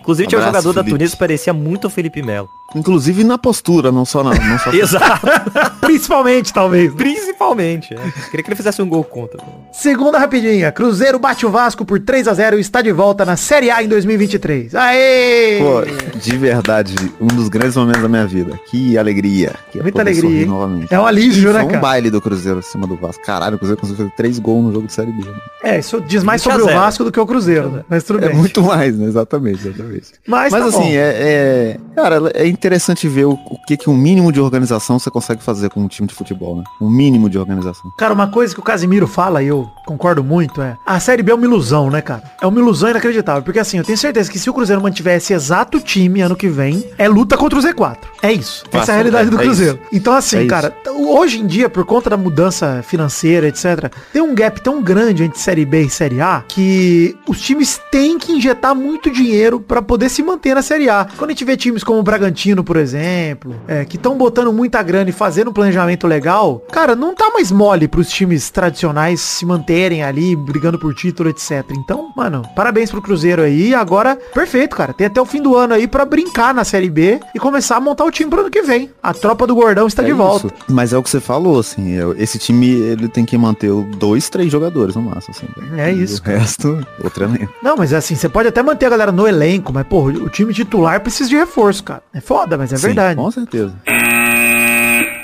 Inclusive 0.00 0.28
tinha 0.28 0.40
um 0.40 0.44
jogador 0.44 0.72
da 0.72 0.82
Felipe. 0.82 0.98
Tunísia 0.98 1.14
que 1.16 1.18
parecia 1.18 1.52
muito 1.52 1.86
o 1.86 1.90
Felipe 1.90 2.22
Melo. 2.22 2.48
Inclusive 2.74 3.24
na 3.24 3.36
postura, 3.36 3.90
não 3.90 4.04
só 4.04 4.22
na. 4.22 4.30
Não 4.34 4.58
só... 4.58 4.70
Exato. 4.74 5.26
Principalmente, 5.80 6.52
talvez. 6.52 6.92
Principalmente. 6.94 7.92
É. 7.94 7.96
Queria 8.30 8.42
que 8.44 8.48
ele 8.50 8.54
fizesse 8.56 8.80
um 8.80 8.88
gol 8.88 9.02
contra. 9.02 9.40
Segunda 9.72 10.18
rapidinha. 10.18 10.70
Cruzeiro 10.70 11.18
bate 11.18 11.44
o 11.44 11.50
Vasco 11.50 11.84
por 11.84 11.98
3 11.98 12.28
a 12.28 12.34
0 12.34 12.58
e 12.58 12.60
está 12.60 12.80
de 12.80 12.92
volta 12.92 13.24
na 13.24 13.36
Série 13.36 13.70
A 13.70 13.82
em 13.82 13.88
2023. 13.88 14.74
Aê! 14.74 15.58
Pô, 15.58 16.18
de 16.18 16.36
verdade, 16.36 16.94
um 17.20 17.26
dos 17.26 17.48
grandes 17.48 17.76
momentos 17.76 18.02
da 18.02 18.08
minha 18.08 18.26
vida. 18.26 18.58
Que 18.70 18.96
alegria. 18.96 19.52
Que 19.72 19.82
Muita 19.82 20.02
alegria? 20.02 20.46
Novamente. 20.46 20.94
É 20.94 21.00
um 21.00 21.06
alívio, 21.06 21.52
né, 21.52 21.60
Foi 21.60 21.64
um 21.68 21.70
cara? 21.72 21.80
baile 21.80 22.10
do 22.10 22.20
Cruzeiro 22.20 22.60
acima 22.60 22.86
do 22.86 22.96
Vasco. 22.96 23.24
Caralho, 23.24 23.56
o 23.56 23.58
Cruzeiro 23.58 23.80
conseguiu 23.80 24.04
fazer 24.04 24.16
três 24.16 24.38
gols 24.38 24.64
no 24.66 24.72
jogo 24.72 24.86
de 24.86 24.92
Série 24.92 25.10
B. 25.12 25.24
né? 25.24 25.34
É, 25.62 25.78
isso 25.78 26.00
diz 26.00 26.22
mais 26.22 26.42
20 26.42 26.48
a 26.48 26.52
sobre 26.52 26.64
o 26.64 26.68
0. 26.68 26.80
Vasco 26.80 27.04
do 27.04 27.12
que 27.12 27.20
o 27.20 27.26
Cruzeiro, 27.26 27.70
né? 27.70 27.84
Mas 27.88 28.04
tudo 28.04 28.24
É 28.24 28.28
bem. 28.28 28.36
muito 28.36 28.62
mais, 28.62 28.96
né? 28.96 29.06
Exatamente, 29.06 29.66
exatamente. 29.66 30.06
Mas, 30.26 30.52
Mas 30.52 30.62
tá 30.62 30.68
assim, 30.68 30.78
bom. 30.78 30.86
é, 30.94 30.98
é- 30.98 31.76
Cara, 31.96 32.20
é 32.34 32.46
interessante 32.60 33.08
ver 33.08 33.24
o, 33.24 33.32
o 33.32 33.58
que, 33.66 33.76
que 33.76 33.88
um 33.88 33.96
mínimo 33.96 34.30
de 34.30 34.38
organização 34.38 34.98
você 34.98 35.10
consegue 35.10 35.42
fazer 35.42 35.70
com 35.70 35.80
um 35.80 35.88
time 35.88 36.06
de 36.06 36.14
futebol, 36.14 36.56
né? 36.56 36.64
Um 36.80 36.90
mínimo 36.90 37.30
de 37.30 37.38
organização. 37.38 37.90
Cara, 37.96 38.12
uma 38.12 38.28
coisa 38.28 38.52
que 38.54 38.60
o 38.60 38.62
Casimiro 38.62 39.06
fala 39.06 39.42
e 39.42 39.46
eu 39.46 39.70
concordo 39.86 40.22
muito 40.22 40.60
é 40.60 40.76
a 40.84 41.00
Série 41.00 41.22
B 41.22 41.32
é 41.32 41.34
uma 41.34 41.46
ilusão, 41.46 41.90
né, 41.90 42.02
cara? 42.02 42.22
É 42.40 42.46
uma 42.46 42.60
ilusão 42.60 42.90
inacreditável. 42.90 43.42
Porque 43.42 43.58
assim, 43.58 43.78
eu 43.78 43.84
tenho 43.84 43.96
certeza 43.96 44.30
que 44.30 44.38
se 44.38 44.50
o 44.50 44.54
Cruzeiro 44.54 44.82
mantiver 44.82 45.16
esse 45.16 45.32
exato 45.32 45.80
time 45.80 46.20
ano 46.20 46.36
que 46.36 46.48
vem, 46.48 46.84
é 46.98 47.08
luta 47.08 47.36
contra 47.36 47.58
o 47.58 47.62
Z4. 47.62 47.98
É 48.22 48.32
isso. 48.32 48.64
Essa 48.70 48.92
é 48.92 48.94
a 48.94 48.96
realidade 48.96 49.28
é, 49.28 49.30
do 49.30 49.40
é 49.40 49.42
Cruzeiro. 49.42 49.78
Então 49.92 50.12
assim, 50.12 50.44
É 50.44 50.46
cara, 50.46 50.76
hoje 50.86 51.40
em 51.40 51.46
dia, 51.46 51.70
por 51.70 51.84
conta 51.86 52.10
da 52.10 52.16
mudança 52.16 52.82
financeira, 52.86 53.48
etc., 53.48 53.90
tem 54.12 54.20
um 54.20 54.34
gap 54.34 54.60
tão 54.60 54.82
grande 54.82 55.24
entre 55.24 55.38
Série 55.38 55.64
B 55.64 55.82
e 55.82 55.90
Série 55.90 56.20
A 56.20 56.44
que 56.46 57.16
os 57.26 57.40
times 57.40 57.80
têm 57.90 58.18
que 58.18 58.32
injetar 58.32 58.74
muito 58.74 59.10
dinheiro 59.10 59.60
pra 59.60 59.80
poder 59.80 60.08
se 60.08 60.22
manter 60.22 60.54
na 60.54 60.62
Série 60.62 60.88
A. 60.88 61.06
Quando 61.16 61.30
a 61.30 61.32
gente 61.32 61.44
vê 61.44 61.56
times 61.56 61.84
como 61.84 61.98
o 61.98 62.02
Bragantino, 62.02 62.49
por 62.64 62.76
exemplo, 62.76 63.54
é, 63.68 63.84
que 63.84 63.96
estão 63.96 64.16
botando 64.16 64.52
muita 64.52 64.82
grana 64.82 65.10
e 65.10 65.12
fazendo 65.12 65.50
um 65.50 65.52
planejamento 65.52 66.06
legal, 66.06 66.62
cara, 66.70 66.94
não 66.96 67.14
tá 67.14 67.30
mais 67.30 67.50
mole 67.50 67.86
pros 67.88 68.08
times 68.10 68.50
tradicionais 68.50 69.20
se 69.20 69.44
manterem 69.46 70.02
ali, 70.02 70.34
brigando 70.36 70.78
por 70.78 70.94
título, 70.94 71.28
etc. 71.28 71.64
Então, 71.72 72.10
mano, 72.16 72.42
parabéns 72.54 72.90
pro 72.90 73.02
Cruzeiro 73.02 73.42
aí. 73.42 73.74
Agora, 73.74 74.16
perfeito, 74.34 74.76
cara. 74.76 74.92
Tem 74.92 75.06
até 75.06 75.20
o 75.20 75.24
fim 75.26 75.40
do 75.42 75.56
ano 75.56 75.74
aí 75.74 75.86
pra 75.86 76.04
brincar 76.04 76.52
na 76.54 76.64
Série 76.64 76.90
B 76.90 77.20
e 77.34 77.38
começar 77.38 77.76
a 77.76 77.80
montar 77.80 78.04
o 78.04 78.10
time 78.10 78.30
pro 78.30 78.40
ano 78.40 78.50
que 78.50 78.62
vem. 78.62 78.90
A 79.02 79.12
tropa 79.14 79.46
do 79.46 79.54
Gordão 79.54 79.86
está 79.86 80.02
É 80.02 80.06
de 80.06 80.12
volta. 80.12 80.46
isso. 80.48 80.54
Mas 80.68 80.92
é 80.92 80.98
o 80.98 81.02
que 81.02 81.10
você 81.10 81.20
falou, 81.20 81.58
assim, 81.58 81.98
é- 81.98 82.22
esse 82.22 82.38
time 82.38 82.66
ele 82.70 83.08
tem 83.08 83.24
que 83.24 83.36
manter 83.38 83.70
dois, 83.96 84.28
três 84.28 84.50
jogadores 84.50 84.94
no 84.96 85.02
máximo, 85.02 85.34
assim. 85.36 85.46
né? 85.70 85.90
É 85.90 85.92
isso, 85.92 86.20
O 86.20 86.24
resto, 86.26 86.86
outro 87.02 87.24
elenco. 87.24 87.52
Não, 87.62 87.76
mas 87.76 87.92
assim, 87.92 88.14
você 88.14 88.28
pode 88.28 88.48
até 88.48 88.62
manter 88.62 88.86
a 88.86 88.90
galera 88.90 89.12
no 89.12 89.26
elenco, 89.26 89.72
mas, 89.72 89.86
pô, 89.86 90.02
o 90.04 90.28
time 90.28 90.52
titular 90.52 91.00
precisa 91.00 91.28
de 91.28 91.36
reforço, 91.36 91.82
cara. 91.84 92.02
É 92.12 92.20
foda, 92.20 92.39
mas 92.46 92.72
é 92.72 92.76
Sim, 92.76 92.86
verdade. 92.88 93.16
Com 93.16 93.30
certeza. 93.30 93.72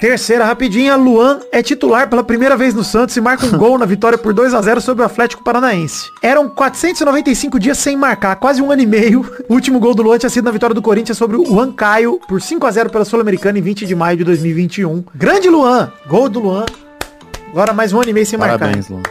Terceira, 0.01 0.45
rapidinha, 0.45 0.95
Luan 0.95 1.41
é 1.51 1.63
titular 1.63 2.09
pela 2.09 2.23
primeira 2.23 2.57
vez 2.57 2.75
no 2.75 2.85
Santos 2.85 3.17
e 3.17 3.21
marca 3.21 3.47
um 3.47 3.53
gol 3.57 3.79
na 3.79 3.87
vitória 3.87 4.19
por 4.19 4.35
2 4.35 4.53
a 4.53 4.61
0 4.61 4.81
sobre 4.81 5.03
o 5.03 5.07
Atlético 5.07 5.43
Paranaense. 5.43 6.11
Eram 6.23 6.49
495 6.49 7.59
dias 7.59 7.79
sem 7.79 7.97
marcar, 7.97 8.37
quase 8.37 8.61
um 8.61 8.71
ano 8.71 8.83
e 8.83 8.87
meio. 8.87 9.25
O 9.49 9.55
último 9.55 9.81
gol 9.81 9.95
do 9.95 10.03
Luan 10.03 10.19
tinha 10.19 10.29
sido 10.29 10.45
na 10.45 10.51
vitória 10.51 10.75
do 10.75 10.83
Corinthians 10.83 11.17
sobre 11.17 11.37
o 11.37 11.45
Juan 11.47 11.73
Caio 11.73 12.21
por 12.29 12.43
5 12.43 12.67
a 12.67 12.71
0 12.71 12.91
pela 12.91 13.05
Sul-Americana 13.05 13.59
em 13.59 13.63
20 13.63 13.87
de 13.87 13.95
maio 13.95 14.19
de 14.19 14.25
2021. 14.25 15.05
Grande 15.15 15.49
Luan, 15.49 15.91
gol 16.07 16.29
do 16.29 16.41
Luan. 16.41 16.67
Agora 17.51 17.73
mais 17.73 17.93
um 17.93 18.01
ano 18.01 18.11
e 18.11 18.13
meio 18.13 18.27
sem 18.27 18.39
Parabéns, 18.39 18.91
Luan. 18.91 19.03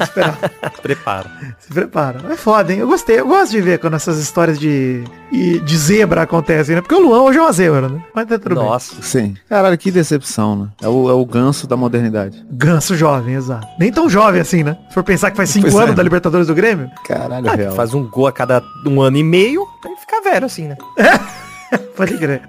Esperar. 0.00 0.38
Prepara. 0.82 1.30
Se 1.58 1.68
prepara. 1.72 2.20
É 2.30 2.36
foda, 2.36 2.72
hein? 2.72 2.78
Eu 2.80 2.86
gostei. 2.88 3.18
Eu 3.20 3.26
gosto 3.26 3.52
de 3.52 3.60
ver 3.60 3.78
quando 3.78 3.94
essas 3.94 4.18
histórias 4.18 4.58
de, 4.58 5.02
de 5.32 5.76
zebra 5.78 6.22
acontecem, 6.22 6.74
né? 6.76 6.80
Porque 6.82 6.94
o 6.94 7.00
Luan 7.00 7.22
hoje 7.22 7.38
é 7.38 7.42
uma 7.42 7.52
zebra, 7.52 7.88
né? 7.88 8.00
Mas 8.14 8.26
tá 8.26 8.38
tudo 8.38 8.54
bem. 8.56 8.64
Nossa. 8.64 8.94
Sim. 9.02 9.34
Caralho, 9.48 9.76
que 9.78 9.90
decepção, 9.90 10.56
né? 10.56 10.68
É 10.82 10.88
o, 10.88 11.08
é 11.08 11.12
o 11.14 11.24
ganso 11.24 11.66
da 11.66 11.76
modernidade. 11.76 12.44
Ganso 12.50 12.94
jovem, 12.96 13.34
exato. 13.34 13.66
Nem 13.78 13.90
tão 13.90 14.08
jovem 14.08 14.40
assim, 14.40 14.62
né? 14.62 14.76
Se 14.88 14.94
for 14.94 15.02
pensar 15.02 15.30
que 15.30 15.36
faz 15.36 15.48
cinco 15.50 15.68
Pois 15.70 15.80
é. 15.80 15.82
anos 15.84 15.96
da 15.96 16.02
Libertadores 16.02 16.46
do 16.46 16.54
Grêmio. 16.54 16.90
Caralho, 17.06 17.48
Ah, 17.48 17.54
real. 17.54 17.74
faz 17.74 17.94
um 17.94 18.04
gol 18.08 18.26
a 18.26 18.32
cada 18.32 18.62
um 18.86 19.00
ano 19.00 19.16
e 19.16 19.22
meio, 19.24 19.66
aí 19.84 19.96
fica 19.96 20.20
velho 20.22 20.46
assim, 20.46 20.68
né? 20.68 20.76
Pode 21.96 22.16
crer. 22.18 22.42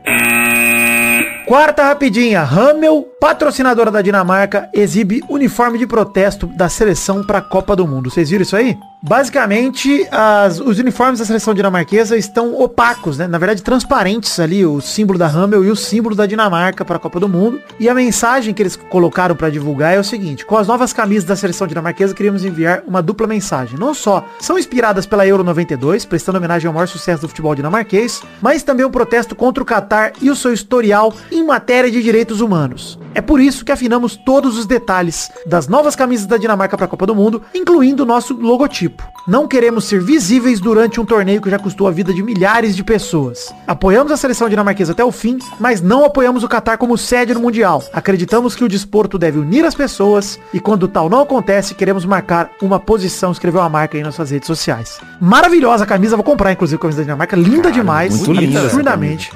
Quarta 1.45 1.83
rapidinha. 1.83 2.41
Hamel, 2.41 3.03
patrocinadora 3.21 3.91
da 3.91 4.01
Dinamarca, 4.01 4.67
exibe 4.73 5.21
uniforme 5.29 5.77
de 5.77 5.85
protesto 5.85 6.47
da 6.47 6.67
seleção 6.67 7.23
para 7.23 7.37
a 7.37 7.41
Copa 7.41 7.75
do 7.75 7.87
Mundo. 7.87 8.09
Vocês 8.09 8.31
viram 8.31 8.41
isso 8.41 8.55
aí? 8.55 8.75
Basicamente, 9.07 10.07
as- 10.11 10.59
os 10.59 10.79
uniformes 10.79 11.19
da 11.19 11.25
seleção 11.25 11.53
dinamarquesa 11.53 12.17
estão 12.17 12.59
opacos, 12.59 13.19
né? 13.19 13.27
Na 13.27 13.37
verdade, 13.37 13.61
transparentes 13.61 14.39
ali, 14.39 14.65
o 14.65 14.81
símbolo 14.81 15.19
da 15.19 15.27
Hamel 15.27 15.63
e 15.63 15.69
o 15.69 15.75
símbolo 15.75 16.15
da 16.15 16.25
Dinamarca 16.25 16.83
para 16.83 16.95
a 16.97 16.99
Copa 16.99 17.19
do 17.19 17.29
Mundo. 17.29 17.61
E 17.79 17.87
a 17.87 17.93
mensagem 17.93 18.51
que 18.51 18.63
eles 18.63 18.75
colocaram 18.75 19.35
para 19.35 19.51
divulgar 19.51 19.93
é 19.93 19.99
o 19.99 20.03
seguinte: 20.03 20.43
com 20.43 20.57
as 20.57 20.67
novas 20.67 20.91
camisas 20.91 21.23
da 21.23 21.35
seleção 21.35 21.67
dinamarquesa, 21.67 22.15
queríamos 22.15 22.43
enviar 22.43 22.81
uma 22.87 22.99
dupla 22.99 23.27
mensagem. 23.27 23.77
Não 23.77 23.93
só 23.93 24.25
são 24.39 24.57
inspiradas 24.57 25.05
pela 25.05 25.25
Euro 25.27 25.43
92, 25.43 26.03
prestando 26.03 26.39
homenagem 26.39 26.67
ao 26.67 26.73
maior 26.73 26.87
sucesso 26.87 27.21
do 27.21 27.27
futebol 27.29 27.53
dinamarquês, 27.53 28.23
mas 28.41 28.63
também 28.63 28.87
um 28.87 28.91
protesto 28.91 29.35
contra 29.35 29.61
o 29.61 29.65
Catar 29.65 30.13
e 30.19 30.31
o 30.31 30.35
seu 30.35 30.51
historial 30.51 31.13
em 31.31 31.43
matéria 31.45 31.91
de 31.91 32.01
direitos 32.01 32.41
humanos. 32.41 32.97
É 33.13 33.21
por 33.21 33.39
isso 33.39 33.63
que 33.63 33.71
afinamos 33.71 34.17
todos 34.17 34.57
os 34.57 34.65
detalhes 34.65 35.29
das 35.45 35.67
novas 35.67 35.95
camisas 35.95 36.25
da 36.25 36.37
Dinamarca 36.37 36.75
para 36.75 36.85
a 36.85 36.89
Copa 36.89 37.05
do 37.05 37.15
Mundo, 37.15 37.41
incluindo 37.53 38.03
o 38.03 38.05
nosso 38.05 38.33
logotipo. 38.33 38.94
Não 39.27 39.47
queremos 39.47 39.85
ser 39.85 39.99
visíveis 40.03 40.59
durante 40.59 41.01
um 41.01 41.05
torneio 41.05 41.41
que 41.41 41.49
já 41.49 41.57
custou 41.57 41.87
a 41.87 41.91
vida 41.91 42.13
de 42.13 42.21
milhares 42.21 42.75
de 42.75 42.83
pessoas. 42.83 43.51
Apoiamos 43.65 44.11
a 44.11 44.17
seleção 44.17 44.47
dinamarquesa 44.47 44.91
até 44.91 45.03
o 45.03 45.11
fim, 45.11 45.39
mas 45.59 45.81
não 45.81 46.05
apoiamos 46.05 46.43
o 46.43 46.47
Catar 46.47 46.77
como 46.77 46.95
sede 46.95 47.33
no 47.33 47.39
Mundial. 47.39 47.83
Acreditamos 47.91 48.55
que 48.55 48.63
o 48.63 48.69
desporto 48.69 49.17
deve 49.17 49.39
unir 49.39 49.65
as 49.65 49.73
pessoas 49.73 50.39
e 50.53 50.59
quando 50.59 50.87
tal 50.87 51.09
não 51.09 51.21
acontece, 51.21 51.73
queremos 51.73 52.05
marcar 52.05 52.51
uma 52.61 52.79
posição, 52.79 53.31
escreveu 53.31 53.61
a 53.61 53.69
marca 53.69 53.97
aí 53.97 54.03
nas 54.03 54.13
suas 54.13 54.29
redes 54.29 54.45
sociais. 54.45 54.99
Maravilhosa 55.19 55.87
camisa, 55.87 56.15
vou 56.15 56.23
comprar 56.23 56.51
inclusive 56.51 56.77
a 56.77 56.81
camisa 56.81 56.97
da 56.99 57.03
Dinamarca, 57.03 57.35
linda 57.35 57.71
demais, 57.71 58.15
muito 58.15 58.31
linda 58.31 58.59
essa 58.59 58.67
absurdamente. 58.67 59.31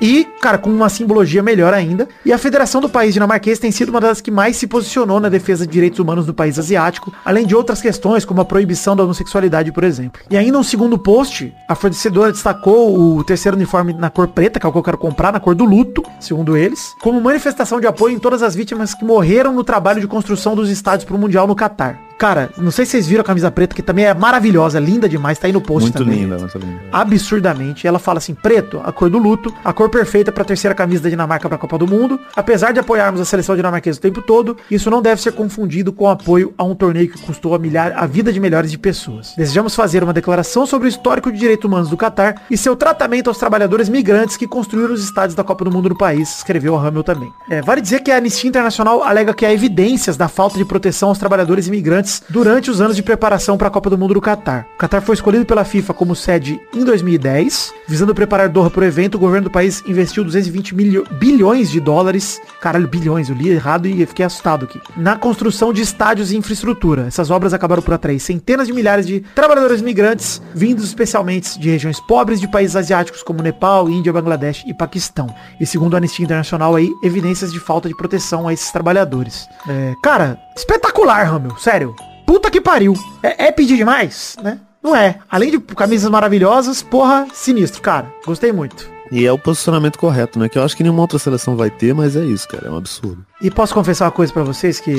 E, 0.00 0.26
cara, 0.40 0.58
com 0.58 0.70
uma 0.70 0.88
simbologia 0.88 1.42
melhor 1.42 1.74
ainda. 1.74 2.08
E 2.24 2.32
a 2.32 2.38
Federação 2.38 2.80
do 2.80 2.88
País 2.88 3.12
Dinamarquês 3.12 3.58
tem 3.58 3.70
sido 3.70 3.90
uma 3.90 4.00
das 4.00 4.20
que 4.20 4.30
mais 4.30 4.56
se 4.56 4.66
posicionou 4.66 5.20
na 5.20 5.28
defesa 5.28 5.66
de 5.66 5.72
direitos 5.72 5.98
humanos 5.98 6.26
no 6.26 6.34
país 6.34 6.58
asiático, 6.58 7.12
além 7.24 7.46
de 7.46 7.54
outras 7.54 7.82
questões, 7.82 8.24
como 8.24 8.40
a 8.40 8.44
proibição 8.44 8.96
da 9.00 9.04
homossexualidade, 9.04 9.72
por 9.72 9.84
exemplo. 9.84 10.20
E 10.30 10.36
ainda 10.36 10.58
um 10.58 10.62
segundo 10.62 10.98
post, 10.98 11.54
a 11.68 11.74
fornecedora 11.74 12.32
destacou 12.32 13.16
o 13.16 13.24
terceiro 13.24 13.56
uniforme 13.56 13.92
na 13.92 14.10
cor 14.10 14.28
preta, 14.28 14.60
que 14.60 14.66
é 14.66 14.68
o 14.68 14.72
que 14.72 14.78
eu 14.78 14.82
quero 14.82 14.98
comprar, 14.98 15.32
na 15.32 15.40
cor 15.40 15.54
do 15.54 15.64
luto, 15.64 16.02
segundo 16.18 16.56
eles, 16.56 16.94
como 17.00 17.20
manifestação 17.20 17.80
de 17.80 17.86
apoio 17.86 18.14
em 18.14 18.18
todas 18.18 18.42
as 18.42 18.54
vítimas 18.54 18.94
que 18.94 19.04
morreram 19.04 19.52
no 19.52 19.64
trabalho 19.64 20.00
de 20.00 20.06
construção 20.06 20.54
dos 20.54 20.70
estádios 20.70 21.04
para 21.04 21.16
o 21.16 21.18
Mundial 21.18 21.46
no 21.46 21.54
Catar. 21.54 22.09
Cara, 22.20 22.50
não 22.58 22.70
sei 22.70 22.84
se 22.84 22.90
vocês 22.90 23.06
viram 23.06 23.22
a 23.22 23.24
camisa 23.24 23.50
preta, 23.50 23.74
que 23.74 23.80
também 23.80 24.04
é 24.04 24.12
maravilhosa, 24.12 24.78
linda 24.78 25.08
demais, 25.08 25.38
tá 25.38 25.46
aí 25.46 25.54
no 25.54 25.60
post 25.62 25.84
Muito 25.84 26.04
também 26.04 26.24
linda, 26.24 26.36
muito 26.36 26.58
linda. 26.58 26.78
absurdamente. 26.92 27.86
Ela 27.86 27.98
fala 27.98 28.18
assim, 28.18 28.34
preto, 28.34 28.78
a 28.84 28.92
cor 28.92 29.08
do 29.08 29.16
luto, 29.16 29.50
a 29.64 29.72
cor 29.72 29.88
perfeita 29.88 30.30
para 30.30 30.42
a 30.42 30.44
terceira 30.44 30.74
camisa 30.74 31.02
da 31.02 31.08
Dinamarca 31.08 31.48
para 31.48 31.56
a 31.56 31.58
Copa 31.58 31.78
do 31.78 31.86
Mundo. 31.86 32.20
Apesar 32.36 32.72
de 32.72 32.78
apoiarmos 32.78 33.22
a 33.22 33.24
seleção 33.24 33.56
dinamarquesa 33.56 33.98
o 33.98 34.02
tempo 34.02 34.20
todo, 34.20 34.54
isso 34.70 34.90
não 34.90 35.00
deve 35.00 35.22
ser 35.22 35.32
confundido 35.32 35.94
com 35.94 36.10
apoio 36.10 36.52
a 36.58 36.62
um 36.62 36.74
torneio 36.74 37.08
que 37.08 37.18
custou 37.22 37.54
a, 37.54 37.58
milhar, 37.58 37.94
a 37.96 38.04
vida 38.04 38.30
de 38.30 38.38
milhares 38.38 38.70
de 38.70 38.76
pessoas. 38.76 39.32
Desejamos 39.34 39.74
fazer 39.74 40.04
uma 40.04 40.12
declaração 40.12 40.66
sobre 40.66 40.88
o 40.88 40.90
histórico 40.90 41.32
de 41.32 41.38
direitos 41.38 41.64
humanos 41.64 41.88
do 41.88 41.96
Catar 41.96 42.42
e 42.50 42.56
seu 42.58 42.76
tratamento 42.76 43.28
aos 43.28 43.38
trabalhadores 43.38 43.88
migrantes 43.88 44.36
que 44.36 44.46
construíram 44.46 44.92
os 44.92 45.02
estádios 45.02 45.34
da 45.34 45.42
Copa 45.42 45.64
do 45.64 45.70
Mundo 45.70 45.88
no 45.88 45.96
país, 45.96 46.36
escreveu 46.36 46.76
a 46.76 46.86
Hamel 46.86 47.02
também. 47.02 47.32
É, 47.48 47.62
vale 47.62 47.80
dizer 47.80 48.00
que 48.00 48.10
a 48.10 48.18
Anistia 48.18 48.46
Internacional 48.46 49.02
alega 49.02 49.32
que 49.32 49.46
há 49.46 49.50
evidências 49.50 50.18
da 50.18 50.28
falta 50.28 50.58
de 50.58 50.66
proteção 50.66 51.08
aos 51.08 51.18
trabalhadores 51.18 51.66
imigrantes 51.66 52.09
durante 52.28 52.70
os 52.70 52.80
anos 52.80 52.96
de 52.96 53.02
preparação 53.02 53.56
para 53.58 53.68
a 53.68 53.70
Copa 53.70 53.90
do 53.90 53.98
Mundo 53.98 54.14
do 54.14 54.20
Catar. 54.20 54.66
O 54.74 54.78
Catar 54.78 55.00
foi 55.00 55.14
escolhido 55.14 55.44
pela 55.44 55.64
FIFA 55.64 55.94
como 55.94 56.14
sede 56.16 56.60
em 56.74 56.84
2010, 56.84 57.72
visando 57.88 58.14
preparar 58.14 58.48
Doha 58.48 58.70
para 58.70 58.80
o 58.80 58.84
evento, 58.84 59.14
o 59.16 59.18
governo 59.18 59.44
do 59.48 59.50
país 59.52 59.82
investiu 59.86 60.24
220 60.24 60.74
milho- 60.74 61.06
bilhões 61.18 61.70
de 61.70 61.80
dólares, 61.80 62.40
caralho, 62.60 62.88
bilhões, 62.88 63.28
eu 63.28 63.34
li 63.34 63.48
errado 63.50 63.86
e 63.86 64.04
fiquei 64.06 64.24
assustado 64.24 64.64
aqui, 64.64 64.80
na 64.96 65.16
construção 65.16 65.72
de 65.72 65.82
estádios 65.82 66.32
e 66.32 66.36
infraestrutura. 66.36 67.06
Essas 67.06 67.30
obras 67.30 67.52
acabaram 67.52 67.82
por 67.82 67.94
atrair 67.94 68.18
centenas 68.20 68.66
de 68.66 68.72
milhares 68.72 69.06
de 69.06 69.20
trabalhadores 69.34 69.82
migrantes, 69.82 70.40
vindos 70.54 70.84
especialmente 70.84 71.58
de 71.58 71.70
regiões 71.70 72.00
pobres 72.00 72.40
de 72.40 72.48
países 72.50 72.76
asiáticos 72.76 73.22
como 73.22 73.42
Nepal, 73.42 73.88
Índia, 73.88 74.12
Bangladesh 74.12 74.64
e 74.66 74.74
Paquistão. 74.74 75.26
E 75.60 75.66
segundo 75.66 75.94
a 75.94 75.98
Anistia 75.98 76.24
Internacional 76.24 76.74
aí, 76.74 76.90
evidências 77.02 77.52
de 77.52 77.60
falta 77.60 77.88
de 77.88 77.96
proteção 77.96 78.48
a 78.48 78.52
esses 78.52 78.70
trabalhadores. 78.70 79.46
É, 79.68 79.94
cara, 80.02 80.38
espetacular, 80.56 81.24
Ramil, 81.30 81.56
sério. 81.58 81.94
Puta 82.30 82.48
que 82.48 82.60
pariu. 82.60 82.94
É, 83.24 83.46
é 83.46 83.50
pedir 83.50 83.76
demais, 83.76 84.36
né? 84.40 84.60
Não 84.80 84.94
é. 84.94 85.18
Além 85.28 85.50
de 85.50 85.58
camisas 85.58 86.08
maravilhosas, 86.08 86.80
porra, 86.80 87.26
sinistro, 87.34 87.82
cara. 87.82 88.06
Gostei 88.24 88.52
muito. 88.52 88.88
E 89.10 89.26
é 89.26 89.32
o 89.32 89.36
posicionamento 89.36 89.98
correto, 89.98 90.38
né? 90.38 90.48
Que 90.48 90.56
eu 90.56 90.62
acho 90.62 90.76
que 90.76 90.84
nenhuma 90.84 91.00
outra 91.00 91.18
seleção 91.18 91.56
vai 91.56 91.70
ter, 91.70 91.92
mas 91.92 92.14
é 92.14 92.24
isso, 92.24 92.46
cara. 92.46 92.68
É 92.68 92.70
um 92.70 92.76
absurdo. 92.76 93.26
E 93.42 93.50
posso 93.50 93.72
confessar 93.72 94.04
uma 94.04 94.10
coisa 94.10 94.30
pra 94.30 94.42
vocês 94.42 94.78
que 94.78 94.92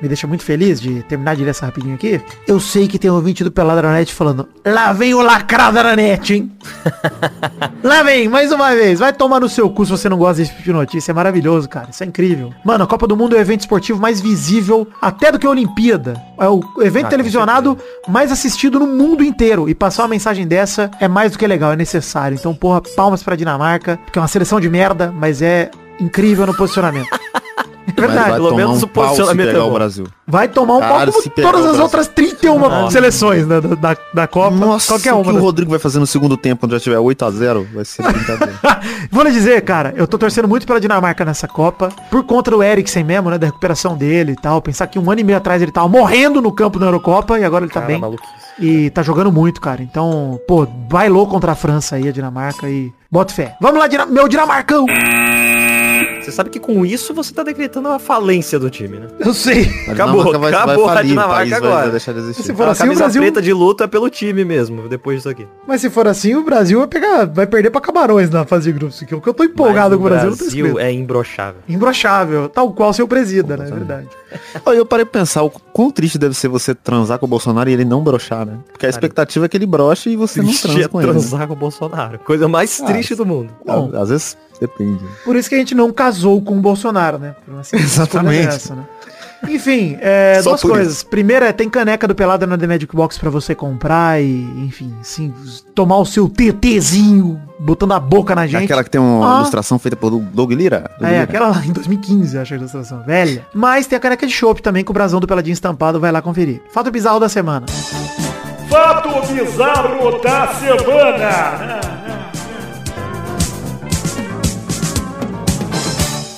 me 0.00 0.06
deixa 0.06 0.24
muito 0.26 0.44
feliz 0.44 0.80
de 0.80 1.02
terminar 1.02 1.34
de 1.34 1.42
ler 1.42 1.50
essa 1.50 1.66
rapidinho 1.66 1.96
aqui? 1.96 2.20
Eu 2.46 2.60
sei 2.60 2.86
que 2.86 3.00
tem 3.00 3.10
um 3.10 3.14
ouvinte 3.14 3.42
do 3.42 3.52
Net 3.92 4.14
falando, 4.14 4.48
lá 4.64 4.92
vem 4.92 5.12
o 5.12 5.22
net, 5.96 6.34
hein? 6.34 6.52
lá 7.82 8.04
vem, 8.04 8.28
mais 8.28 8.52
uma 8.52 8.74
vez. 8.76 9.00
Vai 9.00 9.12
tomar 9.12 9.40
no 9.40 9.48
seu 9.48 9.68
cu 9.68 9.84
se 9.84 9.90
você 9.90 10.08
não 10.08 10.16
gosta 10.16 10.36
desse 10.36 10.52
tipo 10.52 10.62
de 10.62 10.72
notícia. 10.72 11.10
É 11.10 11.14
maravilhoso, 11.14 11.68
cara. 11.68 11.88
Isso 11.90 12.04
é 12.04 12.06
incrível. 12.06 12.54
Mano, 12.64 12.84
a 12.84 12.86
Copa 12.86 13.08
do 13.08 13.16
Mundo 13.16 13.34
é 13.34 13.38
o 13.38 13.40
evento 13.40 13.60
esportivo 13.60 14.00
mais 14.00 14.20
visível 14.20 14.86
até 15.02 15.32
do 15.32 15.38
que 15.38 15.46
a 15.46 15.50
Olimpíada. 15.50 16.14
É 16.38 16.48
o 16.48 16.62
evento 16.80 17.06
Ah, 17.06 17.10
televisionado 17.10 17.76
mais 18.06 18.30
assistido 18.30 18.78
no 18.78 18.86
mundo 18.86 19.24
inteiro. 19.24 19.68
E 19.68 19.74
passar 19.74 20.02
uma 20.02 20.10
mensagem 20.10 20.46
dessa 20.46 20.90
é 21.00 21.08
mais 21.08 21.32
do 21.32 21.38
que 21.38 21.46
legal, 21.46 21.72
é 21.72 21.76
necessário. 21.76 22.36
Então, 22.38 22.54
porra, 22.54 22.80
palmas 22.94 23.22
pra 23.22 23.34
Dinamarca, 23.34 23.98
que 24.12 24.18
é 24.18 24.22
uma 24.22 24.28
seleção 24.28 24.60
de 24.60 24.68
merda, 24.70 25.12
mas 25.12 25.42
é 25.42 25.70
incrível 25.98 26.46
no 26.46 26.54
posicionamento. 26.54 27.08
É 27.96 28.00
verdade. 28.00 28.30
Pelo 28.32 28.54
menos 28.56 28.82
um 28.82 28.86
o 28.86 28.88
posicionamento 28.88 29.48
é 29.48 29.52
pegar 29.52 29.64
o 29.64 29.68
bom. 29.68 29.74
Brasil. 29.74 30.06
Vai 30.26 30.48
tomar 30.48 30.76
um 30.76 30.80
pau 30.80 31.00
como 31.12 31.22
todas 31.34 31.64
o 31.66 31.68
as 31.70 31.78
outras 31.78 32.06
31 32.08 32.90
seleções 32.90 33.46
né, 33.46 33.60
da, 33.60 33.74
da, 33.74 33.96
da 34.14 34.26
Copa. 34.26 34.54
Nossa, 34.56 34.88
qualquer 34.92 35.12
o 35.12 35.16
uma. 35.16 35.24
que 35.24 35.30
o 35.30 35.32
das- 35.34 35.42
Rodrigo 35.42 35.70
vai 35.70 35.78
fazer 35.80 35.98
no 35.98 36.06
segundo 36.06 36.36
tempo, 36.36 36.60
quando 36.60 36.72
já 36.72 36.80
tiver 36.80 36.96
8x0, 36.98 37.66
vai 37.74 37.84
ser 37.84 38.02
brincadeira. 38.02 38.58
Vou 39.10 39.24
lhe 39.24 39.30
dizer, 39.32 39.60
cara, 39.62 39.92
eu 39.96 40.06
tô 40.06 40.16
torcendo 40.18 40.46
muito 40.48 40.66
pela 40.66 40.80
Dinamarca 40.80 41.24
nessa 41.24 41.48
Copa, 41.48 41.88
por 42.10 42.22
conta 42.24 42.50
do 42.50 42.62
Eriksen 42.62 43.02
mesmo, 43.04 43.30
né, 43.30 43.38
da 43.38 43.46
recuperação 43.46 43.96
dele 43.96 44.32
e 44.32 44.36
tal. 44.36 44.60
Pensar 44.62 44.86
que 44.86 44.98
um 44.98 45.10
ano 45.10 45.20
e 45.20 45.24
meio 45.24 45.38
atrás 45.38 45.60
ele 45.62 45.72
tava 45.72 45.88
morrendo 45.88 46.40
no 46.40 46.52
campo 46.52 46.78
da 46.78 46.86
Eurocopa 46.86 47.38
e 47.38 47.44
agora 47.44 47.64
ele 47.64 47.72
tá 47.72 47.80
Cara, 47.80 47.92
bem. 47.92 48.00
maluquice. 48.00 48.30
E 48.58 48.90
tá 48.90 49.02
jogando 49.02 49.32
muito, 49.32 49.60
cara. 49.60 49.82
Então, 49.82 50.38
pô, 50.46 50.66
bailou 50.66 51.26
contra 51.26 51.52
a 51.52 51.54
França 51.54 51.96
aí, 51.96 52.06
a 52.08 52.12
Dinamarca 52.12 52.68
e 52.68 52.92
bota 53.10 53.32
fé. 53.32 53.56
Vamos 53.60 53.78
lá, 53.78 53.86
Dina- 53.86 54.06
meu 54.06 54.28
Dinamarcão! 54.28 54.84
Você 56.30 56.36
sabe 56.36 56.50
que 56.50 56.60
com 56.60 56.86
isso 56.86 57.12
você 57.12 57.32
tá 57.34 57.42
decretando 57.42 57.88
a 57.88 57.98
falência 57.98 58.58
do 58.58 58.70
time, 58.70 58.98
né? 58.98 59.06
Eu 59.18 59.34
sei. 59.34 59.68
A 59.88 59.92
Acabou, 59.92 60.24
Dinamarca 60.24 60.38
vai, 60.38 60.52
acabou 60.52 60.84
vai 60.86 60.92
a 60.94 60.96
falir, 60.96 61.08
Dinamarca 61.10 61.36
país 61.38 61.50
vai- 61.50 61.58
agora. 61.58 61.82
Vai, 61.82 61.90
deixar 61.90 62.12
de 62.12 62.18
existir. 62.20 62.42
Se 62.44 62.54
for 62.54 62.68
a 62.68 62.70
assim, 62.70 62.82
o 62.82 62.84
camisa 62.86 63.00
Brasil... 63.04 63.22
preta 63.22 63.42
de 63.42 63.52
luto 63.52 63.82
é 63.84 63.86
pelo 63.86 64.08
time 64.08 64.44
mesmo, 64.44 64.88
depois 64.88 65.16
disso 65.18 65.28
aqui. 65.28 65.46
Mas 65.66 65.80
se 65.80 65.90
for 65.90 66.06
assim, 66.06 66.34
o 66.34 66.42
Brasil 66.44 66.78
vai 66.78 66.88
pegar, 66.88 67.24
vai 67.26 67.46
perder 67.46 67.70
pra 67.70 67.80
Camarões 67.80 68.30
na 68.30 68.44
fase 68.46 68.72
de 68.72 68.78
grupos. 68.78 69.00
Que 69.02 69.14
o 69.14 69.20
que 69.20 69.28
eu 69.28 69.34
tô 69.34 69.44
empolgado 69.44 69.96
com 69.98 70.04
o 70.04 70.08
Brasil, 70.08 70.30
não 70.30 70.36
tô 70.36 70.44
Brasil 70.44 70.78
é 70.78 70.92
imbrochável. 70.92 71.60
Imbrochável, 71.68 72.48
tal 72.48 72.72
qual 72.72 72.92
seu 72.92 73.08
presida, 73.08 73.56
né? 73.56 73.66
É 73.66 73.70
verdade. 73.70 74.08
Olha, 74.64 74.76
eu 74.76 74.86
parei 74.86 75.04
pra 75.04 75.20
pensar 75.20 75.42
o 75.42 75.50
quão 75.50 75.90
triste 75.90 76.16
deve 76.18 76.34
ser 76.34 76.46
você 76.48 76.74
transar 76.74 77.18
com 77.18 77.26
o 77.26 77.28
Bolsonaro 77.28 77.68
e 77.68 77.72
ele 77.72 77.84
não 77.84 78.02
brochar, 78.02 78.46
né? 78.46 78.58
Porque 78.70 78.86
a 78.86 78.88
expectativa 78.88 79.46
é 79.46 79.48
que 79.48 79.56
ele 79.56 79.66
broche 79.66 80.10
e 80.10 80.16
você 80.16 80.40
não 80.40 80.52
transa 80.52 80.80
é 80.82 80.88
com 80.88 81.00
ele. 81.00 81.10
transar 81.10 81.46
com 81.48 81.52
o 81.54 81.56
Bolsonaro. 81.56 82.18
Coisa 82.20 82.46
mais 82.46 82.80
Ah, 82.80 82.84
triste 82.86 83.14
do 83.14 83.26
mundo. 83.26 83.50
Bom. 83.66 83.90
Às 83.94 84.08
vezes 84.10 84.36
depende. 84.60 85.04
Por 85.24 85.36
isso 85.36 85.48
que 85.48 85.54
a 85.54 85.58
gente 85.58 85.74
não 85.74 85.92
casou 85.92 86.40
com 86.42 86.56
o 86.56 86.60
Bolsonaro, 86.60 87.18
né? 87.18 87.34
Simples 87.62 87.92
Exatamente. 87.92 88.46
dessa, 88.46 88.74
né? 88.74 88.84
Enfim, 89.48 89.96
é, 90.02 90.42
duas 90.42 90.60
coisas. 90.60 91.02
Primeira 91.02 91.46
é, 91.48 91.52
tem 91.52 91.66
caneca 91.70 92.06
do 92.06 92.14
Pelada 92.14 92.46
na 92.46 92.58
The 92.58 92.66
Magic 92.66 92.94
Box 92.94 93.16
pra 93.18 93.30
você 93.30 93.54
comprar 93.54 94.20
e, 94.22 94.26
enfim, 94.66 94.94
sim, 95.02 95.32
tomar 95.74 95.96
o 95.96 96.04
seu 96.04 96.28
TTzinho, 96.28 97.40
botando 97.58 97.92
a 97.92 97.98
boca 98.00 98.34
na 98.34 98.44
É 98.44 98.48
gente. 98.48 98.64
aquela 98.64 98.84
que 98.84 98.90
tem 98.90 99.00
uma 99.00 99.36
Ah. 99.36 99.38
ilustração 99.38 99.78
feita 99.78 99.96
por 99.96 100.10
Doug 100.10 100.52
Lira. 100.52 100.90
Doug 100.98 101.08
É, 101.08 101.12
Lira. 101.12 101.24
aquela 101.24 101.48
lá 101.48 101.64
em 101.64 101.72
2015, 101.72 102.36
eu 102.36 102.42
acho 102.42 102.52
a 102.52 102.56
ilustração. 102.58 103.02
Velha. 103.02 103.46
Mas 103.54 103.86
tem 103.86 103.96
a 103.96 104.00
caneca 104.00 104.26
de 104.26 104.32
chopp 104.32 104.60
também 104.60 104.84
com 104.84 104.92
o 104.92 104.94
brasão 104.94 105.18
do 105.20 105.26
Peladinho 105.26 105.54
estampado, 105.54 105.98
vai 105.98 106.12
lá 106.12 106.20
conferir. 106.20 106.60
Fato 106.70 106.90
bizarro 106.90 107.18
da 107.18 107.28
semana. 107.30 107.64
Fato 108.68 109.08
bizarro 109.32 110.20
da 110.20 110.48
semana. 110.54 111.99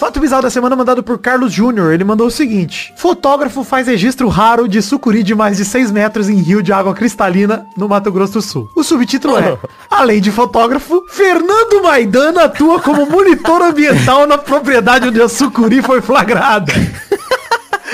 Fato 0.03 0.19
bizarro 0.19 0.43
da 0.43 0.51
semana 0.51 0.75
mandado 0.75 1.01
por 1.01 1.17
Carlos 1.17 1.53
Júnior. 1.53 1.93
Ele 1.93 2.03
mandou 2.03 2.27
o 2.27 2.31
seguinte. 2.31 2.93
Fotógrafo 2.97 3.63
faz 3.63 3.87
registro 3.87 4.27
raro 4.27 4.67
de 4.67 4.83
sucuri 4.83 5.23
de 5.23 5.33
mais 5.33 5.59
de 5.59 5.65
6 5.65 5.93
metros 5.93 6.29
em 6.29 6.39
rio 6.39 6.61
de 6.61 6.73
água 6.73 6.93
cristalina 6.93 7.69
no 7.77 7.89
Mato 7.89 8.11
Grosso 8.11 8.33
do 8.33 8.43
Sul. 8.43 8.69
O 8.75 8.83
subtítulo 8.83 9.39
é 9.39 9.57
Além 9.89 10.21
de 10.21 10.33
fotógrafo, 10.33 11.05
Fernando 11.09 11.85
Maidana 11.85 12.47
atua 12.47 12.81
como 12.81 13.07
monitor 13.07 13.63
ambiental 13.63 14.27
na 14.27 14.37
propriedade 14.37 15.07
onde 15.07 15.23
a 15.23 15.29
sucuri 15.29 15.81
foi 15.81 16.01
flagrada. 16.01 16.73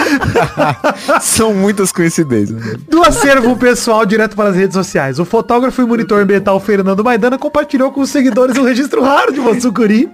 São 1.20 1.54
muitas 1.54 1.92
coincidências. 1.92 2.58
né? 2.58 2.74
Do 2.88 3.02
acervo 3.02 3.56
pessoal 3.56 4.04
direto 4.06 4.34
para 4.36 4.50
as 4.50 4.56
redes 4.56 4.74
sociais. 4.74 5.18
O 5.18 5.24
fotógrafo 5.24 5.80
e 5.82 5.86
monitor 5.86 6.20
ambiental 6.20 6.58
Fernando 6.60 7.02
Maidana 7.04 7.38
compartilhou 7.38 7.90
com 7.92 8.00
os 8.00 8.10
seguidores 8.10 8.56
um 8.56 8.64
registro 8.64 9.02
raro 9.02 9.32
de 9.32 9.40
uma 9.40 9.58
sucuri 9.60 10.08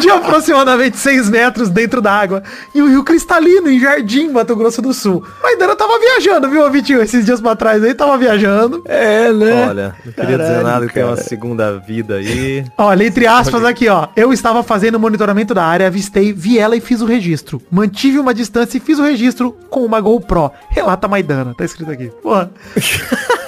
de 0.00 0.10
aproximadamente 0.10 0.96
6 0.96 1.30
metros 1.30 1.68
dentro 1.68 2.00
da 2.00 2.12
água 2.12 2.42
em 2.74 2.82
um 2.82 2.88
rio 2.88 3.04
cristalino 3.04 3.68
em 3.70 3.78
Jardim, 3.80 4.28
Mato 4.30 4.54
Grosso 4.56 4.80
do 4.82 4.92
Sul. 4.92 5.22
Maidana 5.42 5.74
tava 5.76 5.98
viajando, 5.98 6.48
viu, 6.50 6.68
Vitinho? 6.70 7.02
Esses 7.02 7.24
dias 7.24 7.40
pra 7.40 7.56
trás 7.56 7.82
aí 7.82 7.94
tava 7.94 8.16
viajando. 8.18 8.82
É, 8.86 9.32
né? 9.32 9.68
Olha, 9.68 9.94
não 10.04 10.12
queria 10.12 10.36
dizer 10.38 10.48
Caralho, 10.48 10.66
nada 10.66 10.86
que 10.86 10.94
tem 10.94 11.04
uma 11.04 11.16
segunda 11.16 11.78
vida 11.78 12.16
aí. 12.16 12.64
Olha, 12.76 13.04
entre 13.04 13.26
aspas 13.26 13.64
aqui, 13.64 13.88
ó. 13.88 14.08
Eu 14.16 14.32
estava 14.32 14.62
fazendo 14.62 14.98
monitoramento 14.98 15.54
da 15.54 15.64
área, 15.64 15.86
avistei, 15.86 16.32
vi 16.32 16.58
ela 16.58 16.76
e 16.76 16.80
fiz 16.80 17.00
o 17.00 17.06
registro. 17.06 17.60
Mantive 17.70 18.18
uma 18.18 18.34
distância 18.34 18.76
e 18.76 18.80
fiz 18.80 18.98
o 18.98 19.02
registro 19.08 19.52
com 19.70 19.84
uma 19.84 20.00
GoPro. 20.00 20.50
Relata 20.70 21.08
Maidana. 21.08 21.54
Tá 21.54 21.64
escrito 21.64 21.90
aqui. 21.90 22.10
Porra. 22.22 22.50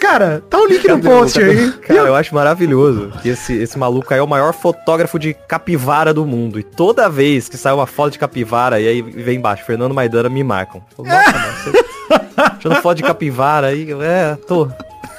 Cara, 0.00 0.42
tá 0.48 0.58
o 0.58 0.66
link 0.66 0.86
no 0.88 1.00
post 1.00 1.38
aí. 1.38 1.70
Cara, 1.72 2.08
eu 2.08 2.14
acho 2.14 2.34
maravilhoso 2.34 3.12
que 3.20 3.28
esse, 3.28 3.52
esse 3.54 3.78
maluco 3.78 4.12
aí 4.14 4.20
é 4.20 4.22
o 4.22 4.26
maior 4.26 4.54
fotógrafo 4.54 5.18
de 5.18 5.34
capivara 5.34 6.14
do 6.14 6.24
mundo. 6.24 6.58
E 6.58 6.62
toda 6.62 7.10
vez 7.10 7.48
que 7.48 7.58
sai 7.58 7.74
uma 7.74 7.86
foto 7.86 8.12
de 8.12 8.18
capivara, 8.18 8.80
e 8.80 8.88
aí 8.88 9.02
vem 9.02 9.36
embaixo, 9.36 9.64
Fernando 9.66 9.92
Maidana 9.92 10.30
me 10.30 10.42
marcam. 10.42 10.82
Nossa, 10.96 11.32
mano, 11.32 11.52
você... 11.62 12.58
Tirando 12.58 12.80
foto 12.80 12.96
de 12.96 13.02
capivara 13.02 13.66
aí, 13.66 13.88
é, 14.00 14.36
tô. 14.46 14.70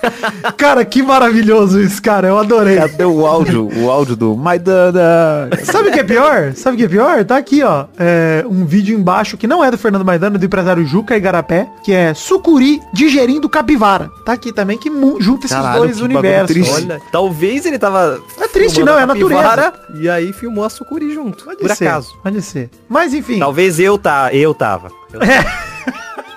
Cara, 0.57 0.83
que 0.85 1.01
maravilhoso 1.01 1.81
isso, 1.81 2.01
cara. 2.01 2.27
Eu 2.27 2.37
adorei. 2.37 2.77
Cadê 2.77 3.05
o 3.05 3.25
áudio? 3.25 3.69
O 3.77 3.89
áudio 3.89 4.15
do 4.15 4.35
Maidana. 4.35 5.49
Sabe 5.63 5.89
o 5.89 5.91
que 5.91 5.99
é 5.99 6.03
pior? 6.03 6.53
Sabe 6.55 6.75
o 6.75 6.77
que 6.77 6.85
é 6.85 6.87
pior? 6.87 7.23
Tá 7.25 7.37
aqui, 7.37 7.63
ó. 7.63 7.85
É, 7.97 8.43
um 8.49 8.65
vídeo 8.65 8.97
embaixo 8.97 9.37
que 9.37 9.47
não 9.47 9.63
é 9.63 9.71
do 9.71 9.77
Fernando 9.77 10.05
Maidana, 10.05 10.35
é 10.35 10.39
do 10.39 10.45
empresário 10.45 10.85
Juca 10.85 11.15
Igarapé, 11.15 11.67
que 11.83 11.91
é 11.93 12.13
Sucuri 12.13 12.79
digerindo 12.93 13.49
capivara. 13.49 14.09
Tá 14.25 14.33
aqui 14.33 14.53
também, 14.53 14.77
que 14.77 14.89
junta 15.19 15.45
esses 15.45 15.57
Caralho, 15.57 15.79
dois 15.79 16.01
universos. 16.01 16.69
Olha, 16.69 17.01
talvez 17.11 17.65
ele 17.65 17.77
tava. 17.79 18.19
É 18.39 18.47
triste, 18.47 18.83
não, 18.83 18.95
a 18.95 19.01
é 19.01 19.05
natureza. 19.05 19.41
capivara, 19.41 19.73
E 19.99 20.09
aí 20.09 20.31
filmou 20.33 20.63
a 20.63 20.69
sucuri 20.69 21.13
junto. 21.13 21.43
Pode 21.45 21.57
por 21.59 21.69
ser, 21.75 21.87
acaso. 21.87 22.17
Pode 22.23 22.41
ser. 22.41 22.69
Mas 22.87 23.13
enfim. 23.13 23.39
Talvez 23.39 23.79
eu 23.79 23.97
tá, 23.97 24.29
eu 24.33 24.53
tava. 24.53 24.91
Eu- 25.13 25.19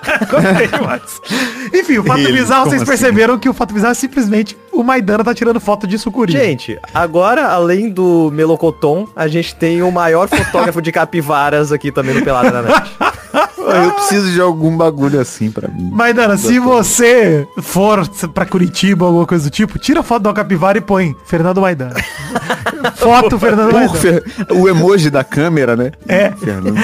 Gostei 0.29 0.67
demais. 0.67 1.21
Enfim, 1.73 1.97
o 1.99 2.03
fato 2.03 2.19
Ele, 2.19 2.33
bizarro, 2.33 2.69
vocês 2.69 2.81
assim? 2.81 2.89
perceberam 2.89 3.37
que 3.37 3.49
o 3.49 3.53
fato 3.53 3.73
bizarro 3.73 3.91
é 3.91 3.95
simplesmente 3.95 4.57
o 4.71 4.83
Maidana 4.83 5.23
tá 5.23 5.33
tirando 5.33 5.59
foto 5.59 5.85
de 5.87 5.97
sucuri. 5.97 6.31
Gente, 6.33 6.79
agora, 6.93 7.47
além 7.47 7.89
do 7.89 8.31
Melocoton, 8.33 9.07
a 9.15 9.27
gente 9.27 9.55
tem 9.55 9.81
o 9.83 9.91
maior 9.91 10.27
fotógrafo 10.27 10.81
de 10.81 10.91
capivaras 10.91 11.71
aqui 11.71 11.91
também 11.91 12.15
no 12.15 12.21
Pelada 12.23 12.51
na 12.51 12.61
Net. 12.61 12.91
Eu 13.63 13.91
preciso 13.91 14.29
de 14.31 14.41
algum 14.41 14.75
bagulho 14.75 15.19
assim 15.19 15.49
pra 15.49 15.69
mim. 15.69 15.89
Maidana, 15.89 16.37
se 16.37 16.59
você 16.59 17.47
for 17.61 18.05
pra 18.33 18.45
Curitiba 18.45 19.05
ou 19.05 19.09
alguma 19.09 19.25
coisa 19.25 19.45
do 19.45 19.49
tipo, 19.49 19.79
tira 19.79 20.03
foto 20.03 20.23
da 20.23 20.33
capivara 20.33 20.77
e 20.77 20.81
põe 20.81 21.15
Fernando 21.25 21.61
Maidana. 21.61 21.95
foto 22.97 23.39
Fernando 23.39 23.71
Maidana. 23.73 23.97
Fer- 23.99 24.23
o 24.51 24.67
emoji 24.67 25.09
da 25.09 25.23
câmera, 25.23 25.75
né? 25.77 25.91
É. 26.07 26.31
Fernando. 26.31 26.75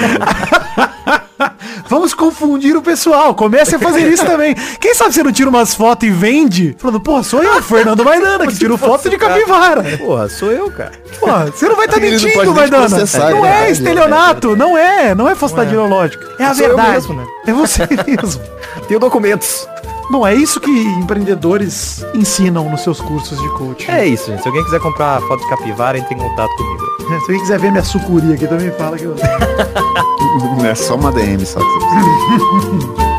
Vamos 1.88 2.14
confundir 2.14 2.76
o 2.76 2.82
pessoal. 2.82 3.34
Comece 3.34 3.76
a 3.76 3.78
fazer 3.78 4.08
isso 4.08 4.24
também. 4.24 4.54
Quem 4.80 4.94
sabe 4.94 5.14
você 5.14 5.22
não 5.22 5.32
tira 5.32 5.48
umas 5.48 5.74
fotos 5.74 6.08
e 6.08 6.10
vende? 6.10 6.76
Falando, 6.78 7.00
pô, 7.00 7.22
sou 7.22 7.42
eu, 7.42 7.62
Fernando 7.62 8.04
Maidana, 8.04 8.46
que 8.46 8.56
tiro 8.56 8.76
foto 8.76 9.08
de 9.08 9.16
capivara. 9.16 9.82
Porra, 9.98 10.28
sou 10.28 10.52
eu, 10.52 10.70
cara. 10.70 10.92
Pô, 11.18 11.26
você 11.26 11.68
não 11.68 11.76
vai 11.76 11.86
estar 11.86 12.00
não 12.00 12.08
mentindo, 12.10 12.30
te 12.30 12.46
Maidana. 12.48 12.88
Não 13.30 13.46
é 13.46 13.60
é 13.66 13.70
estelionato, 13.70 14.56
não 14.56 14.76
é. 14.76 15.14
Não 15.14 15.28
é 15.28 15.34
falsidade 15.34 15.70
ideológica. 15.70 16.26
É 16.38 16.44
a 16.44 16.54
Sou 16.54 16.64
eu 16.64 16.68
verdade. 16.76 16.92
mesmo, 16.92 17.14
né? 17.14 17.26
É 17.46 17.52
você 17.52 17.82
mesmo. 18.06 18.42
Tenho 18.88 19.00
documentos. 19.00 19.66
Bom, 20.10 20.26
é 20.26 20.34
isso 20.34 20.60
que 20.60 20.70
empreendedores 20.70 22.04
ensinam 22.14 22.68
nos 22.68 22.82
seus 22.82 23.00
cursos 23.00 23.40
de 23.40 23.48
coaching. 23.50 23.90
É 23.90 24.06
isso, 24.06 24.26
gente. 24.26 24.42
Se 24.42 24.48
alguém 24.48 24.64
quiser 24.64 24.80
comprar 24.80 25.20
foto 25.22 25.40
de 25.40 25.48
capivara, 25.48 25.96
entre 25.98 26.14
em 26.14 26.18
contato 26.18 26.50
comigo. 26.56 26.84
É, 27.14 27.18
Se 27.20 27.24
alguém 27.26 27.40
quiser 27.40 27.58
ver 27.60 27.70
minha 27.70 27.84
sucuri 27.84 28.32
aqui, 28.32 28.46
também 28.46 28.72
fala 28.72 28.98
que 28.98 29.04
eu... 29.04 29.14
É 30.64 30.74
só 30.74 30.96
uma 30.96 31.10
DM, 31.12 31.44
só. 31.44 31.60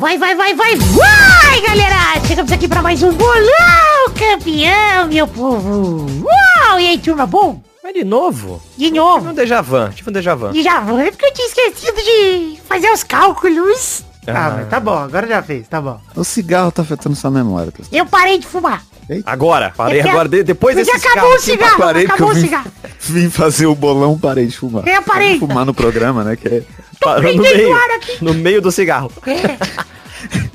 Vai, 0.00 0.16
vai, 0.16 0.34
vai, 0.34 0.54
vai, 0.54 0.76
vai, 0.76 1.60
galera! 1.60 2.26
Chegamos 2.26 2.50
aqui 2.50 2.66
para 2.66 2.80
mais 2.80 3.02
um 3.02 3.12
bolão 3.12 4.06
campeão, 4.18 5.06
meu 5.08 5.28
povo! 5.28 6.06
Uau! 6.24 6.80
E 6.80 6.88
aí, 6.88 6.98
turma, 6.98 7.26
bom? 7.26 7.60
Mas 7.84 7.92
de 7.92 8.02
novo? 8.02 8.62
De 8.78 8.86
Tive 8.86 8.98
um 8.98 9.04
novo. 9.04 9.32
déjà 9.34 9.60
vu, 9.60 9.90
tive 9.94 10.08
um 10.08 10.12
déjà 10.14 10.34
vu. 10.34 10.54
Já 10.62 10.80
vou. 10.80 10.98
É 10.98 11.10
porque 11.10 11.26
eu 11.26 11.34
tinha 11.34 11.46
esquecido 11.48 11.96
de 12.02 12.58
fazer 12.66 12.90
os 12.90 13.04
cálculos. 13.04 14.02
Ah, 14.26 14.54
mas 14.56 14.68
tá 14.68 14.78
bom, 14.78 14.96
agora 14.96 15.26
já 15.26 15.42
fez, 15.42 15.66
tá 15.66 15.80
bom. 15.80 15.98
O 16.14 16.22
cigarro 16.24 16.70
tá 16.70 16.82
afetando 16.82 17.16
sua 17.16 17.30
memória. 17.30 17.72
Cris. 17.72 17.88
Eu 17.90 18.04
parei 18.06 18.38
de 18.38 18.46
fumar. 18.46 18.82
Agora, 19.26 19.72
parei 19.76 20.00
É 20.00 20.08
agora, 20.08 20.28
de- 20.28 20.44
depois 20.44 20.76
desse 20.76 20.90
acabou 20.90 21.34
o 21.34 21.38
cigarro 21.38 21.38
aqui, 21.38 21.44
cigarro. 21.50 21.78
parei 21.78 22.06
acabou 22.06 22.28
o 22.30 22.34
vim- 22.34 22.40
cigarro. 22.42 22.70
Vim 23.00 23.30
fazer 23.30 23.66
o 23.66 23.74
bolão, 23.74 24.16
parei 24.18 24.46
de 24.46 24.56
fumar. 24.56 24.86
Eu 24.86 25.02
parei. 25.02 25.32
Vim 25.32 25.38
Fumar 25.40 25.64
no 25.64 25.74
programa, 25.74 26.22
né? 26.22 26.36
Que 26.36 26.48
é... 26.48 26.62
Parou 27.00 27.34
no 27.34 27.42
meio, 27.42 27.74
o 27.74 28.24
no 28.24 28.34
meio 28.34 28.60
do 28.62 28.70
cigarro. 28.70 29.10
É. 29.26 29.56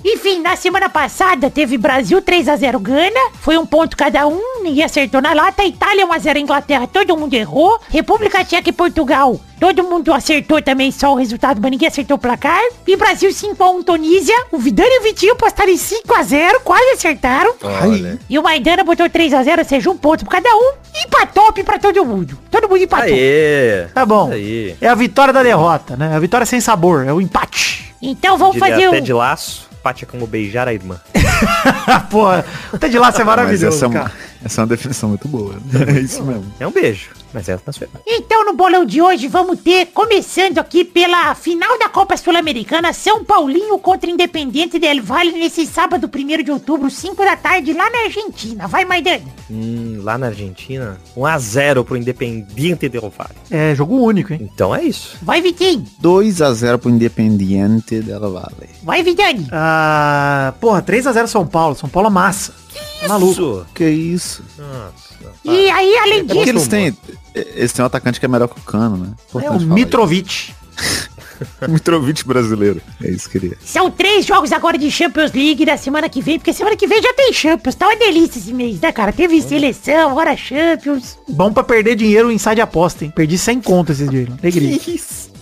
Enfim, 0.03 0.41
na 0.41 0.55
semana 0.55 0.87
passada 0.87 1.49
teve 1.49 1.77
Brasil 1.77 2.21
3x0 2.21 2.79
Gana, 2.79 3.31
foi 3.41 3.57
um 3.57 3.65
ponto 3.65 3.97
cada 3.97 4.27
um, 4.27 4.63
ninguém 4.63 4.83
acertou 4.83 5.19
na 5.21 5.33
lata, 5.33 5.63
Itália 5.63 6.07
1x0 6.07 6.37
Inglaterra, 6.37 6.87
todo 6.87 7.17
mundo 7.17 7.33
errou, 7.33 7.79
República 7.89 8.43
Tcheca 8.43 8.69
e 8.69 8.71
Portugal, 8.71 9.39
todo 9.59 9.83
mundo 9.83 10.13
acertou 10.13 10.61
também 10.61 10.91
só 10.91 11.11
o 11.11 11.15
resultado, 11.15 11.59
mas 11.59 11.71
ninguém 11.71 11.87
acertou 11.87 12.17
o 12.17 12.19
placar, 12.19 12.61
e 12.85 12.95
Brasil 12.95 13.31
5x1 13.31 13.83
Tunísia, 13.83 14.35
o 14.51 14.59
Vidani 14.59 14.89
e 14.89 14.99
o 14.99 15.03
Vitinho 15.03 15.35
postaram 15.35 15.71
em 15.71 15.77
5x0, 15.77 16.59
quase 16.63 16.91
acertaram, 16.91 17.55
Olha. 17.63 18.19
e 18.29 18.37
o 18.37 18.43
Maidana 18.43 18.83
botou 18.83 19.09
3x0, 19.09 19.57
ou 19.57 19.65
seja, 19.65 19.89
um 19.89 19.97
ponto 19.97 20.23
pra 20.25 20.39
cada 20.39 20.55
um, 20.55 20.73
e 20.93 21.07
empatou 21.07 21.51
pra 21.51 21.79
todo 21.79 22.05
mundo, 22.05 22.37
todo 22.51 22.69
mundo 22.69 22.83
empatou. 22.83 23.11
Aê. 23.13 23.87
Tá 23.93 24.05
bom. 24.05 24.31
Aí. 24.31 24.75
É 24.79 24.87
a 24.87 24.95
vitória 24.95 25.33
da 25.33 25.41
derrota, 25.41 25.97
né? 25.97 26.15
A 26.15 26.19
vitória 26.19 26.45
sem 26.45 26.61
sabor, 26.61 27.05
é 27.07 27.11
o 27.11 27.19
empate. 27.19 27.94
Então 28.05 28.37
vamos 28.37 28.53
Diria 28.53 28.69
fazer 28.69 28.85
até 28.87 28.99
o... 28.99 29.01
de 29.01 29.13
laço, 29.13 29.67
é 29.83 30.05
como 30.05 30.27
beijar 30.27 30.67
a 30.67 30.73
irmã. 30.73 30.99
Porra, 32.09 32.45
até 32.71 32.87
de 32.87 32.99
você 32.99 33.21
é 33.21 33.25
maravilhoso, 33.25 33.65
essa 33.65 33.85
é, 33.85 33.87
uma, 33.87 33.99
cara. 33.99 34.11
essa 34.43 34.61
é 34.61 34.63
uma 34.63 34.67
definição 34.67 35.09
muito 35.09 35.27
boa. 35.27 35.55
É 35.87 35.99
isso 35.99 36.23
mesmo. 36.23 36.45
É 36.59 36.67
um 36.67 36.71
beijo, 36.71 37.09
mas 37.33 37.49
é 37.49 37.59
na 37.65 37.73
sua 37.73 37.85
irmã. 37.85 37.99
Então 38.05 38.45
no 38.45 38.53
bolão 38.53 38.85
de 38.85 39.01
hoje 39.01 39.27
vamos 39.27 39.59
ter, 39.59 39.87
começando 39.87 40.57
aqui 40.57 40.83
pela 40.83 41.33
final 41.35 41.77
da 41.77 41.89
Copa 41.89 42.15
Sul-Americana, 42.17 42.93
São 42.93 43.23
Paulinho 43.23 43.77
contra 43.79 44.09
Independente 44.09 44.79
del 44.79 45.03
Valle 45.03 45.31
nesse 45.31 45.65
sábado 45.65 46.09
1 46.13 46.43
de 46.43 46.51
outubro, 46.51 46.89
5 46.89 47.15
da 47.23 47.35
tarde, 47.35 47.73
lá 47.73 47.89
na 47.89 48.03
Argentina. 48.05 48.67
Vai, 48.67 48.85
Maidana. 48.85 49.23
Hum, 49.49 49.99
lá 50.03 50.17
na 50.17 50.27
Argentina, 50.27 50.97
1x0 51.15 51.83
pro 51.83 51.97
Independiente 51.97 52.89
Del 52.89 53.13
Valle. 53.15 53.35
É 53.49 53.75
jogo 53.75 53.95
único, 53.95 54.33
hein? 54.33 54.49
Então 54.53 54.73
é 54.73 54.83
isso. 54.83 55.17
Vai, 55.21 55.41
Vitinho. 55.41 55.85
2x0 56.01 56.77
pro 56.77 56.89
Independiente 56.89 58.01
della 58.01 58.29
Valle. 58.29 58.69
Vai, 58.83 59.03
Vidani. 59.03 59.47
Ah, 59.51 60.53
porra, 60.59 60.81
3x0 60.81 61.27
São 61.27 61.45
Paulo. 61.45 61.75
São 61.75 61.89
Paulo 61.89 62.09
massa. 62.09 62.64
Tá 63.01 63.07
Maluco. 63.07 63.31
Isso. 63.31 63.65
Que 63.73 63.87
isso? 63.89 64.43
Nossa. 64.57 65.15
E 65.43 65.69
aí, 65.69 65.97
além 65.97 66.19
É 66.19 66.23
disso, 66.23 66.49
eles 66.49 66.67
têm... 66.67 66.97
Eles 67.33 67.71
têm 67.73 67.83
um 67.83 67.85
atacante 67.85 68.19
que 68.19 68.25
é 68.25 68.29
melhor 68.29 68.47
que 68.47 68.59
o 68.59 68.63
Cano, 68.63 68.97
né? 68.97 69.09
É 69.33 69.37
o 69.37 69.39
Importante 69.39 69.65
Mitrovic. 69.65 70.53
isso. 70.77 71.09
Mitrovic 71.67 72.25
brasileiro. 72.25 72.81
É 73.03 73.09
isso 73.09 73.29
que 73.29 73.39
queria. 73.39 73.57
são 73.63 73.91
três 73.91 74.25
jogos 74.25 74.51
agora 74.51 74.77
de 74.77 74.89
Champions 74.89 75.31
League 75.33 75.65
da 75.65 75.77
semana 75.77 76.07
que 76.09 76.21
vem, 76.21 76.37
porque 76.39 76.53
semana 76.53 76.75
que 76.75 76.87
vem 76.87 77.01
já 77.01 77.13
tem 77.13 77.33
Champions. 77.33 77.75
Tá 77.75 77.87
uma 77.87 77.95
delícia 77.95 78.39
esse 78.39 78.53
mês, 78.53 78.79
né, 78.79 78.91
cara? 78.91 79.11
Teve 79.11 79.41
seleção, 79.41 80.11
agora 80.11 80.35
Champions. 80.37 81.17
Bom 81.27 81.51
pra 81.51 81.63
perder 81.63 81.95
dinheiro 81.95 82.31
em 82.31 82.37
site 82.37 82.57
de 82.57 82.61
aposta, 82.61 83.03
hein? 83.03 83.11
Perdi 83.13 83.37
100 83.37 83.61
conto 83.61 83.91
esses 83.91 84.09
dias. 84.09 84.29
Alegria. 84.41 84.79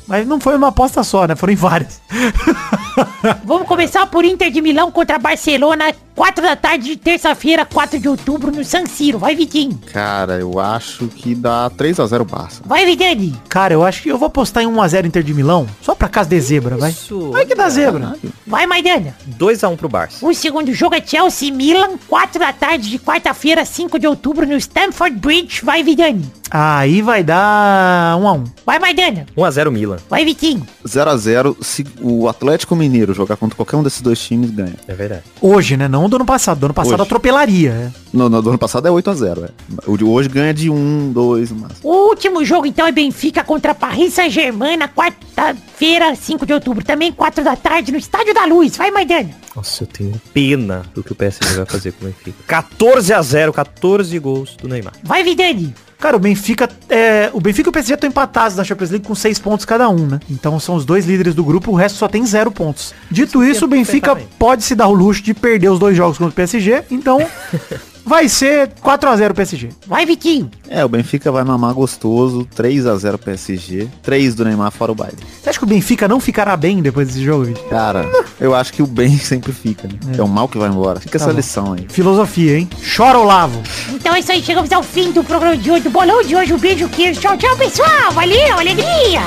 Mas 0.06 0.28
não 0.28 0.40
foi 0.40 0.56
uma 0.56 0.68
aposta 0.68 1.02
só, 1.04 1.26
né? 1.26 1.36
Foram 1.36 1.54
em 1.54 1.56
várias. 1.56 2.02
Vamos 3.46 3.68
começar 3.68 4.06
por 4.08 4.26
Inter 4.26 4.52
de 4.52 4.62
Milão 4.62 4.92
contra 4.92 5.18
Barcelona, 5.18 5.94
4 6.16 6.44
da 6.44 6.56
tarde 6.56 6.86
de 6.86 6.96
terça-feira, 6.96 7.66
4 7.66 8.00
de 8.00 8.08
outubro, 8.08 8.52
no 8.52 8.64
San 8.64 8.86
Siro. 8.86 9.18
Vai, 9.20 9.36
Vitinho. 9.36 9.80
Cara, 9.92 10.40
eu 10.40 10.60
acho 10.60 11.08
que 11.08 11.34
dá 11.34 11.70
3x0 11.72 12.24
Barça. 12.24 12.62
Vai, 12.66 12.86
Vidani. 12.86 13.36
Cara, 13.50 13.74
eu 13.74 13.84
acho 13.84 14.02
que 14.04 14.10
eu 14.10 14.18
vou 14.18 14.28
apostar 14.28 14.64
em 14.64 14.68
1x0 14.68 15.06
Inter 15.06 15.24
de 15.24 15.34
Milão, 15.34 15.68
só 15.82 15.96
pra 15.96 16.08
casa 16.08 16.30
de 16.30 16.40
zebra, 16.40 16.78
vai. 16.78 16.92
Isso. 16.92 17.32
Vai 17.32 17.46
que 17.46 17.56
dá 17.56 17.70
zebra. 17.70 18.16
Vai, 18.46 18.66
Maidana. 18.68 19.16
2x1 19.40 19.76
pro 19.76 19.90
Barça. 19.90 20.26
O 20.26 20.34
segundo 20.34 20.74
jogo 20.74 20.96
é 20.96 21.02
Chelsea 21.06 21.50
e 21.50 21.52
Milan, 21.52 21.98
4 22.08 22.40
da 22.40 22.54
tarde 22.54 22.90
de 22.90 23.00
quarta-feira, 23.00 23.66
5 23.66 24.00
de 24.00 24.08
outubro, 24.08 24.46
no 24.46 24.56
Stamford 24.56 25.18
Bridge. 25.18 25.62
Vai, 25.64 25.84
Vidani. 25.84 26.26
Aí 26.50 27.02
vai 27.02 27.24
dar 27.24 28.16
1x1. 28.20 28.48
Vai, 28.66 28.78
Maidana. 28.80 29.26
1x0 29.36 29.72
Milan. 29.72 29.98
Vai, 30.08 30.24
Vitinho. 30.24 30.66
0x0, 30.86 31.56
se 31.64 31.86
o 32.00 32.28
Atlético 32.28 32.76
Mineiro 32.76 33.14
jogar 33.14 33.38
contra 33.38 33.56
qualquer 33.56 33.78
um 33.78 33.84
desses 33.84 34.02
dois 34.02 34.20
times, 34.20 34.52
ganha. 34.52 34.76
É 34.88 34.94
verdade. 34.94 35.24
Hoje, 35.42 35.76
né? 35.76 35.88
Não 35.88 36.03
do 36.10 36.16
ano 36.18 36.26
passado. 36.26 36.60
Do 36.60 36.66
ano 36.68 36.74
passado 36.74 36.94
Hoje. 36.96 37.04
atropelaria. 37.04 37.72
é. 37.72 38.04
No, 38.14 38.30
no 38.30 38.42
do 38.42 38.50
ano 38.50 38.60
passado 38.60 38.88
é 38.88 38.92
8x0, 38.92 39.46
é. 39.46 39.50
O 39.88 39.98
de 39.98 40.04
hoje 40.04 40.30
ganha 40.30 40.54
de 40.54 40.70
1, 40.70 41.12
2 41.12 41.52
no 41.52 41.60
máximo. 41.62 41.80
O 41.84 42.10
último 42.10 42.46
jogo, 42.46 42.66
então, 42.68 42.86
é 42.86 42.92
Benfica 42.92 43.44
contra 43.44 43.74
Paris 43.74 44.14
Saint-Germain, 44.14 44.78
na 44.78 44.88
quarta-feira, 44.88 46.16
5 46.16 46.46
de 46.46 46.54
outubro. 46.54 46.84
Também 46.84 47.12
4 47.12 47.44
da 47.44 47.56
tarde, 47.56 47.92
no 47.92 47.98
Estádio 47.98 48.34
da 48.34 48.46
Luz. 48.46 48.78
Vai, 48.78 48.92
Maidana. 48.92 49.30
Nossa, 49.56 49.84
eu 49.84 49.88
tenho 49.88 50.22
pena 50.34 50.84
do 50.94 51.04
que 51.04 51.12
o 51.12 51.16
PSG 51.16 51.56
vai 51.56 51.66
fazer 51.66 51.92
com 51.94 52.06
o 52.06 52.08
Benfica. 52.08 52.38
14x0, 52.80 53.52
14 53.52 54.20
gols 54.20 54.56
do 54.58 54.68
Neymar. 54.68 54.94
Vai, 55.04 55.24
Vidani. 55.24 55.74
Cara, 56.04 56.18
o 56.18 56.20
Benfica, 56.20 56.70
é, 56.90 57.30
o 57.32 57.40
Benfica 57.40 57.70
e 57.70 57.72
o 57.72 57.72
PSG 57.72 57.94
estão 57.94 58.10
empatados 58.10 58.58
na 58.58 58.66
Champions 58.66 58.90
League 58.90 59.08
com 59.08 59.16
6 59.16 59.40
pontos 59.40 59.66
cada 59.66 59.88
um, 59.88 60.06
né? 60.06 60.20
Então 60.30 60.60
são 60.60 60.76
os 60.76 60.84
dois 60.84 61.06
líderes 61.06 61.34
do 61.34 61.46
grupo, 61.46 61.72
o 61.72 61.76
resto 61.76 61.98
só 61.98 62.10
tem 62.10 62.26
0 62.26 62.52
pontos. 62.52 62.94
Dito 63.10 63.42
isso, 63.42 63.64
o 63.64 63.70
Benfica 63.70 64.14
pode 64.38 64.66
se 64.66 64.76
dar 64.76 64.88
o 64.88 64.94
luxo 64.94 65.24
de 65.24 65.34
perder 65.34 65.70
os 65.70 65.80
dois 65.80 65.96
jogos 65.96 66.18
contra 66.18 66.34
o 66.34 66.36
PSG, 66.36 66.84
então 66.92 67.26
vai 68.06 68.28
ser 68.30 68.70
4 68.82 69.10
a 69.10 69.16
0 69.16 69.34
PSG. 69.34 69.70
Vai, 69.88 70.06
Vitinho. 70.06 70.50
É, 70.70 70.84
o 70.84 70.90
Benfica 70.90 71.32
vai 71.32 71.44
mamar 71.44 71.74
gostoso, 71.74 72.48
3x0 72.56 73.18
PSG, 73.18 73.88
3 74.02 74.36
do 74.36 74.44
Neymar 74.46 74.72
fora 74.72 74.92
o 74.92 74.96
baile. 74.96 75.18
Você 75.42 75.50
acha 75.50 75.60
que 75.60 75.66
o 75.66 75.68
Benfica 75.68 76.08
não 76.08 76.20
ficará 76.20 76.56
bem 76.58 76.82
depois 76.82 77.08
desse 77.08 77.24
jogo, 77.24 77.46
Vitor? 77.46 77.64
Cara, 77.70 78.10
eu 78.40 78.56
acho 78.56 78.74
que 78.74 78.82
o 78.82 78.88
bem 78.88 79.18
sempre 79.20 79.52
fica, 79.52 79.88
né? 79.88 79.94
É, 80.18 80.22
o 80.22 80.28
mal 80.28 80.48
que 80.48 80.58
vai 80.58 80.70
embora. 80.70 81.00
Fica 81.00 81.18
Tá 81.18 81.24
essa 81.26 81.32
bom. 81.32 81.38
lição 81.38 81.74
aí. 81.74 81.86
Filosofia, 81.90 82.58
hein? 82.58 82.70
Chora 82.96 83.18
ou 83.20 83.26
lavo? 83.26 83.62
Então 83.90 84.14
é 84.16 84.20
isso 84.20 84.32
aí, 84.32 84.42
chegamos 84.42 84.72
ao 84.72 84.84
fim 84.84 85.12
do 85.12 85.24
programa 85.24 85.56
de 85.58 85.70
hoje, 85.72 85.84
do 85.84 85.90
bolão 85.90 86.22
de 86.24 86.36
hoje. 86.36 86.54
Um 86.54 86.58
beijo, 86.60 86.90
queijo. 86.90 87.20
Tchau, 87.22 87.38
tchau, 87.38 87.56
pessoal. 87.58 88.12
Valeu, 88.14 88.60
alegria. 88.60 89.22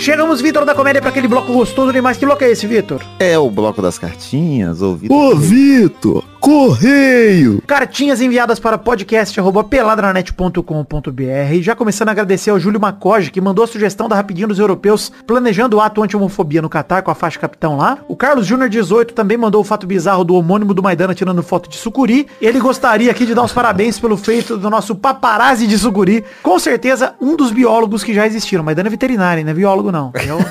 Chegamos, 0.00 0.40
Vitor, 0.40 0.64
da 0.64 0.74
comédia, 0.74 0.98
para 1.02 1.10
aquele 1.10 1.28
bloco 1.28 1.52
gostoso 1.52 1.92
demais. 1.92 2.16
Que 2.16 2.24
bloco 2.24 2.42
é 2.42 2.50
esse, 2.50 2.66
Vitor? 2.66 3.02
É 3.18 3.38
o 3.38 3.50
bloco 3.50 3.82
das 3.82 3.98
cartinhas, 3.98 4.80
ouvido. 4.80 5.12
Ô, 5.12 5.36
Vitor, 5.36 6.24
correio! 6.40 7.62
Cartinhas 7.66 8.20
enviadas 8.20 8.58
para 8.58 8.76
podcast.peladranet.com.br 8.78 11.60
Já 11.60 11.74
começando 11.76 12.08
a 12.08 12.12
agradecer 12.12 12.50
ao 12.50 12.58
Júlio 12.58 12.80
Macoge, 12.80 13.30
que 13.30 13.40
mandou 13.40 13.64
a 13.64 13.68
sugestão 13.68 14.08
da 14.08 14.16
Rapidinho 14.16 14.48
dos 14.48 14.58
Europeus, 14.58 15.12
planejando 15.26 15.76
o 15.76 15.80
ato 15.80 16.02
anti-homofobia 16.02 16.62
no 16.62 16.68
Catar 16.68 17.02
com 17.02 17.10
a 17.10 17.14
faixa 17.14 17.38
capitão 17.38 17.76
lá. 17.76 17.98
O 18.08 18.16
Carlos 18.16 18.46
Júnior 18.46 18.68
18 18.68 19.14
também 19.14 19.36
mandou 19.36 19.60
o 19.60 19.64
fato 19.64 19.86
bizarro 19.86 20.24
do 20.24 20.34
homônimo 20.34 20.74
do 20.74 20.82
Maidana 20.82 21.14
tirando 21.14 21.42
foto 21.42 21.68
de 21.68 21.76
sucuri. 21.76 22.26
Ele 22.40 22.58
gostaria 22.58 23.10
aqui 23.10 23.26
de 23.26 23.34
dar 23.34 23.42
os 23.44 23.52
parabéns 23.52 23.98
pelo 23.98 24.16
feito 24.16 24.56
do 24.56 24.70
nosso 24.70 24.94
paparazzi 24.96 25.66
de 25.66 25.78
sucuri. 25.78 26.24
Com 26.42 26.58
certeza, 26.58 27.14
um 27.20 27.36
dos 27.36 27.52
biólogos 27.52 28.02
que 28.02 28.14
já 28.14 28.26
existiram. 28.26 28.64
Maidana 28.64 28.88
é 28.88 28.90
veterinário, 28.90 29.44
não 29.44 29.50
é 29.50 29.54
biólogo 29.54 29.92
não. 29.92 30.10
É 30.14 30.32
o... 30.32 30.38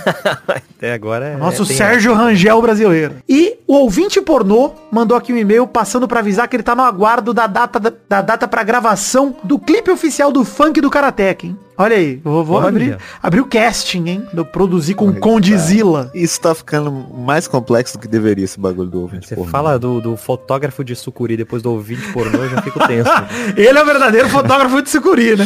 Até 0.77 0.93
agora 0.93 1.29
é. 1.29 1.37
Nosso 1.37 1.65
tem- 1.65 1.75
Sérgio 1.75 2.13
Rangel 2.13 2.61
brasileiro. 2.61 3.15
E 3.27 3.55
o 3.67 3.73
ouvinte 3.75 4.21
pornô 4.21 4.71
mandou 4.91 5.17
aqui 5.17 5.33
um 5.33 5.37
e-mail 5.37 5.67
passando 5.79 6.09
pra 6.09 6.19
avisar 6.19 6.45
que 6.49 6.57
ele 6.57 6.63
tá 6.63 6.75
no 6.75 6.83
aguardo 6.83 7.33
da 7.33 7.47
data 7.47 7.79
da, 7.79 7.93
da 8.09 8.21
data 8.21 8.45
para 8.49 8.61
gravação 8.63 9.33
do 9.45 9.57
clipe 9.57 9.89
oficial 9.89 10.29
do 10.29 10.43
funk 10.43 10.81
do 10.81 10.89
Karateka, 10.89 11.45
hein? 11.45 11.57
Olha 11.77 11.95
aí, 11.95 12.21
eu 12.25 12.43
vou 12.43 12.57
Olha. 12.57 12.67
abrir, 12.67 12.97
abrir 13.23 13.39
o 13.39 13.45
casting, 13.45 14.05
hein? 14.09 14.27
Do 14.33 14.43
produzir 14.43 14.95
com 14.95 15.07
Olha, 15.07 15.21
Condizila. 15.21 16.11
Isso 16.13 16.41
tá 16.41 16.53
ficando 16.53 16.91
mais 16.91 17.47
complexo 17.47 17.97
do 17.97 18.01
que 18.01 18.09
deveria 18.09 18.43
esse 18.43 18.59
bagulho 18.59 18.89
do 18.89 18.99
ouvinte. 18.99 19.25
Você 19.29 19.35
porra. 19.35 19.49
fala 19.49 19.79
do, 19.79 20.01
do 20.01 20.17
fotógrafo 20.17 20.83
de 20.83 20.97
sucuri 20.97 21.37
depois 21.37 21.61
do 21.61 21.71
ouvinte 21.71 22.11
pornô, 22.11 22.39
eu 22.39 22.49
já 22.49 22.61
fico 22.61 22.85
tenso. 22.85 23.09
Ele 23.55 23.77
é 23.77 23.81
o 23.81 23.85
verdadeiro 23.85 24.27
fotógrafo 24.27 24.81
de 24.81 24.89
sucuri, 24.89 25.37
né? 25.37 25.45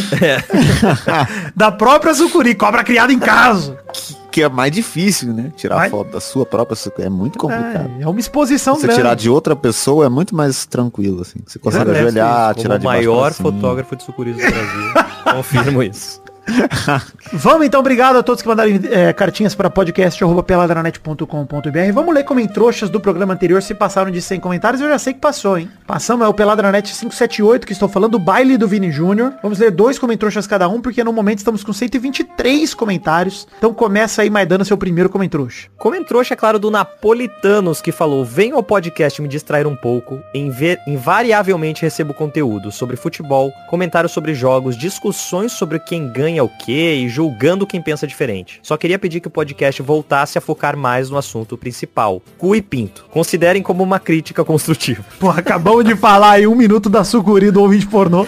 da 1.55 1.71
própria 1.71 2.15
sucuri, 2.15 2.55
cobra 2.55 2.83
criada 2.83 3.13
em 3.13 3.19
casa. 3.19 3.77
Que 3.93 4.22
é 4.41 4.49
mais 4.49 4.71
difícil, 4.71 5.33
né? 5.33 5.51
Tirar 5.55 5.75
Mas- 5.75 5.91
foto 5.91 6.11
da 6.11 6.19
sua 6.19 6.45
própria 6.45 6.75
é 6.99 7.09
muito 7.09 7.37
complicado. 7.37 7.91
É, 7.99 8.03
é 8.03 8.07
uma 8.07 8.19
exposição 8.19 8.75
Você 8.75 8.87
grande. 8.87 8.99
tirar 9.01 9.15
de 9.15 9.29
outra 9.29 9.55
pessoa 9.55 10.05
é 10.05 10.09
muito 10.09 10.35
mais 10.35 10.65
tranquilo, 10.65 11.21
assim. 11.21 11.39
Você 11.45 11.59
consegue 11.59 11.91
É, 11.91 11.99
ajoelhar, 11.99 12.55
tirar 12.55 12.75
o 12.75 12.79
de 12.79 12.85
baixo 12.85 13.09
maior 13.09 13.33
fotógrafo 13.33 13.95
de 13.95 14.03
sucuris 14.03 14.35
do 14.35 14.41
Brasil. 14.41 14.93
Confirmo 15.35 15.83
isso. 15.83 16.22
Vamos 17.33 17.65
então, 17.65 17.79
obrigado 17.79 18.17
a 18.17 18.23
todos 18.23 18.41
que 18.41 18.47
mandaram 18.47 18.71
é, 18.91 19.13
cartinhas 19.13 19.55
para 19.55 19.69
podcast.peladranet.com.br. 19.69 21.91
Vamos 21.93 22.13
ler 22.13 22.23
comentroxas 22.23 22.89
do 22.89 22.99
programa 22.99 23.33
anterior 23.33 23.61
se 23.61 23.73
passaram 23.73 24.11
de 24.11 24.21
100 24.21 24.39
comentários. 24.39 24.81
Eu 24.81 24.89
já 24.89 24.99
sei 24.99 25.13
que 25.13 25.19
passou, 25.19 25.57
hein? 25.57 25.69
Passamos, 25.87 26.25
é 26.25 26.29
o 26.29 26.33
Peladranet 26.33 26.89
578, 26.91 27.65
que 27.65 27.73
estou 27.73 27.87
falando 27.87 28.11
do 28.11 28.19
baile 28.19 28.57
do 28.57 28.67
Vini 28.67 28.91
Júnior. 28.91 29.33
Vamos 29.41 29.59
ler 29.59 29.71
dois 29.71 29.97
comentroxas 29.97 30.45
cada 30.45 30.67
um, 30.67 30.81
porque 30.81 31.03
no 31.03 31.13
momento 31.13 31.39
estamos 31.39 31.63
com 31.63 31.73
123 31.73 32.73
comentários. 32.73 33.47
Então 33.57 33.73
começa 33.73 34.21
aí, 34.21 34.29
Maidana, 34.29 34.65
seu 34.65 34.77
primeiro 34.77 35.09
comentrouxa. 35.09 35.67
Comentrouxa, 35.77 36.33
é 36.33 36.37
claro, 36.37 36.59
do 36.59 36.69
Napolitanos, 36.69 37.81
que 37.81 37.91
falou, 37.91 38.23
venha 38.25 38.55
ao 38.55 38.63
podcast 38.63 39.21
me 39.21 39.27
distrair 39.27 39.65
um 39.65 39.75
pouco. 39.75 40.19
Inve- 40.33 40.77
invariavelmente 40.87 41.81
recebo 41.81 42.13
conteúdo 42.13 42.71
sobre 42.71 42.95
futebol, 42.97 43.51
comentários 43.69 44.11
sobre 44.11 44.33
jogos, 44.35 44.77
discussões 44.77 45.51
sobre 45.53 45.79
quem 45.79 46.11
ganha 46.11 46.32
o 46.41 46.49
quê 46.49 46.95
e 46.95 47.09
julgando 47.09 47.67
quem 47.67 47.81
pensa 47.81 48.07
diferente. 48.07 48.59
Só 48.63 48.77
queria 48.77 48.97
pedir 48.97 49.19
que 49.19 49.27
o 49.27 49.31
podcast 49.31 49.81
voltasse 49.81 50.37
a 50.37 50.41
focar 50.41 50.75
mais 50.75 51.09
no 51.09 51.17
assunto 51.17 51.57
principal, 51.57 52.21
cu 52.37 52.55
e 52.55 52.61
pinto. 52.61 53.05
Considerem 53.11 53.61
como 53.61 53.83
uma 53.83 53.99
crítica 53.99 54.43
construtiva. 54.43 55.03
Pô, 55.19 55.29
acabamos 55.29 55.85
de 55.85 55.95
falar 55.95 56.31
aí 56.31 56.47
um 56.47 56.55
minuto 56.55 56.89
da 56.89 57.03
sucuri 57.03 57.51
do 57.51 57.61
ouvinte 57.61 57.85
pornô. 57.85 58.25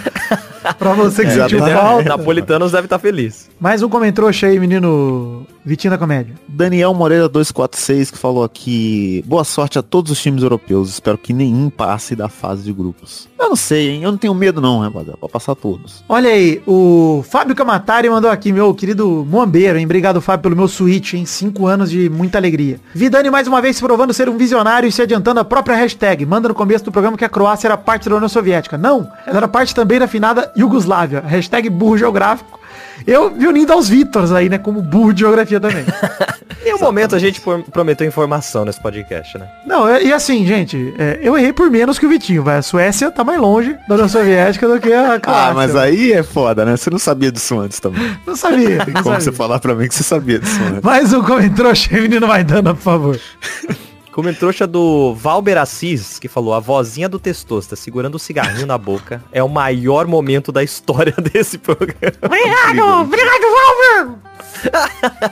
pra 0.78 0.94
você 0.94 1.24
que 1.24 1.32
sentiu 1.32 1.58
Exatamente. 1.58 1.80
falta. 1.80 2.10
Napolitanos 2.10 2.72
deve 2.72 2.86
estar 2.86 3.00
feliz. 3.00 3.50
Mais 3.60 3.82
um 3.82 3.90
comentrouxa 3.90 4.48
aí, 4.48 4.60
menino 4.60 5.46
Vitinho 5.66 5.92
da 5.92 5.98
Comédia. 5.98 6.36
Daniel 6.48 6.94
Moreira 6.94 7.28
246 7.28 8.12
que 8.12 8.18
falou 8.18 8.44
aqui, 8.44 9.24
boa 9.26 9.44
sorte 9.44 9.80
a 9.80 9.82
todos 9.82 10.12
os 10.12 10.22
times 10.22 10.44
europeus, 10.44 10.90
espero 10.90 11.18
que 11.18 11.34
nenhum 11.34 11.72
passe 11.72 12.16
da 12.16 12.30
fase 12.30 12.64
de 12.64 12.72
grupos. 12.72 13.28
Eu 13.40 13.50
não 13.50 13.56
sei, 13.56 13.90
hein, 13.90 14.04
eu 14.04 14.12
não 14.12 14.18
tenho 14.18 14.34
medo 14.36 14.62
não, 14.62 14.80
rapaziada, 14.80 15.18
pode 15.18 15.34
passar 15.34 15.56
todos. 15.56 16.04
Olha 16.08 16.30
aí, 16.30 16.62
o 16.68 17.24
Fábio 17.28 17.56
Camatari 17.56 18.08
mandou 18.10 18.30
aqui, 18.30 18.52
meu 18.52 18.76
querido 18.76 19.26
Moambeiro, 19.28 19.80
hein? 19.80 19.86
Obrigado, 19.86 20.22
Fábio, 20.22 20.44
pelo 20.44 20.56
meu 20.56 20.68
switch, 20.68 21.14
hein? 21.14 21.26
Cinco 21.26 21.66
anos 21.66 21.90
de 21.90 22.10
muita 22.10 22.38
alegria. 22.38 22.80
Vidani 22.94 23.32
mais 23.32 23.48
uma 23.48 23.60
vez 23.60 23.76
se 23.76 23.82
provando 23.82 24.14
ser 24.14 24.30
um 24.30 24.38
visionário 24.38 24.88
e 24.88 24.92
se 24.92 25.02
adiantando 25.02 25.40
a 25.40 25.46
própria 25.46 25.76
hashtag. 25.76 26.26
Manda 26.28 26.48
no 26.48 26.54
começo 26.54 26.86
do 26.86 26.92
programa 26.92 27.18
que 27.18 27.26
a 27.26 27.30
Croácia 27.30 27.68
era 27.68 27.78
parte 27.78 28.08
da 28.08 28.16
União 28.16 28.30
Soviética. 28.30 28.78
Não, 28.78 29.10
ela 29.26 29.38
era 29.38 29.48
parte 29.48 29.74
também 29.74 29.98
da 29.98 30.08
finada 30.08 30.52
Iugoslávia. 30.56 31.22
Hashtag 31.22 31.70
burro 31.70 31.98
geográfico. 31.98 32.60
Eu 33.06 33.32
me 33.32 33.48
unindo 33.48 33.72
aos 33.74 33.90
Vítors 33.90 34.32
aí, 34.32 34.50
né? 34.50 34.58
Como 34.58 34.82
burro 34.82 35.14
de 35.14 35.22
geografia 35.22 35.60
também. 35.60 35.86
Em 36.66 36.74
um 36.74 36.80
momento 36.80 37.16
a 37.16 37.20
gente 37.20 37.40
prometeu 37.72 38.08
informação 38.08 38.66
nesse 38.66 38.82
podcast, 38.82 39.38
né? 39.38 39.48
Não, 39.68 39.88
e 39.88 40.08
e 40.08 40.12
assim, 40.12 40.48
gente, 40.48 40.96
é, 40.98 41.20
eu 41.22 41.38
errei 41.38 41.54
por 41.54 41.70
menos 41.70 42.00
que 42.00 42.08
o 42.08 42.10
Vitinho, 42.10 42.44
vai. 42.44 42.58
A 42.58 42.62
Suécia 42.64 43.12
tá 43.12 43.24
mais 43.24 43.40
longe 43.40 43.78
da 43.88 43.94
União 43.94 44.10
Soviética 44.10 44.68
do 44.68 44.80
que 44.80 44.92
a 44.92 45.20
Croácia. 45.20 45.52
Ah, 45.52 45.54
mas 45.54 45.76
aí 45.76 46.12
é 46.12 46.24
foda, 46.24 46.66
né? 46.66 46.76
Você 46.76 46.90
não 46.90 46.98
sabia 46.98 47.32
disso 47.32 47.60
antes 47.60 47.80
também. 47.80 48.18
Não 48.26 48.36
sabia, 48.36 48.84
Tem 48.84 48.94
não 48.94 49.04
como 49.04 49.16
sabia. 49.16 49.22
você 49.22 49.32
falar 49.32 49.60
pra 49.60 49.76
mim 49.76 49.88
que 49.88 49.94
você 49.94 50.04
sabia 50.04 50.40
disso 50.40 50.60
antes. 50.64 50.82
Mais 50.82 51.14
um 51.14 51.22
aí, 51.36 52.02
menino 52.02 52.28
Maidana, 52.28 52.74
por 52.74 52.82
favor. 52.82 53.20
Comentrouxa 54.16 54.66
do 54.66 55.14
Valber 55.14 55.58
Assis, 55.58 56.18
que 56.20 56.30
falou, 56.30 56.54
a 56.54 56.60
vozinha 56.62 57.10
do 57.10 57.20
Testosta 57.20 57.76
segurando 57.76 58.16
o 58.16 58.20
cigarrinho 58.20 58.66
na 58.66 58.78
boca 58.78 59.22
é 59.30 59.44
o 59.44 59.50
maior 59.50 60.08
momento 60.08 60.54
da 60.54 60.64
história 60.64 61.14
desse 61.34 61.58
programa. 61.58 62.16
Obrigado, 62.22 63.02
obrigado, 63.02 63.42
Valver. 63.52 64.16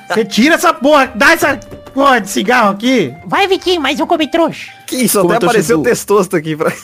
Você 0.09 0.25
tira 0.25 0.55
essa 0.55 0.73
porra, 0.73 1.09
dá 1.15 1.31
essa 1.31 1.55
porra 1.93 2.19
de 2.19 2.29
cigarro 2.29 2.71
aqui. 2.71 3.13
Vai, 3.25 3.47
Vitinho, 3.47 3.79
mais 3.79 4.01
um 4.01 4.05
comentrouxa. 4.05 4.69
Que 4.86 4.97
isso, 4.97 5.17
até 5.21 5.38
apareceu 5.38 5.79
o 5.79 5.81
do- 5.81 5.86
Testosta 5.89 6.36
aqui 6.36 6.53
pra. 6.53 6.69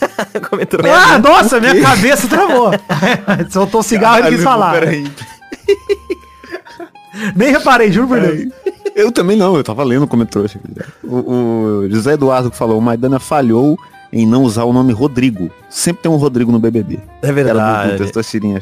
Ah, 0.89 1.20
nossa, 1.20 1.60
minha 1.60 1.82
cabeça 1.82 2.30
travou. 2.30 2.72
Soltou 3.52 3.82
o 3.82 3.84
cigarro 3.84 4.26
e 4.26 4.30
quis 4.36 4.41
falar. 4.43 4.72
Peraí. 4.72 5.12
Nem 7.36 7.52
reparei, 7.52 7.91
juro 7.91 8.08
por 8.08 8.20
Deus. 8.22 8.47
Eu 9.00 9.14
também 9.14 9.38
não, 9.38 9.56
eu 9.56 9.64
tava 9.64 9.82
lendo 9.84 10.06
como 10.06 10.26
trouxa. 10.26 10.60
O, 11.02 11.16
o 11.16 11.89
José 11.89 12.14
Eduardo 12.14 12.52
falou, 12.52 12.82
Maidana 12.82 13.18
falhou 13.18 13.78
em 14.12 14.26
não 14.26 14.43
usar 14.43 14.66
o 14.66 14.74
nome 14.74 14.91
Rodrigo. 14.91 15.50
Sempre 15.70 16.03
tem 16.03 16.11
um 16.11 16.15
Rodrigo 16.15 16.51
no 16.51 16.59
BBB. 16.59 16.99
É 17.22 17.32
verdade. 17.32 17.97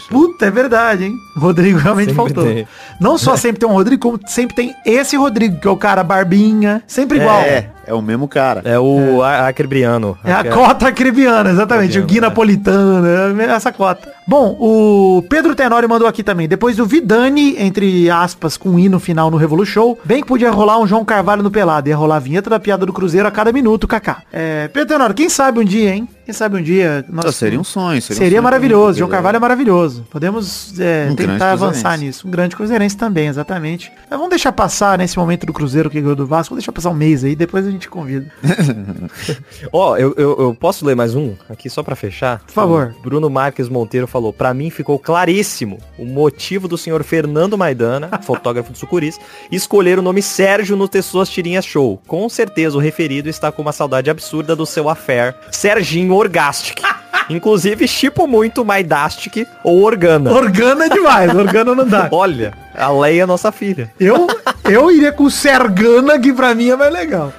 Puta, 0.09 0.45
é 0.45 0.51
verdade, 0.51 1.05
hein? 1.05 1.15
Rodrigo 1.37 1.79
realmente 1.79 2.09
Sempre 2.09 2.33
faltou. 2.33 2.43
tem. 2.43 2.67
Não 2.99 3.17
só 3.17 3.37
sempre 3.37 3.59
tem 3.59 3.69
um 3.69 3.73
Rodrigo, 3.73 4.01
como 4.01 4.19
sempre 4.27 4.55
tem 4.55 4.75
esse 4.85 5.15
Rodrigo, 5.15 5.59
que 5.59 5.67
é 5.67 5.71
o 5.71 5.77
cara 5.77 6.03
barbinha, 6.03 6.83
sempre 6.85 7.19
igual. 7.19 7.39
É, 7.41 7.69
é 7.85 7.93
o 7.93 8.01
mesmo 8.01 8.27
cara. 8.27 8.61
É 8.65 8.77
o 8.77 9.23
é. 9.23 9.47
Acribriano. 9.47 10.17
É 10.23 10.33
a 10.33 10.43
cota 10.43 10.89
acribiana, 10.89 11.49
exatamente. 11.49 11.97
O 11.97 12.05
Gui 12.05 12.17
é. 12.17 12.21
Napolitano, 12.21 13.07
é 13.07 13.45
essa 13.45 13.71
cota. 13.71 14.11
Bom, 14.27 14.57
o 14.59 15.23
Pedro 15.29 15.55
Tenório 15.55 15.87
mandou 15.87 16.07
aqui 16.07 16.21
também. 16.21 16.47
Depois 16.47 16.75
do 16.75 16.85
Vidani, 16.85 17.55
entre 17.57 18.09
aspas, 18.09 18.57
com 18.57 18.71
um 18.71 18.79
hino 18.79 18.99
final 18.99 19.31
no 19.31 19.37
Revolu 19.37 19.65
Show, 19.65 19.97
bem 20.03 20.21
que 20.21 20.27
podia 20.27 20.51
rolar 20.51 20.77
um 20.79 20.85
João 20.85 21.05
Carvalho 21.05 21.41
no 21.41 21.49
pelado. 21.49 21.87
Ia 21.87 21.95
rolar 21.95 22.17
a 22.17 22.19
vinheta 22.19 22.49
da 22.49 22.59
piada 22.59 22.85
do 22.85 22.91
Cruzeiro 22.91 23.27
a 23.27 23.31
cada 23.31 23.53
minuto, 23.53 23.87
Kaká. 23.87 24.23
É, 24.33 24.67
Pedro 24.67 24.89
Tenório, 24.89 25.15
quem 25.15 25.29
sabe 25.29 25.59
um 25.59 25.63
dia, 25.63 25.95
hein? 25.95 26.09
Quem 26.28 26.34
sabe 26.34 26.57
um 26.57 26.61
dia... 26.61 27.05
Nossa, 27.07 27.28
nós- 27.30 27.36
seria 27.38 27.57
um 27.57 27.63
sonho. 27.63 28.01
Seria, 28.01 28.15
um 28.15 28.17
Seria 28.17 28.32
sonho 28.32 28.43
maravilhoso. 28.43 28.99
João 28.99 29.09
Carvalho 29.09 29.38
é 29.38 29.39
maravilhoso. 29.39 30.05
Podemos 30.11 30.78
é, 30.78 31.07
Um 31.09 31.15
tentar 31.15 31.53
avançar 31.53 31.97
nisso. 31.97 32.28
Um 32.28 32.32
grande 32.32 32.53
cruzeirense 32.53 32.97
também, 32.97 33.30
exatamente. 33.30 33.89
Mas 34.09 34.19
vamos 34.19 34.32
deixar 34.32 34.51
passar 34.51 34.97
nesse 34.97 35.17
momento 35.17 35.45
do 35.45 35.53
Cruzeiro 35.53 35.89
que 35.89 36.01
ganhou 36.01 36.17
do 36.17 36.28
Vasco. 36.28 36.49
Vamos 36.49 36.63
deixar 36.63 36.73
passar 36.73 36.89
um 36.89 36.93
mês 36.93 37.23
aí, 37.23 37.34
depois 37.34 37.65
a 37.65 37.71
gente 37.71 37.88
convida. 37.88 38.30
Ó, 39.71 39.95
eu, 39.95 40.13
eu, 40.17 40.38
eu 40.38 40.53
posso 40.53 40.86
ler 40.86 40.97
mais 40.97 41.15
um 41.15 41.34
aqui 41.49 41.69
só 41.69 41.82
pra 41.82 41.95
fechar? 41.95 42.39
Por 42.39 42.51
favor. 42.51 42.93
O 42.99 43.03
Bruno 43.03 43.30
Marques 43.30 43.69
Monteiro 43.69 44.05
falou, 44.05 44.34
pra 44.34 44.53
mim 44.53 44.69
ficou 44.69 44.99
claríssimo 44.99 45.78
o 45.97 46.03
motivo 46.03 46.67
do 46.67 46.78
senhor 46.78 47.05
Fernando 47.05 47.57
Maidana, 47.57 48.09
fotógrafo 48.21 48.73
do 48.73 48.78
Sucuris, 48.78 49.17
escolher 49.49 49.97
o 49.97 50.01
nome 50.01 50.21
Sérgio 50.21 50.75
no 50.75 50.89
ter 50.89 51.03
suas 51.03 51.30
tirinhas 51.30 51.63
show. 51.65 52.01
Com 52.05 52.28
certeza 52.28 52.75
o 52.75 52.82
referido 52.82 53.30
está 53.30 53.49
com 53.49 53.61
uma 53.61 53.71
saudade 53.71 54.09
absurda 54.09 54.57
do 54.57 54.65
seu 54.65 54.89
affair, 54.89 55.34
Serginho 55.51 56.16
Orgastic. 56.18 56.82
Inclusive, 57.30 57.88
chipo 57.88 58.26
muito 58.26 58.63
Maidastic 58.63 59.45
ou 59.63 59.82
Organa. 59.84 60.32
Organa 60.32 60.86
é 60.86 60.89
demais, 60.89 61.36
Organa 61.36 61.76
não 61.76 61.86
dá. 61.86 62.07
Olha, 62.11 62.53
a 62.74 62.89
Leia 62.89 63.24
é 63.24 63.26
nossa 63.26 63.51
filha. 63.51 63.91
Eu, 63.99 64.28
eu 64.63 64.89
iria 64.89 65.11
com 65.11 65.24
o 65.26 65.32
Sergana, 65.32 66.18
que 66.20 66.32
pra 66.32 66.55
mim 66.55 66.70
é 66.70 66.76
mais 66.78 66.93
legal. 66.93 67.34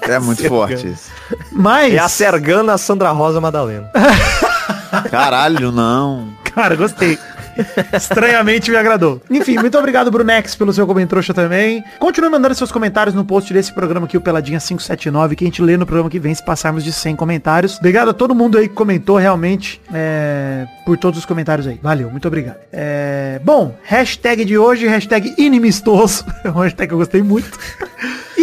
É 0.00 0.18
muito 0.18 0.42
forte 0.48 0.88
isso. 0.88 1.10
Mas, 1.52 1.94
É 1.94 1.98
a 1.98 2.08
Sergana 2.08 2.76
Sandra 2.76 3.10
Rosa 3.12 3.40
Madalena. 3.40 3.88
Caralho, 5.10 5.70
não. 5.70 6.28
cara, 6.54 6.74
gostei. 6.74 7.18
Estranhamente 7.92 8.70
me 8.70 8.76
agradou. 8.76 9.20
Enfim, 9.30 9.58
muito 9.58 9.78
obrigado, 9.78 10.10
Brunex, 10.10 10.54
pelo 10.54 10.72
seu 10.72 10.86
comentário 10.86 11.02
também. 11.34 11.84
Continue 11.98 12.30
mandando 12.30 12.54
seus 12.54 12.72
comentários 12.72 13.14
no 13.14 13.24
post 13.24 13.52
desse 13.52 13.72
programa 13.72 14.06
aqui, 14.06 14.16
o 14.16 14.20
Peladinha 14.20 14.58
579, 14.58 15.36
que 15.36 15.44
a 15.44 15.46
gente 15.46 15.60
lê 15.60 15.76
no 15.76 15.84
programa 15.84 16.08
que 16.08 16.18
vem 16.18 16.34
se 16.34 16.44
passarmos 16.44 16.84
de 16.84 16.92
100 16.92 17.16
comentários. 17.16 17.78
Obrigado 17.78 18.10
a 18.10 18.14
todo 18.14 18.34
mundo 18.34 18.56
aí 18.58 18.68
que 18.68 18.74
comentou, 18.74 19.16
realmente, 19.16 19.80
é, 19.92 20.66
por 20.84 20.96
todos 20.96 21.18
os 21.18 21.26
comentários 21.26 21.66
aí. 21.66 21.78
Valeu, 21.82 22.10
muito 22.10 22.26
obrigado. 22.26 22.56
É, 22.72 23.40
bom, 23.44 23.74
hashtag 23.82 24.44
de 24.44 24.56
hoje, 24.56 24.86
hashtag 24.86 25.34
inimistoso. 25.38 26.24
É 26.44 26.50
uma 26.50 26.64
hashtag 26.64 26.88
que 26.88 26.94
eu 26.94 26.98
gostei 26.98 27.22
muito. 27.22 27.56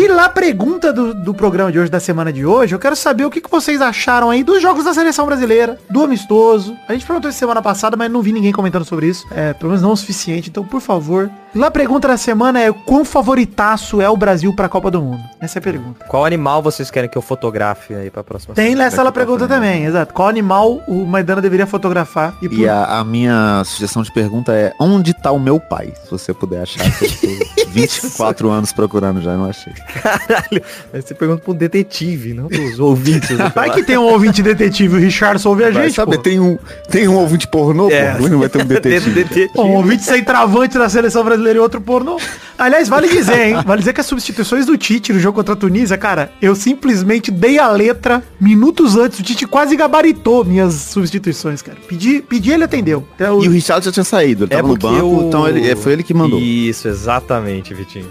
E 0.01 0.07
lá, 0.07 0.29
pergunta 0.29 0.93
do, 0.93 1.13
do 1.13 1.33
programa 1.33 1.69
de 1.73 1.77
hoje, 1.77 1.91
da 1.91 1.99
semana 1.99 2.31
de 2.31 2.45
hoje, 2.45 2.73
eu 2.73 2.79
quero 2.79 2.95
saber 2.95 3.25
o 3.25 3.29
que, 3.29 3.41
que 3.41 3.51
vocês 3.51 3.81
acharam 3.81 4.29
aí 4.29 4.43
dos 4.45 4.61
jogos 4.61 4.85
da 4.85 4.93
seleção 4.93 5.25
brasileira, 5.25 5.77
do 5.89 6.01
amistoso. 6.01 6.73
A 6.87 6.93
gente 6.93 7.05
perguntou 7.05 7.29
isso 7.29 7.37
semana 7.37 7.61
passada, 7.61 7.97
mas 7.97 8.09
não 8.09 8.21
vi 8.21 8.31
ninguém 8.31 8.53
comentando 8.53 8.85
sobre 8.85 9.07
isso. 9.07 9.27
É, 9.29 9.51
pelo 9.51 9.71
menos 9.71 9.81
não 9.81 9.91
o 9.91 9.97
suficiente. 9.97 10.49
Então, 10.49 10.63
por 10.63 10.79
favor. 10.79 11.29
Lá, 11.53 11.67
a 11.67 11.71
pergunta 11.71 12.07
da 12.07 12.15
semana 12.15 12.61
é 12.61 12.71
quão 12.71 13.03
favoritaço 13.03 13.99
é 13.99 14.09
o 14.09 14.15
Brasil 14.15 14.55
pra 14.55 14.69
Copa 14.69 14.89
do 14.89 15.01
Mundo? 15.01 15.21
Essa 15.41 15.57
é 15.57 15.59
a 15.59 15.63
pergunta. 15.63 16.05
Qual 16.05 16.23
animal 16.23 16.61
vocês 16.61 16.89
querem 16.89 17.09
que 17.09 17.17
eu 17.17 17.21
fotografe 17.21 17.93
aí 17.93 18.09
pra 18.09 18.23
próxima 18.23 18.53
Tem 18.55 18.75
nessa 18.75 18.97
daqui 18.97 19.05
lá 19.05 19.11
pergunta 19.11 19.47
também, 19.49 19.83
exato. 19.83 20.13
Qual 20.13 20.29
animal 20.29 20.81
o 20.87 21.05
Maidana 21.05 21.41
deveria 21.41 21.67
fotografar? 21.67 22.33
por- 22.39 22.53
E 22.53 22.69
a, 22.69 22.99
a 22.99 23.03
minha 23.03 23.63
sugestão 23.65 24.01
de 24.01 24.13
pergunta 24.13 24.53
é, 24.53 24.73
onde 24.79 25.13
tá 25.13 25.31
o 25.31 25.39
meu 25.39 25.59
pai? 25.59 25.91
Se 26.05 26.11
você 26.11 26.33
puder 26.33 26.61
achar, 26.61 26.85
que 27.71 27.79
eu 27.79 27.87
tô 27.87 28.07
24 28.07 28.49
anos 28.49 28.71
procurando 28.73 29.21
já, 29.21 29.35
não 29.35 29.45
achei. 29.45 29.73
Caralho, 30.01 30.61
aí 30.93 31.01
você 31.01 31.13
pergunta 31.13 31.41
pro 31.43 31.53
detetive, 31.53 32.33
não 32.33 32.47
pros 32.47 32.79
ouvintes. 32.79 33.29
Vai 33.53 33.69
que 33.71 33.83
tem 33.83 33.97
um 33.97 34.03
ouvinte 34.03 34.41
detetive, 34.41 34.95
o 34.95 34.99
Richard 34.99 35.45
ouve 35.47 35.63
a 35.63 35.71
Vai 35.71 35.83
gente, 35.85 35.95
saber, 35.95 36.17
pô. 36.17 36.21
tem 36.23 36.39
um, 36.39 36.57
tem 36.89 37.07
um 37.07 37.15
ouvinte 37.15 37.47
pornô, 37.47 37.89
É. 37.89 38.15
pô, 38.15 38.27
não 38.27 38.39
vai 38.39 38.49
ter 38.49 38.61
um 38.61 38.65
detetive. 38.67 39.11
detetive. 39.11 39.51
Um 39.57 39.73
ouvinte 39.75 40.03
sem 40.03 40.23
travante 40.23 40.77
da 40.77 40.89
seleção 40.89 41.23
brasileira 41.23 41.59
e 41.59 41.61
outro 41.61 41.79
pornô. 41.81 42.17
Aliás, 42.57 42.89
vale 42.89 43.07
dizer, 43.07 43.47
hein? 43.47 43.55
Vale 43.65 43.79
dizer 43.79 43.93
que 43.93 44.01
as 44.01 44.05
substituições 44.07 44.65
do 44.65 44.77
Tite 44.77 45.13
no 45.13 45.19
jogo 45.19 45.35
contra 45.37 45.53
a 45.53 45.57
Tunísia, 45.57 45.97
cara, 45.97 46.31
eu 46.41 46.55
simplesmente 46.55 47.31
dei 47.31 47.57
a 47.59 47.69
letra 47.71 48.21
minutos 48.39 48.95
antes. 48.97 49.19
O 49.19 49.23
Tite 49.23 49.45
quase 49.47 49.75
gabaritou 49.75 50.43
minhas 50.43 50.73
substituições, 50.73 51.61
cara. 51.61 51.77
Pedi, 51.87 52.21
pedi 52.21 52.51
ele 52.51 52.63
atendeu. 52.65 53.07
Até 53.15 53.31
o- 53.31 53.43
E 53.43 53.47
o 53.47 53.51
Richard 53.51 53.85
já 53.85 53.91
tinha 53.91 54.03
saído, 54.03 54.43
ele 54.45 54.53
É 54.53 54.57
tava 54.57 54.67
no 54.67 54.77
banco, 54.77 55.23
então 55.27 55.47
ele, 55.47 55.69
é, 55.69 55.75
foi 55.75 55.93
ele 55.93 56.03
que 56.03 56.13
mandou. 56.13 56.39
Isso, 56.39 56.87
exatamente, 56.87 57.58
Vitinho. 57.61 58.09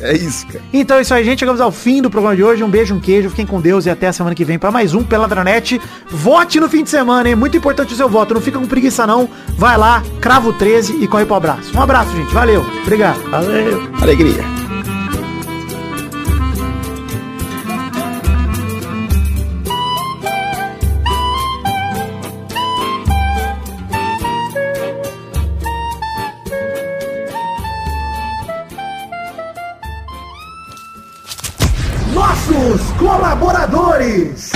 É 0.00 0.14
isso, 0.14 0.46
cara. 0.46 0.62
Então 0.72 0.96
é 0.98 1.02
isso 1.02 1.12
aí, 1.14 1.24
gente. 1.24 1.40
Chegamos 1.40 1.60
ao 1.60 1.72
fim 1.72 2.00
do 2.00 2.10
programa 2.10 2.36
de 2.36 2.42
hoje. 2.42 2.62
Um 2.62 2.68
beijo, 2.68 2.94
um 2.94 3.00
queijo. 3.00 3.30
Fiquem 3.30 3.46
com 3.46 3.60
Deus 3.60 3.86
e 3.86 3.90
até 3.90 4.08
a 4.08 4.12
semana 4.12 4.34
que 4.34 4.44
vem 4.44 4.58
para 4.58 4.70
mais 4.70 4.94
um 4.94 5.02
Peladranet. 5.02 5.80
Vote 6.08 6.60
no 6.60 6.68
fim 6.68 6.82
de 6.82 6.90
semana, 6.90 7.28
hein? 7.28 7.34
Muito 7.34 7.56
importante 7.56 7.92
o 7.92 7.96
seu 7.96 8.08
voto. 8.08 8.34
Não 8.34 8.40
fica 8.40 8.58
com 8.58 8.66
preguiça, 8.66 9.06
não. 9.06 9.28
Vai 9.56 9.76
lá, 9.76 10.02
cravo 10.20 10.52
13 10.52 11.02
e 11.02 11.06
corre 11.06 11.24
pro 11.24 11.34
abraço. 11.34 11.76
Um 11.76 11.80
abraço, 11.80 12.14
gente. 12.16 12.32
Valeu. 12.32 12.64
Obrigado. 12.82 13.20
Valeu. 13.30 13.88
Alegria. 14.00 14.63
Nossos 32.24 32.80
colaboradores. 32.98 34.50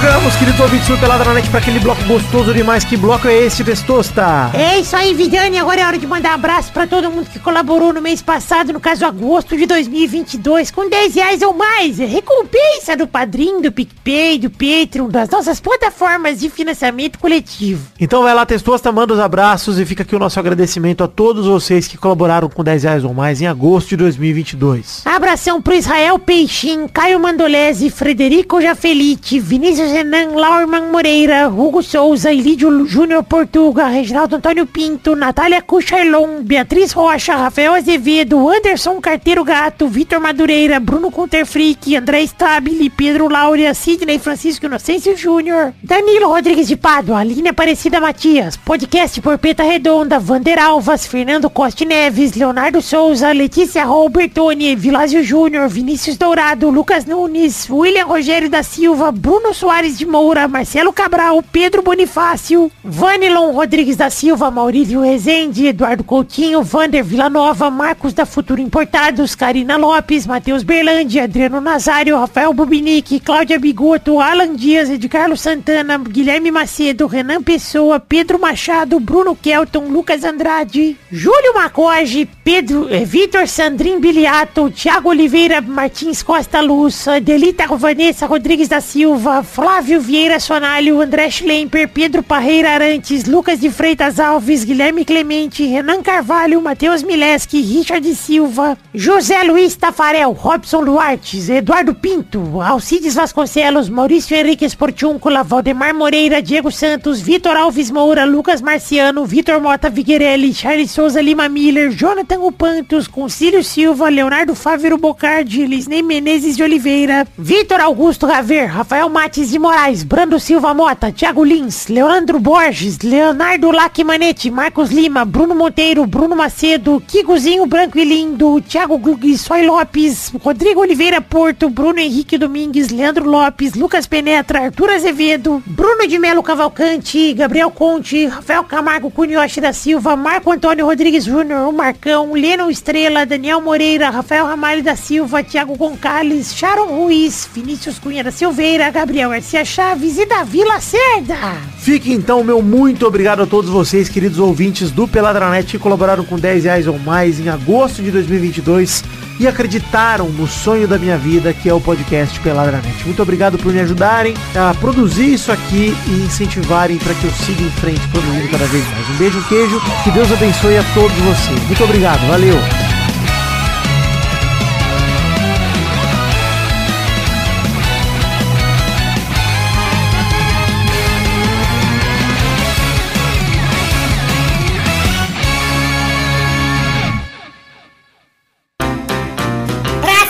Chegamos, 0.00 0.36
queridos 0.36 0.60
ouvintes 0.60 0.86
do 0.86 0.96
Pelada 0.96 1.24
na 1.24 1.34
Net, 1.34 1.50
pra 1.50 1.58
aquele 1.58 1.80
bloco 1.80 2.00
gostoso 2.04 2.54
demais. 2.54 2.84
Que 2.84 2.96
bloco 2.96 3.26
é 3.26 3.34
esse, 3.34 3.64
Testosta? 3.64 4.48
É 4.54 4.78
isso 4.78 4.94
aí, 4.94 5.12
Vidani. 5.12 5.58
Agora 5.58 5.80
é 5.80 5.84
hora 5.84 5.98
de 5.98 6.06
mandar 6.06 6.34
abraço 6.34 6.70
pra 6.70 6.86
todo 6.86 7.10
mundo 7.10 7.28
que 7.28 7.40
colaborou 7.40 7.92
no 7.92 8.00
mês 8.00 8.22
passado, 8.22 8.72
no 8.72 8.78
caso 8.78 9.04
agosto 9.04 9.56
de 9.56 9.66
2022, 9.66 10.70
com 10.70 10.88
10 10.88 11.16
reais 11.16 11.42
ou 11.42 11.52
mais. 11.52 11.98
Recompensa 11.98 12.96
do 12.96 13.08
Padrim, 13.08 13.60
do 13.60 13.72
PicPay, 13.72 14.38
do 14.38 14.48
Patreon, 14.50 15.08
das 15.08 15.28
nossas 15.30 15.58
plataformas 15.58 16.38
de 16.38 16.48
financiamento 16.48 17.18
coletivo. 17.18 17.88
Então 17.98 18.22
vai 18.22 18.32
lá, 18.32 18.46
Testosta, 18.46 18.92
manda 18.92 19.14
os 19.14 19.18
abraços 19.20 19.80
e 19.80 19.84
fica 19.84 20.04
aqui 20.04 20.14
o 20.14 20.20
nosso 20.20 20.38
agradecimento 20.38 21.02
a 21.02 21.08
todos 21.08 21.44
vocês 21.46 21.88
que 21.88 21.98
colaboraram 21.98 22.48
com 22.48 22.62
10 22.62 22.84
reais 22.84 23.04
ou 23.04 23.12
mais 23.12 23.42
em 23.42 23.48
agosto 23.48 23.88
de 23.88 23.96
2022. 23.96 25.02
Abração 25.04 25.60
pro 25.60 25.74
Israel 25.74 26.20
Peixinho, 26.20 26.88
Caio 26.88 27.18
Mandolese, 27.18 27.90
Frederico 27.90 28.60
Jafelite, 28.60 29.40
Vinícius 29.40 29.87
Renan, 29.92 30.34
Laurman 30.34 30.90
Moreira, 30.90 31.48
Hugo 31.48 31.82
Souza, 31.82 32.32
Ilídio 32.32 32.86
Júnior 32.86 33.24
Portuga, 33.24 33.88
Reginaldo 33.88 34.36
Antônio 34.36 34.66
Pinto, 34.66 35.16
Natália 35.16 35.62
Cucharlon, 35.62 36.42
Beatriz 36.42 36.92
Rocha, 36.92 37.36
Rafael 37.36 37.74
Azevedo, 37.74 38.48
Anderson 38.48 39.00
Carteiro 39.00 39.44
Gato, 39.44 39.88
Vitor 39.88 40.20
Madureira, 40.20 40.78
Bruno 40.80 41.10
Conterfrick, 41.10 41.94
André 41.94 42.26
Stabile, 42.26 42.90
Pedro 42.90 43.28
Laura, 43.28 43.72
Sidney 43.74 44.18
Francisco 44.18 44.66
Inocêncio 44.66 45.16
Júnior, 45.16 45.72
Danilo 45.82 46.28
Rodrigues 46.28 46.68
de 46.68 46.76
Pádua, 46.76 47.20
Aline 47.20 47.48
Aparecida 47.48 48.00
Matias, 48.00 48.56
Podcast 48.56 49.20
Porpeta 49.20 49.62
Redonda, 49.62 50.18
Vander 50.18 50.58
Alvas, 50.58 51.06
Fernando 51.06 51.48
Costa 51.48 51.84
Neves, 51.84 52.34
Leonardo 52.34 52.82
Souza, 52.82 53.32
Letícia 53.32 53.84
Robertoni, 53.84 54.74
Vilásio 54.74 55.22
Júnior, 55.22 55.68
Vinícius 55.68 56.18
Dourado, 56.18 56.70
Lucas 56.70 57.06
Nunes, 57.06 57.68
William 57.70 58.08
Rogério 58.08 58.50
da 58.50 58.62
Silva, 58.62 59.10
Bruno 59.12 59.54
Soares 59.54 59.77
de 59.86 60.04
Moura, 60.04 60.48
Marcelo 60.48 60.92
Cabral, 60.92 61.40
Pedro 61.40 61.82
Bonifácio, 61.82 62.70
Vanilon 62.82 63.52
Rodrigues 63.52 63.96
da 63.96 64.10
Silva, 64.10 64.50
Maurílio 64.50 65.02
Rezende, 65.02 65.68
Eduardo 65.68 66.02
Coutinho, 66.02 66.64
Vander 66.64 67.04
Villanova, 67.04 67.70
Marcos 67.70 68.12
da 68.12 68.26
Futuro 68.26 68.60
Importados, 68.60 69.36
Karina 69.36 69.76
Lopes, 69.76 70.26
Matheus 70.26 70.64
Berlandi, 70.64 71.20
Adriano 71.20 71.60
Nazário, 71.60 72.18
Rafael 72.18 72.52
Bubinique, 72.52 73.20
Cláudia 73.20 73.56
Bigoto, 73.56 74.20
Alan 74.20 74.56
Dias, 74.56 74.90
Edgardo 74.90 75.36
Santana, 75.36 75.96
Guilherme 75.96 76.50
Macedo, 76.50 77.06
Renan 77.06 77.42
Pessoa, 77.42 78.00
Pedro 78.00 78.36
Machado, 78.40 78.98
Bruno 78.98 79.36
Kelton, 79.36 79.92
Lucas 79.92 80.24
Andrade, 80.24 80.96
Júlio 81.10 81.54
Macoge, 81.54 82.28
Pedro, 82.42 82.88
eh, 82.90 83.04
Vitor 83.04 83.46
Sandrin 83.46 84.00
Biliato, 84.00 84.68
Thiago 84.70 85.10
Oliveira, 85.10 85.60
Martins 85.60 86.20
Costa 86.20 86.60
Luz, 86.60 87.06
Delita 87.22 87.68
Vanessa 87.68 88.26
Rodrigues 88.26 88.66
da 88.66 88.80
Silva, 88.80 89.44
Flávio 89.44 89.67
Vieira 90.00 90.40
Sonalho, 90.40 91.00
André 91.00 91.30
Schlemper, 91.30 91.88
Pedro 91.88 92.20
Parreira 92.22 92.72
Arantes, 92.72 93.26
Lucas 93.26 93.60
de 93.60 93.70
Freitas 93.70 94.18
Alves, 94.18 94.64
Guilherme 94.64 95.04
Clemente, 95.04 95.64
Renan 95.64 96.02
Carvalho, 96.02 96.60
Matheus 96.60 97.04
Mileski, 97.04 97.60
Richard 97.62 98.04
Silva, 98.14 98.76
José 98.92 99.44
Luiz 99.44 99.76
Tafarel, 99.76 100.34
Robson 100.34 100.84
Duartes, 100.84 101.48
Eduardo 101.48 101.94
Pinto, 101.94 102.60
Alcides 102.60 103.14
Vasconcelos, 103.14 103.88
Maurício 103.88 104.36
Henrique 104.36 104.64
Esportiúncula, 104.64 105.44
Valdemar 105.44 105.94
Moreira, 105.94 106.42
Diego 106.42 106.72
Santos, 106.72 107.20
Vitor 107.20 107.56
Alves 107.56 107.90
Moura, 107.92 108.26
Lucas 108.26 108.60
Marciano, 108.60 109.24
Vitor 109.24 109.60
Mota 109.60 109.88
Viguerelli, 109.88 110.52
Charles 110.52 110.90
Souza 110.90 111.22
Lima 111.22 111.48
Miller, 111.48 111.90
Jonathan 111.90 112.40
Upantos, 112.42 113.06
Concílio 113.06 113.62
Silva, 113.62 114.10
Leonardo 114.10 114.56
Fávero 114.56 114.98
Bocardi, 114.98 115.66
Lisney 115.66 116.02
Menezes 116.02 116.56
de 116.56 116.64
Oliveira, 116.64 117.26
Vitor 117.38 117.80
Augusto 117.80 118.26
Raver, 118.26 118.68
Rafael 118.68 119.08
Mates 119.08 119.52
de 119.52 119.57
Moraes, 119.58 120.04
Brando 120.04 120.38
Silva 120.38 120.72
Mota, 120.72 121.10
Thiago 121.10 121.42
Lins, 121.42 121.88
Leandro 121.88 122.38
Borges, 122.38 122.98
Leonardo 123.00 123.70
Lacmanete, 123.72 124.50
Marcos 124.50 124.90
Lima, 124.90 125.24
Bruno 125.24 125.54
Monteiro, 125.54 126.06
Bruno 126.06 126.36
Macedo, 126.36 127.02
Kikozinho 127.06 127.66
Branco 127.66 127.98
e 127.98 128.04
Lindo, 128.04 128.60
Thiago 128.60 129.00
Soy 129.36 129.66
Lopes, 129.66 130.32
Rodrigo 130.44 130.80
Oliveira 130.80 131.20
Porto, 131.20 131.68
Bruno 131.68 131.98
Henrique 131.98 132.38
Domingues, 132.38 132.90
Leandro 132.90 133.28
Lopes, 133.28 133.74
Lucas 133.74 134.06
Penetra, 134.06 134.60
Arthur 134.66 134.90
Azevedo, 134.90 135.60
Bruno 135.66 136.06
de 136.06 136.18
Melo 136.18 136.42
Cavalcante, 136.42 137.34
Gabriel 137.34 137.70
Conte, 137.72 138.26
Rafael 138.26 138.62
Camargo 138.62 139.10
Cunhoche 139.10 139.60
da 139.60 139.72
Silva, 139.72 140.14
Marco 140.14 140.52
Antônio 140.52 140.86
Rodrigues 140.86 141.24
Júnior, 141.24 141.68
o 141.68 141.72
Marcão, 141.72 142.32
Leno 142.32 142.70
Estrela, 142.70 143.26
Daniel 143.26 143.60
Moreira, 143.60 144.10
Rafael 144.10 144.46
Ramalho 144.46 144.82
da 144.82 144.94
Silva, 144.94 145.42
Thiago 145.42 145.76
Goncalves, 145.76 146.54
Sharon 146.54 146.86
Ruiz, 146.86 147.48
Vinícius 147.52 147.98
Cunha 147.98 148.22
da 148.22 148.30
Silveira, 148.30 148.90
Gabriel 148.90 149.30
Garcia 149.30 149.47
Chaves 149.64 150.18
e 150.18 150.26
Davi 150.26 150.62
Lacerda. 150.62 151.36
Fique 151.78 152.12
então, 152.12 152.44
meu 152.44 152.60
muito 152.60 153.06
obrigado 153.06 153.42
a 153.42 153.46
todos 153.46 153.70
vocês, 153.70 154.08
queridos 154.08 154.38
ouvintes 154.38 154.90
do 154.90 155.08
Peladranet, 155.08 155.66
que 155.66 155.78
colaboraram 155.78 156.22
com 156.24 156.38
10 156.38 156.64
reais 156.64 156.86
ou 156.86 156.98
mais 156.98 157.40
em 157.40 157.48
agosto 157.48 158.02
de 158.02 158.10
2022 158.10 159.02
e 159.40 159.46
acreditaram 159.46 160.28
no 160.28 160.46
sonho 160.46 160.86
da 160.86 160.98
minha 160.98 161.16
vida, 161.16 161.54
que 161.54 161.68
é 161.68 161.72
o 161.72 161.80
podcast 161.80 162.38
Peladranet. 162.40 163.04
Muito 163.04 163.22
obrigado 163.22 163.56
por 163.56 163.72
me 163.72 163.80
ajudarem 163.80 164.34
a 164.54 164.74
produzir 164.74 165.32
isso 165.32 165.50
aqui 165.50 165.96
e 166.06 166.26
incentivarem 166.26 166.98
para 166.98 167.14
que 167.14 167.24
eu 167.24 167.30
siga 167.30 167.62
em 167.62 167.70
frente 167.70 168.06
produzindo 168.08 168.48
cada 168.50 168.66
vez 168.66 168.84
mais. 168.90 169.08
Um 169.08 169.14
beijo, 169.14 169.38
um 169.38 169.42
queijo, 169.44 169.80
que 170.04 170.10
Deus 170.10 170.30
abençoe 170.30 170.76
a 170.76 170.84
todos 170.92 171.16
vocês. 171.18 171.62
Muito 171.64 171.84
obrigado, 171.84 172.20
valeu! 172.28 172.97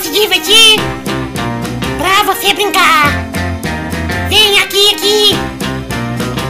Se 0.08 0.12
divertir, 0.12 0.80
pra 1.98 2.22
você 2.22 2.54
brincar. 2.54 3.12
Vem 4.28 4.58
aqui, 4.58 4.94
aqui. 4.94 5.36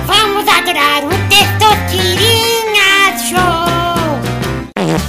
Vamos 0.06 0.46
adorar 0.46 1.04
o 1.04 1.08
Testosterinha 1.28 3.18
Show. 3.18 3.66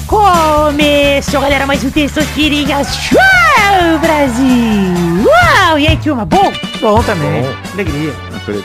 Começou, 0.08 1.41
galera, 1.41 1.68
mais 1.68 1.84
um 1.84 1.91
Testosterinha 1.91 2.84
Show, 2.84 4.00
Brasil. 4.02 5.26
Uau, 5.26 5.78
e 5.78 5.88
aí, 5.88 5.97
turma, 5.97 6.26
bom? 6.26 6.52
Bom 6.82 7.04
também, 7.04 7.43
alegria. 7.74 8.14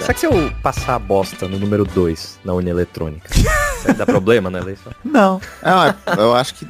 Será 0.00 0.14
que 0.14 0.20
se 0.20 0.26
eu 0.26 0.50
passar 0.62 0.94
a 0.94 0.98
bosta 0.98 1.46
no 1.46 1.58
número 1.58 1.84
2 1.84 2.40
na 2.42 2.54
urna 2.54 2.70
eletrônica, 2.70 3.28
dá 3.98 4.06
problema 4.06 4.48
na 4.48 4.60
eleição? 4.60 4.92
Não. 5.04 5.42
É, 5.62 5.94
eu 6.18 6.34
acho 6.34 6.54
que. 6.54 6.66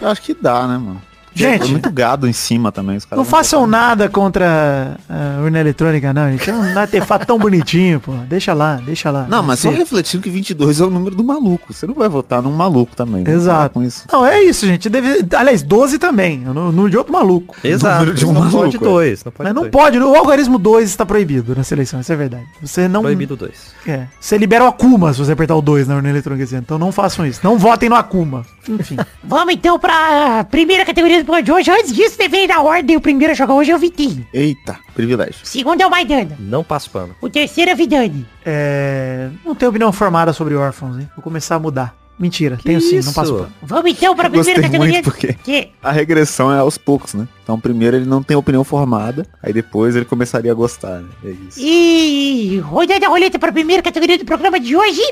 Eu 0.00 0.08
acho 0.08 0.22
que 0.22 0.32
dá, 0.34 0.66
né, 0.68 0.78
mano? 0.78 1.11
Gente. 1.34 1.70
Muito 1.70 1.90
gado 1.90 2.28
em 2.28 2.32
cima 2.32 2.70
também. 2.70 2.96
Os 2.96 3.04
caras 3.04 3.18
Não 3.18 3.24
façam 3.30 3.66
nada 3.66 4.08
contra 4.08 4.96
a 5.08 5.40
urna 5.42 5.60
eletrônica, 5.60 6.12
não, 6.12 6.30
gente. 6.30 6.50
É 6.50 6.54
um 6.54 6.78
artefato 6.78 7.26
tão 7.26 7.38
bonitinho, 7.38 8.00
pô. 8.00 8.12
Deixa 8.28 8.52
lá, 8.52 8.76
deixa 8.84 9.10
lá. 9.10 9.26
Não, 9.28 9.42
mas 9.42 9.60
só 9.60 9.70
refletindo 9.70 10.22
que 10.22 10.30
22 10.30 10.80
é 10.80 10.84
o 10.84 10.90
número 10.90 11.14
do 11.16 11.24
maluco. 11.24 11.72
Você 11.72 11.86
não 11.86 11.94
vai 11.94 12.08
votar 12.08 12.42
num 12.42 12.52
maluco 12.52 12.94
também. 12.94 13.22
né? 13.24 13.32
Exato. 13.32 13.60
Para 13.60 13.68
Com 13.70 13.82
isso. 13.82 14.04
Não, 14.12 14.26
é 14.26 14.42
isso, 14.42 14.66
gente. 14.66 14.88
Deve... 14.88 15.24
Aliás, 15.36 15.62
12 15.62 15.98
também. 15.98 16.38
No, 16.38 16.70
no 16.72 16.90
de 16.90 16.96
outro 16.96 17.12
maluco. 17.12 17.56
Exato, 17.64 18.00
Número 18.00 18.14
de 18.16 18.24
um 18.26 18.32
não 18.32 18.40
maluco, 18.42 18.58
pode 18.58 18.76
é. 18.76 18.80
dois. 18.80 19.24
Não 19.24 19.32
pode 19.32 19.46
Mas 19.48 19.54
não 19.54 19.62
dois. 19.62 19.72
pode. 19.72 19.98
O 19.98 20.14
algarismo 20.16 20.58
2 20.58 20.88
está 20.90 21.06
proibido 21.06 21.54
na 21.56 21.62
seleção, 21.64 22.00
isso 22.00 22.12
é 22.12 22.16
verdade. 22.16 22.44
Você 22.60 22.88
não. 22.88 23.02
Proibido 23.02 23.36
dois. 23.36 23.72
É. 23.86 24.06
Você 24.20 24.36
libera 24.36 24.64
o 24.64 24.68
Akuma 24.68 25.12
se 25.12 25.18
você 25.20 25.32
apertar 25.32 25.56
o 25.56 25.62
2 25.62 25.88
na 25.88 25.96
urna 25.96 26.08
eletrônica. 26.10 26.56
Então 26.56 26.78
não 26.78 26.92
façam 26.92 27.26
isso. 27.26 27.40
Não 27.42 27.58
votem 27.58 27.88
no 27.88 27.94
Akuma. 27.96 28.44
Enfim. 28.68 28.96
Vamos 29.24 29.54
então 29.54 29.78
pra 29.78 30.44
primeira 30.50 30.84
categoria 30.84 31.21
de 31.42 31.52
hoje. 31.52 31.70
Antes 31.70 31.92
disso, 31.92 32.18
deveria 32.18 32.48
na 32.48 32.62
ordem. 32.62 32.96
O 32.96 33.00
primeiro 33.00 33.32
a 33.32 33.34
jogar 33.34 33.54
hoje 33.54 33.70
é 33.70 33.76
o 33.76 33.78
Vitinho. 33.78 34.26
Eita, 34.32 34.78
privilégio. 34.94 35.42
O 35.42 35.46
segundo 35.46 35.80
é 35.80 35.86
o 35.86 35.90
Maidana. 35.90 36.36
Não 36.38 36.62
passo 36.62 36.90
pano. 36.90 37.14
O 37.20 37.28
terceiro 37.28 37.70
é 37.70 37.74
o 37.74 37.76
Vidani. 37.76 38.26
É... 38.44 39.30
Não 39.44 39.54
tenho 39.54 39.70
opinião 39.70 39.92
formada 39.92 40.32
sobre 40.32 40.54
órfãos, 40.54 40.98
hein? 40.98 41.08
Vou 41.14 41.22
começar 41.22 41.56
a 41.56 41.58
mudar. 41.58 42.01
Mentira, 42.18 42.58
tenho 42.62 42.80
sim, 42.80 43.00
não 43.00 43.12
passo 43.12 43.34
pano. 43.34 43.52
Vamos 43.62 43.90
então 43.90 44.14
pra 44.14 44.28
Eu 44.28 44.30
primeira 44.32 44.62
categoria. 44.62 44.92
muito 44.92 45.04
porque- 45.04 45.32
Que? 45.42 45.70
A 45.82 45.90
regressão 45.90 46.52
é 46.52 46.58
aos 46.58 46.78
poucos, 46.78 47.14
né? 47.14 47.26
Então 47.42 47.58
primeiro 47.58 47.96
ele 47.96 48.06
não 48.06 48.22
tem 48.22 48.36
opinião 48.36 48.62
formada, 48.62 49.26
aí 49.42 49.52
depois 49.52 49.96
ele 49.96 50.04
começaria 50.04 50.52
a 50.52 50.54
gostar, 50.54 51.00
né? 51.00 51.08
É 51.24 51.30
isso. 51.48 51.58
E 51.58 52.58
rodando 52.64 53.04
a 53.04 53.08
roleta 53.08 53.38
para 53.38 53.48
a 53.48 53.52
primeira 53.52 53.82
categoria 53.82 54.16
do 54.18 54.24
programa 54.24 54.60
de 54.60 54.76
hoje. 54.76 55.02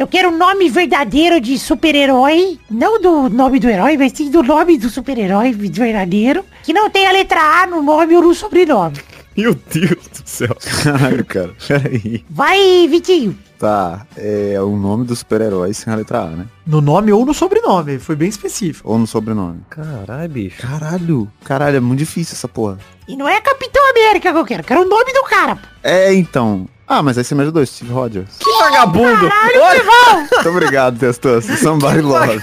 Eu 0.00 0.06
quero 0.06 0.30
o 0.30 0.38
nome 0.38 0.70
verdadeiro 0.70 1.38
de 1.38 1.58
super-herói, 1.58 2.58
não 2.70 2.98
do 3.02 3.28
nome 3.28 3.60
do 3.60 3.68
herói, 3.68 3.98
mas 3.98 4.12
sim 4.12 4.30
do 4.30 4.42
nome 4.42 4.78
do 4.78 4.88
super-herói 4.88 5.52
verdadeiro, 5.52 6.42
que 6.62 6.72
não 6.72 6.88
tem 6.88 7.06
a 7.06 7.12
letra 7.12 7.38
A 7.38 7.66
no 7.66 7.82
nome 7.82 8.16
ou 8.16 8.22
no 8.22 8.34
sobrenome. 8.34 8.96
Meu 9.36 9.54
Deus 9.54 10.08
do 10.08 10.22
céu. 10.24 10.56
Caralho, 10.82 11.22
cara. 11.26 11.54
Peraí. 11.68 12.24
Vai, 12.30 12.88
Vitinho. 12.88 13.38
Tá, 13.58 14.06
é 14.16 14.58
o 14.62 14.74
nome 14.74 15.04
do 15.04 15.14
super-herói 15.14 15.74
sem 15.74 15.92
a 15.92 15.96
letra 15.96 16.20
A, 16.20 16.28
né? 16.28 16.46
No 16.66 16.80
nome 16.80 17.12
ou 17.12 17.26
no 17.26 17.34
sobrenome, 17.34 17.98
foi 17.98 18.16
bem 18.16 18.30
específico. 18.30 18.90
Ou 18.90 18.98
no 18.98 19.06
sobrenome. 19.06 19.60
Caralho, 19.68 20.30
bicho. 20.30 20.62
Caralho. 20.62 21.30
Caralho, 21.44 21.76
é 21.76 21.80
muito 21.80 21.98
difícil 21.98 22.32
essa 22.32 22.48
porra. 22.48 22.78
E 23.06 23.14
não 23.14 23.28
é 23.28 23.38
Capitão 23.42 23.90
América 23.90 24.32
que 24.32 24.38
eu 24.38 24.44
quero, 24.46 24.62
eu 24.62 24.66
quero 24.66 24.80
o 24.80 24.88
nome 24.88 25.12
do 25.12 25.24
cara. 25.24 25.58
É, 25.82 26.10
então. 26.14 26.66
Ah, 26.92 27.04
mas 27.04 27.16
aí 27.16 27.22
você 27.22 27.36
me 27.36 27.42
ajudou, 27.42 27.64
Steve 27.64 27.92
Rogers. 27.92 28.30
Que 28.40 28.50
vagabundo. 28.50 29.28
Caralho! 29.28 29.84
Muito 30.34 30.48
obrigado, 30.48 30.98
Testoso. 30.98 31.56
Somebody 31.56 32.00
love. 32.00 32.40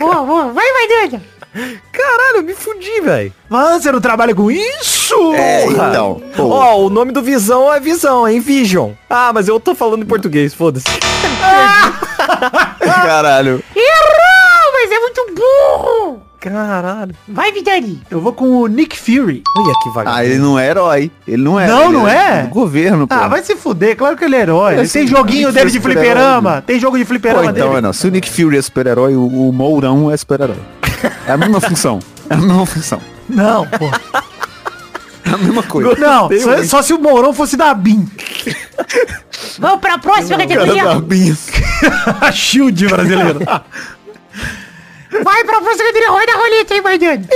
Boa, 0.00 0.24
boa. 0.24 0.52
Vai, 0.52 0.66
vai, 0.72 0.88
Danda. 0.88 1.22
Caralho, 1.92 2.38
eu 2.38 2.42
me 2.42 2.54
fudi, 2.54 3.00
velho. 3.02 3.32
Mas 3.48 3.84
você 3.84 3.92
não 3.92 4.00
trabalha 4.00 4.34
com 4.34 4.50
isso? 4.50 5.14
É, 5.32 5.64
então. 5.66 6.20
Ó, 6.36 6.72
Pô, 6.74 6.86
o 6.86 6.90
nome 6.90 7.12
do 7.12 7.22
Visão 7.22 7.72
é 7.72 7.78
Visão, 7.78 8.26
é 8.26 8.36
Vision. 8.40 8.90
Ah, 9.08 9.30
mas 9.32 9.46
eu 9.46 9.60
tô 9.60 9.76
falando 9.76 10.02
em 10.02 10.06
português, 10.06 10.52
foda-se. 10.52 10.84
caralho. 12.80 13.62
Errou, 13.76 14.72
mas 14.72 14.90
é 14.90 14.98
muito 14.98 15.26
burro. 15.36 16.23
Caralho. 16.50 17.14
Vai, 17.26 17.52
Vidani. 17.52 18.02
Eu 18.10 18.20
vou 18.20 18.32
com 18.34 18.44
o 18.60 18.66
Nick 18.66 18.98
Fury. 18.98 19.42
Olha 19.56 19.74
que 19.82 19.88
vagabundo. 19.90 20.18
Ah, 20.20 20.24
ele 20.26 20.38
não 20.38 20.58
é 20.58 20.68
herói. 20.68 21.10
Ele 21.26 21.42
não 21.42 21.58
é. 21.58 21.66
Não, 21.66 21.84
ele 21.84 21.92
não 21.92 22.06
é? 22.08 22.42
Do 22.42 22.48
governo, 22.50 23.08
pô. 23.08 23.14
Ah, 23.14 23.28
vai 23.28 23.42
se 23.42 23.56
fuder, 23.56 23.96
claro 23.96 24.14
que 24.16 24.24
ele 24.24 24.36
é 24.36 24.40
herói. 24.40 24.74
Ele 24.74 24.82
Assim, 24.82 24.98
tem 25.00 25.08
joguinho 25.08 25.48
Nick 25.48 25.54
dele 25.58 25.70
de 25.70 25.78
é 25.78 25.80
fliperama. 25.80 26.62
Tem 26.66 26.78
jogo 26.78 26.98
de 26.98 27.04
Pô, 27.04 27.08
fliperama 27.08 27.50
então 27.50 27.68
dele. 27.68 27.78
é 27.78 27.80
não. 27.80 27.92
Se 27.94 28.06
o 28.06 28.10
Nick 28.10 28.28
Fury 28.28 28.58
é 28.58 28.62
super-herói, 28.62 29.14
o, 29.16 29.26
o 29.26 29.52
Mourão 29.52 30.10
é 30.10 30.16
super-herói. 30.16 30.58
É 31.26 31.32
a 31.32 31.36
mesma 31.38 31.60
função. 31.60 31.98
É 32.28 32.34
a 32.34 32.36
mesma 32.36 32.66
função. 32.66 33.00
Não, 33.28 33.66
pô. 33.66 33.86
É 35.24 35.30
a 35.34 35.38
mesma 35.38 35.62
coisa. 35.62 35.94
Não, 35.98 36.28
só, 36.38 36.64
só 36.64 36.82
se 36.82 36.92
o 36.92 36.98
Mourão 36.98 37.32
fosse 37.32 37.56
da 37.56 37.72
BIM. 37.72 38.06
Vamos 39.58 39.80
pra 39.80 39.96
próxima 39.96 40.36
categoria. 40.36 40.84
da. 40.84 41.00
A 42.20 42.30
Shield 42.32 42.86
brasileiro. 42.86 43.40
Vai 45.22 45.44
pra 45.44 45.60
próxima 45.60 45.84
categoria. 45.86 46.10
Roda 46.10 46.32
a 46.32 46.36
roleta 46.36 46.74
aí, 46.74 46.80
vai, 46.80 46.98
Dani. 46.98 47.26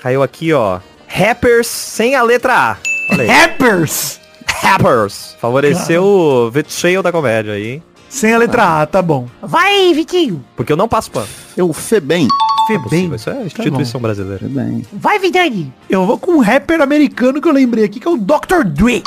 Caiu 0.00 0.22
aqui, 0.22 0.52
ó. 0.52 0.80
Rappers 1.06 1.66
sem 1.66 2.14
a 2.14 2.22
letra 2.22 2.54
A. 2.54 2.76
Olha 3.10 3.22
aí. 3.22 3.28
Rappers. 3.28 4.20
Rappers. 4.46 5.36
Favoreceu 5.40 6.02
o 6.02 6.50
Vitcheio 6.50 7.02
da 7.02 7.12
comédia 7.12 7.52
aí, 7.52 7.72
hein? 7.72 7.82
Sem 8.08 8.32
a 8.34 8.38
letra 8.38 8.82
A, 8.82 8.86
tá 8.86 9.00
bom. 9.02 9.26
Vai, 9.40 9.92
Vitinho. 9.94 10.44
Porque 10.56 10.72
eu 10.72 10.76
não 10.76 10.88
passo 10.88 11.10
pano. 11.10 11.28
Eu 11.56 11.72
Febem. 11.72 12.28
Febem. 12.66 12.82
Possível, 12.82 13.16
Isso 13.16 13.30
é 13.30 13.34
Tá 13.34 13.42
instituição 13.42 14.00
brasileira. 14.00 14.38
Febem. 14.38 14.86
Vai, 14.92 15.18
Vidani. 15.18 15.72
Eu 15.88 16.06
vou 16.06 16.18
com 16.18 16.32
um 16.32 16.40
rapper 16.40 16.80
americano 16.80 17.40
que 17.40 17.48
eu 17.48 17.52
lembrei 17.52 17.84
aqui, 17.84 18.00
que 18.00 18.06
é 18.06 18.10
o 18.10 18.16
Dr. 18.16 18.64
Dre. 18.64 19.02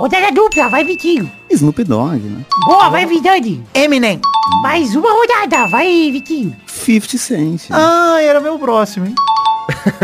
Rodada 0.00 0.32
dupla. 0.32 0.66
Vai, 0.70 0.82
Vitinho. 0.82 1.30
Snoop 1.50 1.84
Dogg, 1.84 2.22
né? 2.22 2.42
Boa, 2.64 2.88
vai, 2.88 3.04
Vidani. 3.04 3.62
Eminem. 3.74 4.18
Mais 4.62 4.96
uma 4.96 5.12
rodada. 5.12 5.68
Vai, 5.68 6.10
Vitinho. 6.10 6.56
50 6.66 7.18
Cent. 7.18 7.66
Ah, 7.68 8.16
era 8.22 8.40
meu 8.40 8.58
próximo, 8.58 9.04
hein? 9.04 9.14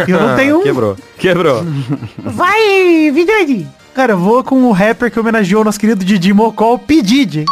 Eu 0.07 0.21
não 0.21 0.37
tenho 0.37 0.61
um. 0.61 0.63
Quebrou. 0.63 0.97
Quebrou. 1.17 1.65
Vai, 2.19 3.11
Vidani. 3.11 3.67
Cara, 3.95 4.13
eu 4.13 4.19
vou 4.19 4.45
com 4.45 4.65
o 4.65 4.73
rapper 4.73 5.11
que 5.11 5.19
homenageou 5.19 5.63
o 5.63 5.65
nosso 5.65 5.81
querido 5.81 6.05
Didi 6.05 6.31
Mocó, 6.31 6.77
P. 6.77 7.01
Diddy. 7.01 7.47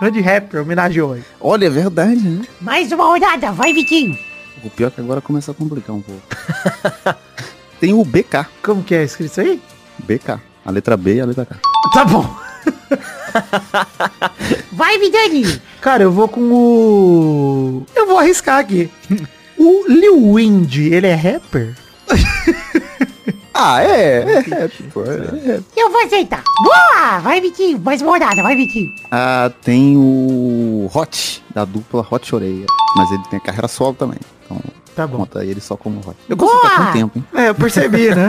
Grande 0.00 0.20
rapper, 0.20 0.62
homenageou 0.62 1.14
aí. 1.14 1.24
Olha, 1.40 1.66
é 1.66 1.70
verdade, 1.70 2.20
né? 2.20 2.44
Mais 2.60 2.92
uma 2.92 3.06
rodada. 3.06 3.50
Vai, 3.50 3.72
Vitinho. 3.72 4.16
O 4.62 4.70
pior 4.70 4.86
é 4.86 4.90
que 4.92 5.00
agora 5.00 5.20
começa 5.20 5.50
a 5.50 5.54
complicar 5.54 5.96
um 5.96 6.00
pouco. 6.00 6.22
Tem 7.80 7.92
o 7.92 8.04
BK. 8.04 8.46
Como 8.62 8.84
que 8.84 8.94
é 8.94 9.02
escrito 9.02 9.32
isso 9.32 9.40
aí? 9.40 9.60
BK. 9.98 10.38
A 10.64 10.70
letra 10.70 10.96
B 10.96 11.14
e 11.14 11.20
a 11.20 11.26
letra 11.26 11.46
K. 11.46 11.56
Tá 11.92 12.04
bom. 12.04 12.24
Vai, 14.72 14.98
Vidani. 14.98 15.60
Cara, 15.80 16.02
eu 16.02 16.12
vou 16.12 16.28
com 16.28 16.40
o... 16.40 17.86
Eu 17.94 18.06
vou 18.06 18.18
arriscar 18.18 18.58
aqui. 18.58 18.90
O 19.60 19.86
Lil 19.88 20.34
Wind, 20.34 20.72
ele 20.76 21.08
é 21.08 21.14
rapper? 21.16 21.74
Ah, 23.60 23.82
é, 23.82 24.20
é 24.22 24.38
rap, 24.38 24.82
pô. 24.94 25.02
É, 25.02 25.16
rap. 25.44 25.64
Eu 25.76 25.90
vou 25.90 26.00
aceitar. 26.04 26.44
Boa. 26.62 27.18
Vai, 27.18 27.40
Vitinho. 27.40 27.76
Mais 27.80 28.00
uma 28.00 28.12
rodada. 28.12 28.40
Vai, 28.40 28.54
Vitinho. 28.54 28.88
Ah, 29.10 29.50
tem 29.64 29.96
o 29.96 30.88
Hot, 30.94 31.42
da 31.52 31.64
dupla 31.64 32.06
Hot 32.08 32.32
Oreia. 32.36 32.66
Mas 32.96 33.10
ele 33.10 33.22
tem 33.28 33.36
a 33.36 33.42
carreira 33.42 33.66
solo 33.66 33.94
também. 33.94 34.20
Então, 34.44 34.60
Tá 34.94 35.08
bom. 35.08 35.16
conta 35.18 35.44
ele 35.44 35.60
só 35.60 35.76
como 35.76 35.98
Hot. 35.98 36.14
Eu 36.28 36.36
gosto 36.36 36.52
Boa! 36.52 36.86
com 36.86 36.92
tempo, 36.92 37.18
hein? 37.18 37.24
É, 37.34 37.48
eu 37.48 37.54
percebi, 37.56 38.14
né? 38.14 38.28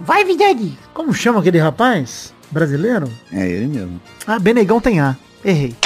Vai, 0.00 0.24
Vidani. 0.24 0.78
Como 0.92 1.12
chama 1.12 1.40
aquele 1.40 1.58
rapaz? 1.58 2.32
Brasileiro? 2.50 3.08
É 3.32 3.48
ele 3.48 3.66
mesmo. 3.66 4.00
Ah, 4.26 4.38
Benegão 4.38 4.80
tem 4.80 5.00
A. 5.00 5.16
Errei. 5.44 5.74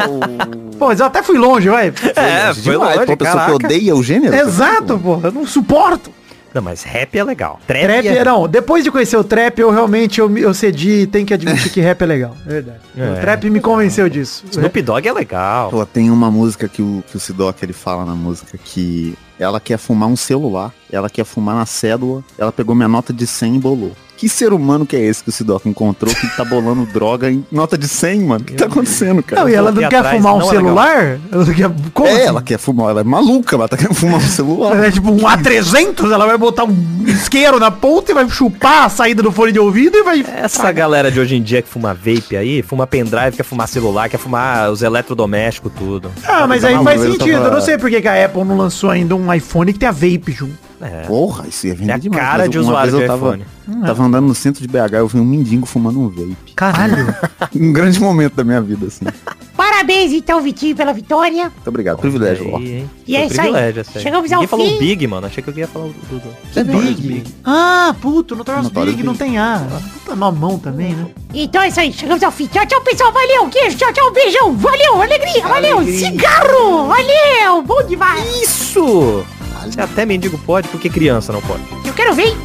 Pô, 0.78 0.86
mas 0.88 1.00
eu 1.00 1.06
até 1.06 1.22
fui 1.22 1.38
longe, 1.38 1.68
vai. 1.68 1.88
É, 1.88 2.54
foi 2.54 2.72
Demais, 2.72 2.96
longe, 2.96 3.06
pô, 3.06 3.12
a 3.12 3.16
pessoa 3.16 3.46
que 3.46 3.52
odeia 3.52 3.94
o 3.94 4.02
gênero. 4.02 4.34
Exato, 4.34 4.98
pô. 4.98 5.20
Eu 5.22 5.32
não 5.32 5.46
suporto. 5.46 6.10
Não, 6.52 6.62
mas 6.62 6.82
rap 6.82 7.16
é 7.16 7.22
legal. 7.22 7.60
Trap, 7.66 7.84
Trap, 7.84 8.06
é... 8.08 8.24
não. 8.24 8.48
Depois 8.48 8.82
de 8.82 8.90
conhecer 8.90 9.16
o 9.16 9.22
trap, 9.22 9.60
eu 9.60 9.70
realmente 9.70 10.20
eu, 10.20 10.36
eu 10.36 10.52
cedi 10.52 11.02
e 11.02 11.06
tenho 11.06 11.24
que 11.24 11.32
admitir 11.32 11.70
que 11.70 11.80
rap 11.80 12.02
é 12.02 12.06
legal. 12.06 12.36
É 12.44 12.48
verdade. 12.48 12.78
É. 12.96 13.12
o 13.12 13.20
trap 13.20 13.50
me 13.50 13.60
convenceu 13.60 14.08
disso. 14.08 14.44
Snoop 14.50 14.82
Dogg 14.82 15.06
é 15.06 15.12
legal. 15.12 15.70
Pô, 15.70 15.86
tem 15.86 16.10
uma 16.10 16.30
música 16.30 16.68
que 16.68 16.82
o, 16.82 17.04
que 17.08 17.16
o 17.16 17.20
Sidoc 17.20 17.62
ele 17.62 17.72
fala 17.72 18.04
na 18.04 18.14
música 18.14 18.58
que 18.58 19.16
ela 19.40 19.58
quer 19.58 19.78
fumar 19.78 20.08
um 20.08 20.16
celular, 20.16 20.72
ela 20.92 21.08
quer 21.08 21.24
fumar 21.24 21.56
na 21.56 21.64
cédula, 21.64 22.22
ela 22.36 22.52
pegou 22.52 22.74
minha 22.74 22.86
nota 22.86 23.10
de 23.10 23.26
100 23.26 23.56
e 23.56 23.58
bolou. 23.58 23.96
Que 24.20 24.28
ser 24.28 24.52
humano 24.52 24.84
que 24.84 24.94
é 24.94 25.00
esse 25.00 25.22
que 25.24 25.30
o 25.30 25.32
Sidoc 25.32 25.64
encontrou 25.64 26.14
que 26.14 26.36
tá 26.36 26.44
bolando 26.44 26.84
droga 26.92 27.30
em 27.30 27.42
nota 27.50 27.78
de 27.78 27.88
100, 27.88 28.20
mano? 28.20 28.42
O 28.42 28.44
que 28.44 28.52
tá 28.52 28.66
acontecendo, 28.66 29.22
cara? 29.22 29.40
Não, 29.40 29.48
e 29.48 29.54
ela 29.54 29.72
não 29.72 29.80
quer 29.88 29.96
atrás, 29.96 30.16
fumar 30.18 30.34
um 30.34 30.38
não 30.40 30.46
é 30.46 30.50
celular? 30.50 31.18
Ela 31.32 31.54
quer... 31.54 31.70
Como 31.94 32.06
é, 32.06 32.12
assim? 32.12 32.22
ela 32.26 32.42
quer 32.42 32.58
fumar, 32.58 32.90
ela 32.90 33.00
é 33.00 33.04
maluca, 33.04 33.56
ela 33.56 33.66
tá 33.66 33.78
querendo 33.78 33.94
fumar 33.94 34.18
um 34.18 34.20
celular. 34.28 34.84
É 34.84 34.90
tipo 34.90 35.10
um 35.10 35.20
A300, 35.20 36.12
ela 36.12 36.26
vai 36.26 36.36
botar 36.36 36.64
um 36.64 37.02
isqueiro 37.06 37.58
na 37.58 37.70
ponta 37.70 38.10
e 38.10 38.14
vai 38.14 38.28
chupar 38.28 38.84
a 38.84 38.88
saída 38.90 39.22
do 39.22 39.32
fone 39.32 39.52
de 39.52 39.58
ouvido 39.58 39.96
e 39.96 40.02
vai... 40.02 40.22
Essa 40.36 40.70
galera 40.70 41.10
de 41.10 41.18
hoje 41.18 41.36
em 41.36 41.42
dia 41.42 41.62
que 41.62 41.68
fuma 41.70 41.94
vape 41.94 42.36
aí, 42.36 42.60
fuma 42.60 42.86
pendrive, 42.86 43.38
quer 43.38 43.42
fumar 43.42 43.68
celular, 43.68 44.10
quer 44.10 44.18
fumar 44.18 44.70
os 44.70 44.82
eletrodomésticos, 44.82 45.72
tudo. 45.78 46.10
Ah, 46.26 46.46
mas 46.46 46.62
aí 46.62 46.74
faz 46.84 47.00
sentido. 47.00 47.36
tava- 47.38 47.46
Eu 47.46 47.52
não 47.52 47.60
sei 47.62 47.78
por 47.78 47.88
que 47.88 48.02
que 48.02 48.08
a 48.08 48.22
Apple 48.26 48.44
não 48.44 48.58
lançou 48.58 48.90
ainda 48.90 49.16
um 49.16 49.32
iPhone 49.32 49.72
que 49.72 49.78
tenha 49.78 49.92
vape 49.92 50.30
junto. 50.30 50.69
É. 50.80 51.02
Porra, 51.06 51.46
isso 51.46 51.66
ia 51.66 51.74
vender 51.74 51.92
É 51.92 51.94
a 51.94 51.98
demais. 51.98 52.22
cara 52.22 52.48
de 52.48 52.58
usuário 52.58 52.90
de 52.92 53.02
eu 53.02 53.06
tava, 53.06 53.36
iPhone. 53.36 53.44
Tava 53.84 54.02
andando 54.02 54.26
no 54.26 54.34
centro 54.34 54.62
de 54.62 54.68
BH, 54.68 54.94
eu 54.94 55.06
vi 55.08 55.18
um 55.18 55.24
mendigo 55.24 55.66
fumando 55.66 56.00
um 56.00 56.08
vape. 56.08 56.54
Caralho. 56.56 57.14
Um 57.54 57.72
grande 57.72 57.98
momento 57.98 58.34
da 58.34 58.44
minha 58.44 58.60
vida, 58.60 58.86
assim. 58.86 59.04
Muito 59.04 59.18
Parabéns, 59.56 60.12
então, 60.12 60.40
Vitinho, 60.40 60.76
pela 60.76 60.92
vitória. 60.92 61.50
obrigado, 61.66 61.98
privilégio, 61.98 62.50
ó. 62.52 62.58
Aí, 62.58 62.78
hein? 62.80 62.90
E 63.06 63.16
é 63.16 63.26
isso 63.26 63.40
aí. 63.40 63.48
privilégio, 63.48 63.80
essa 63.80 63.98
Chegamos 64.00 64.30
Ninguém 64.30 64.44
ao 64.44 64.48
falou 64.48 64.68
fim. 64.68 64.78
Big, 64.78 65.06
mano. 65.06 65.26
Achei 65.26 65.42
que 65.42 65.50
eu 65.50 65.56
ia 65.56 65.66
falar 65.66 65.86
do... 65.86 65.92
do, 65.92 66.18
do... 66.20 66.36
Que 66.52 66.62
Big. 67.02 67.24
Ah, 67.44 67.94
puto, 68.00 68.36
Notorious 68.36 68.64
Notorious 68.64 68.94
Big 68.94 69.06
não 69.06 69.14
Big. 69.14 69.24
tem 69.24 69.38
A. 69.38 69.66
Puta 69.94 70.14
nomão 70.16 70.58
também, 70.58 70.94
né? 70.94 71.06
Então 71.34 71.62
é 71.62 71.68
isso 71.68 71.80
aí, 71.80 71.92
chegamos 71.92 72.22
ao 72.22 72.30
fim. 72.30 72.46
Tchau, 72.46 72.64
tchau, 72.66 72.80
pessoal. 72.82 73.12
Valeu, 73.12 73.48
queijo. 73.48 73.76
Tchau, 73.76 73.92
tchau, 73.92 74.12
beijão. 74.12 74.54
Valeu, 74.56 75.02
alegria. 75.02 75.42
Valeu, 75.42 75.82
cigarro. 75.84 76.86
Valeu, 76.86 77.62
bom 77.62 77.82
demais. 77.86 78.24
Isso! 78.42 79.24
Se 79.70 79.80
até 79.80 80.06
mendigo 80.06 80.38
pode, 80.38 80.68
por 80.68 80.80
que 80.80 80.88
criança 80.88 81.32
não 81.32 81.40
pode? 81.42 81.62
Eu 81.84 81.92
quero 81.92 82.14
vape. 82.14 82.36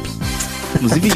Inclusive, 0.74 1.10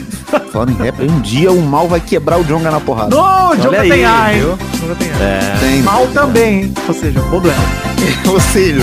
falando 0.50 0.70
em 0.70 0.74
rap, 0.74 1.02
um 1.02 1.20
dia 1.20 1.52
o 1.52 1.60
mal 1.60 1.86
vai 1.86 2.00
quebrar 2.00 2.38
o 2.38 2.44
Jonga 2.44 2.70
na 2.70 2.80
porrada. 2.80 3.14
No, 3.14 3.50
o 3.50 3.56
Jonga 3.56 3.80
tem 3.82 3.92
aí, 3.92 4.04
A, 4.04 4.34
hein? 4.34 4.42
Jonga 4.80 4.94
tem 4.94 5.10
A. 5.12 5.22
É. 5.22 5.58
Tem. 5.60 5.82
Mal 5.82 6.06
também, 6.08 6.62
hein? 6.62 6.74
Ou 6.88 6.94
seja, 6.94 7.20
problema. 7.20 7.62
Ou 8.30 8.40
seja, 8.40 8.80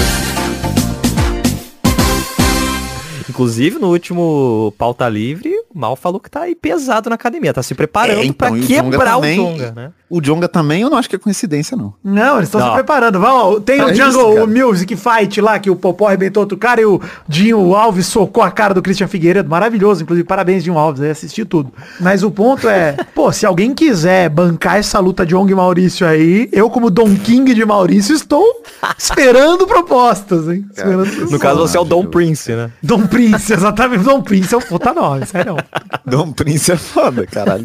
Inclusive, 3.30 3.78
no 3.78 3.89
último 3.91 4.74
pauta 4.80 5.07
livre, 5.07 5.53
o 5.74 5.78
Mal 5.78 5.95
falou 5.95 6.20
que 6.20 6.30
tá 6.30 6.41
aí 6.41 6.55
pesado 6.55 7.07
na 7.07 7.15
academia, 7.15 7.53
tá 7.53 7.61
se 7.61 7.76
preparando 7.76 8.22
É, 8.22 8.26
então, 8.26 8.57
pra 8.57 8.59
quebrar 8.65 9.20
o 9.20 9.22
Jonga, 9.22 9.72
né? 9.76 9.91
O 10.10 10.22
Jonga 10.22 10.47
também 10.47 10.82
eu 10.82 10.89
não 10.89 10.97
acho 10.97 11.10
que 11.10 11.16
é 11.16 11.20
coincidência, 11.20 11.76
não. 11.76 11.93
Não, 12.03 12.38
eles 12.38 12.47
estão 12.47 12.62
se 12.62 12.74
preparando. 12.74 13.20
Vamos, 13.20 13.62
tem 13.64 13.82
o 13.82 13.89
É 13.89 13.93
Jungle, 13.93 14.34
isso, 14.36 14.43
o 14.43 14.47
Music 14.47 14.95
Fight 14.95 15.41
lá, 15.41 15.60
que 15.60 15.70
o 15.70 15.76
Popó 15.76 16.08
arrebentou 16.08 16.41
outro 16.43 16.58
cara 16.58 16.80
e 16.82 16.86
o 16.86 17.01
Dinho 17.28 17.76
Alves 17.76 18.05
socou 18.08 18.41
a 18.43 18.49
cara 18.51 18.74
do 18.74 18.82
Christian 18.82 19.08
Figueiredo. 19.08 19.49
Maravilhoso, 19.49 20.03
inclusive. 20.03 20.26
Parabéns, 20.28 20.64
Dinho 20.64 20.78
Alves, 20.78 21.01
aí 21.01 21.10
assisti 21.12 21.43
tudo. 21.43 21.72
Mas 21.99 22.24
o 22.24 22.32
ponto 22.32 22.70
é, 22.70 22.95
pô, 23.14 23.32
se 23.32 23.45
alguém 23.45 23.74
quiser 23.74 24.30
bancar 24.30 24.78
essa 24.78 24.99
luta 24.99 25.26
de 25.26 25.36
Ong 25.36 25.51
e 25.51 25.55
Maurício 25.55 26.08
aí, 26.08 26.47
eu 26.51 26.70
como 26.70 26.89
Don 26.89 27.14
King 27.16 27.53
de 27.53 27.66
Maurício 27.66 28.16
estou 28.16 28.43
esperando 28.97 29.68
propostas, 29.68 30.47
hein? 30.47 30.66
Esperando 30.72 30.99
No 30.99 31.12
propostas. 31.12 31.39
caso, 31.41 31.60
você 31.60 31.78
é 31.78 31.80
o 31.82 31.84
Dom 31.86 32.05
Prince, 32.05 32.51
né? 32.53 32.72
Dom 32.82 33.05
Prince, 33.08 33.51
exatamente. 33.53 34.03
Dom 34.03 34.22
Prince 34.22 34.53
é 34.53 34.58
um 34.58 34.62
puta 34.62 34.93
nome, 34.93 35.26
sério. 35.26 35.58
Dom 36.05 36.32
Prince 36.32 36.72
é 36.72 36.78
foda, 36.78 37.26
caralho. 37.28 37.64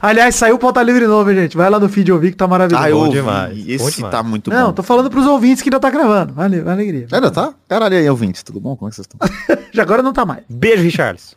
Aliás, 0.00 0.34
saiu 0.34 0.58
pauta 0.58 0.82
livre 0.82 1.06
novo, 1.06 1.32
gente. 1.34 1.56
Vai 1.56 1.68
lá 1.68 1.78
no 1.82 1.88
feed 1.88 2.10
ouvir 2.12 2.30
que 2.30 2.36
tá 2.36 2.46
maravilhoso. 2.48 2.84
Ah, 2.84 2.88
eu 2.90 2.96
ouvi. 2.98 3.10
demais, 3.12 3.54
bom 3.58 3.64
Esse 3.88 3.96
demais. 3.96 4.10
tá 4.12 4.22
muito 4.22 4.50
Não, 4.50 4.66
bom. 4.68 4.72
tô 4.72 4.82
falando 4.82 5.10
pros 5.10 5.26
ouvintes 5.26 5.62
que 5.62 5.68
ainda 5.68 5.80
tá 5.80 5.90
gravando. 5.90 6.32
Valeu, 6.32 6.68
alegria. 6.68 7.06
Ainda 7.12 7.30
tá? 7.30 7.52
Caralho, 7.68 7.96
aí, 7.96 8.08
ouvintes, 8.08 8.42
tudo 8.42 8.60
bom? 8.60 8.76
Como 8.76 8.88
é 8.88 8.90
que 8.90 8.96
vocês 8.96 9.06
estão? 9.06 9.58
Já 9.72 9.82
agora 9.82 10.02
não 10.02 10.12
tá 10.12 10.24
mais. 10.24 10.42
Beijo, 10.48 10.82
Richards. 10.82 11.34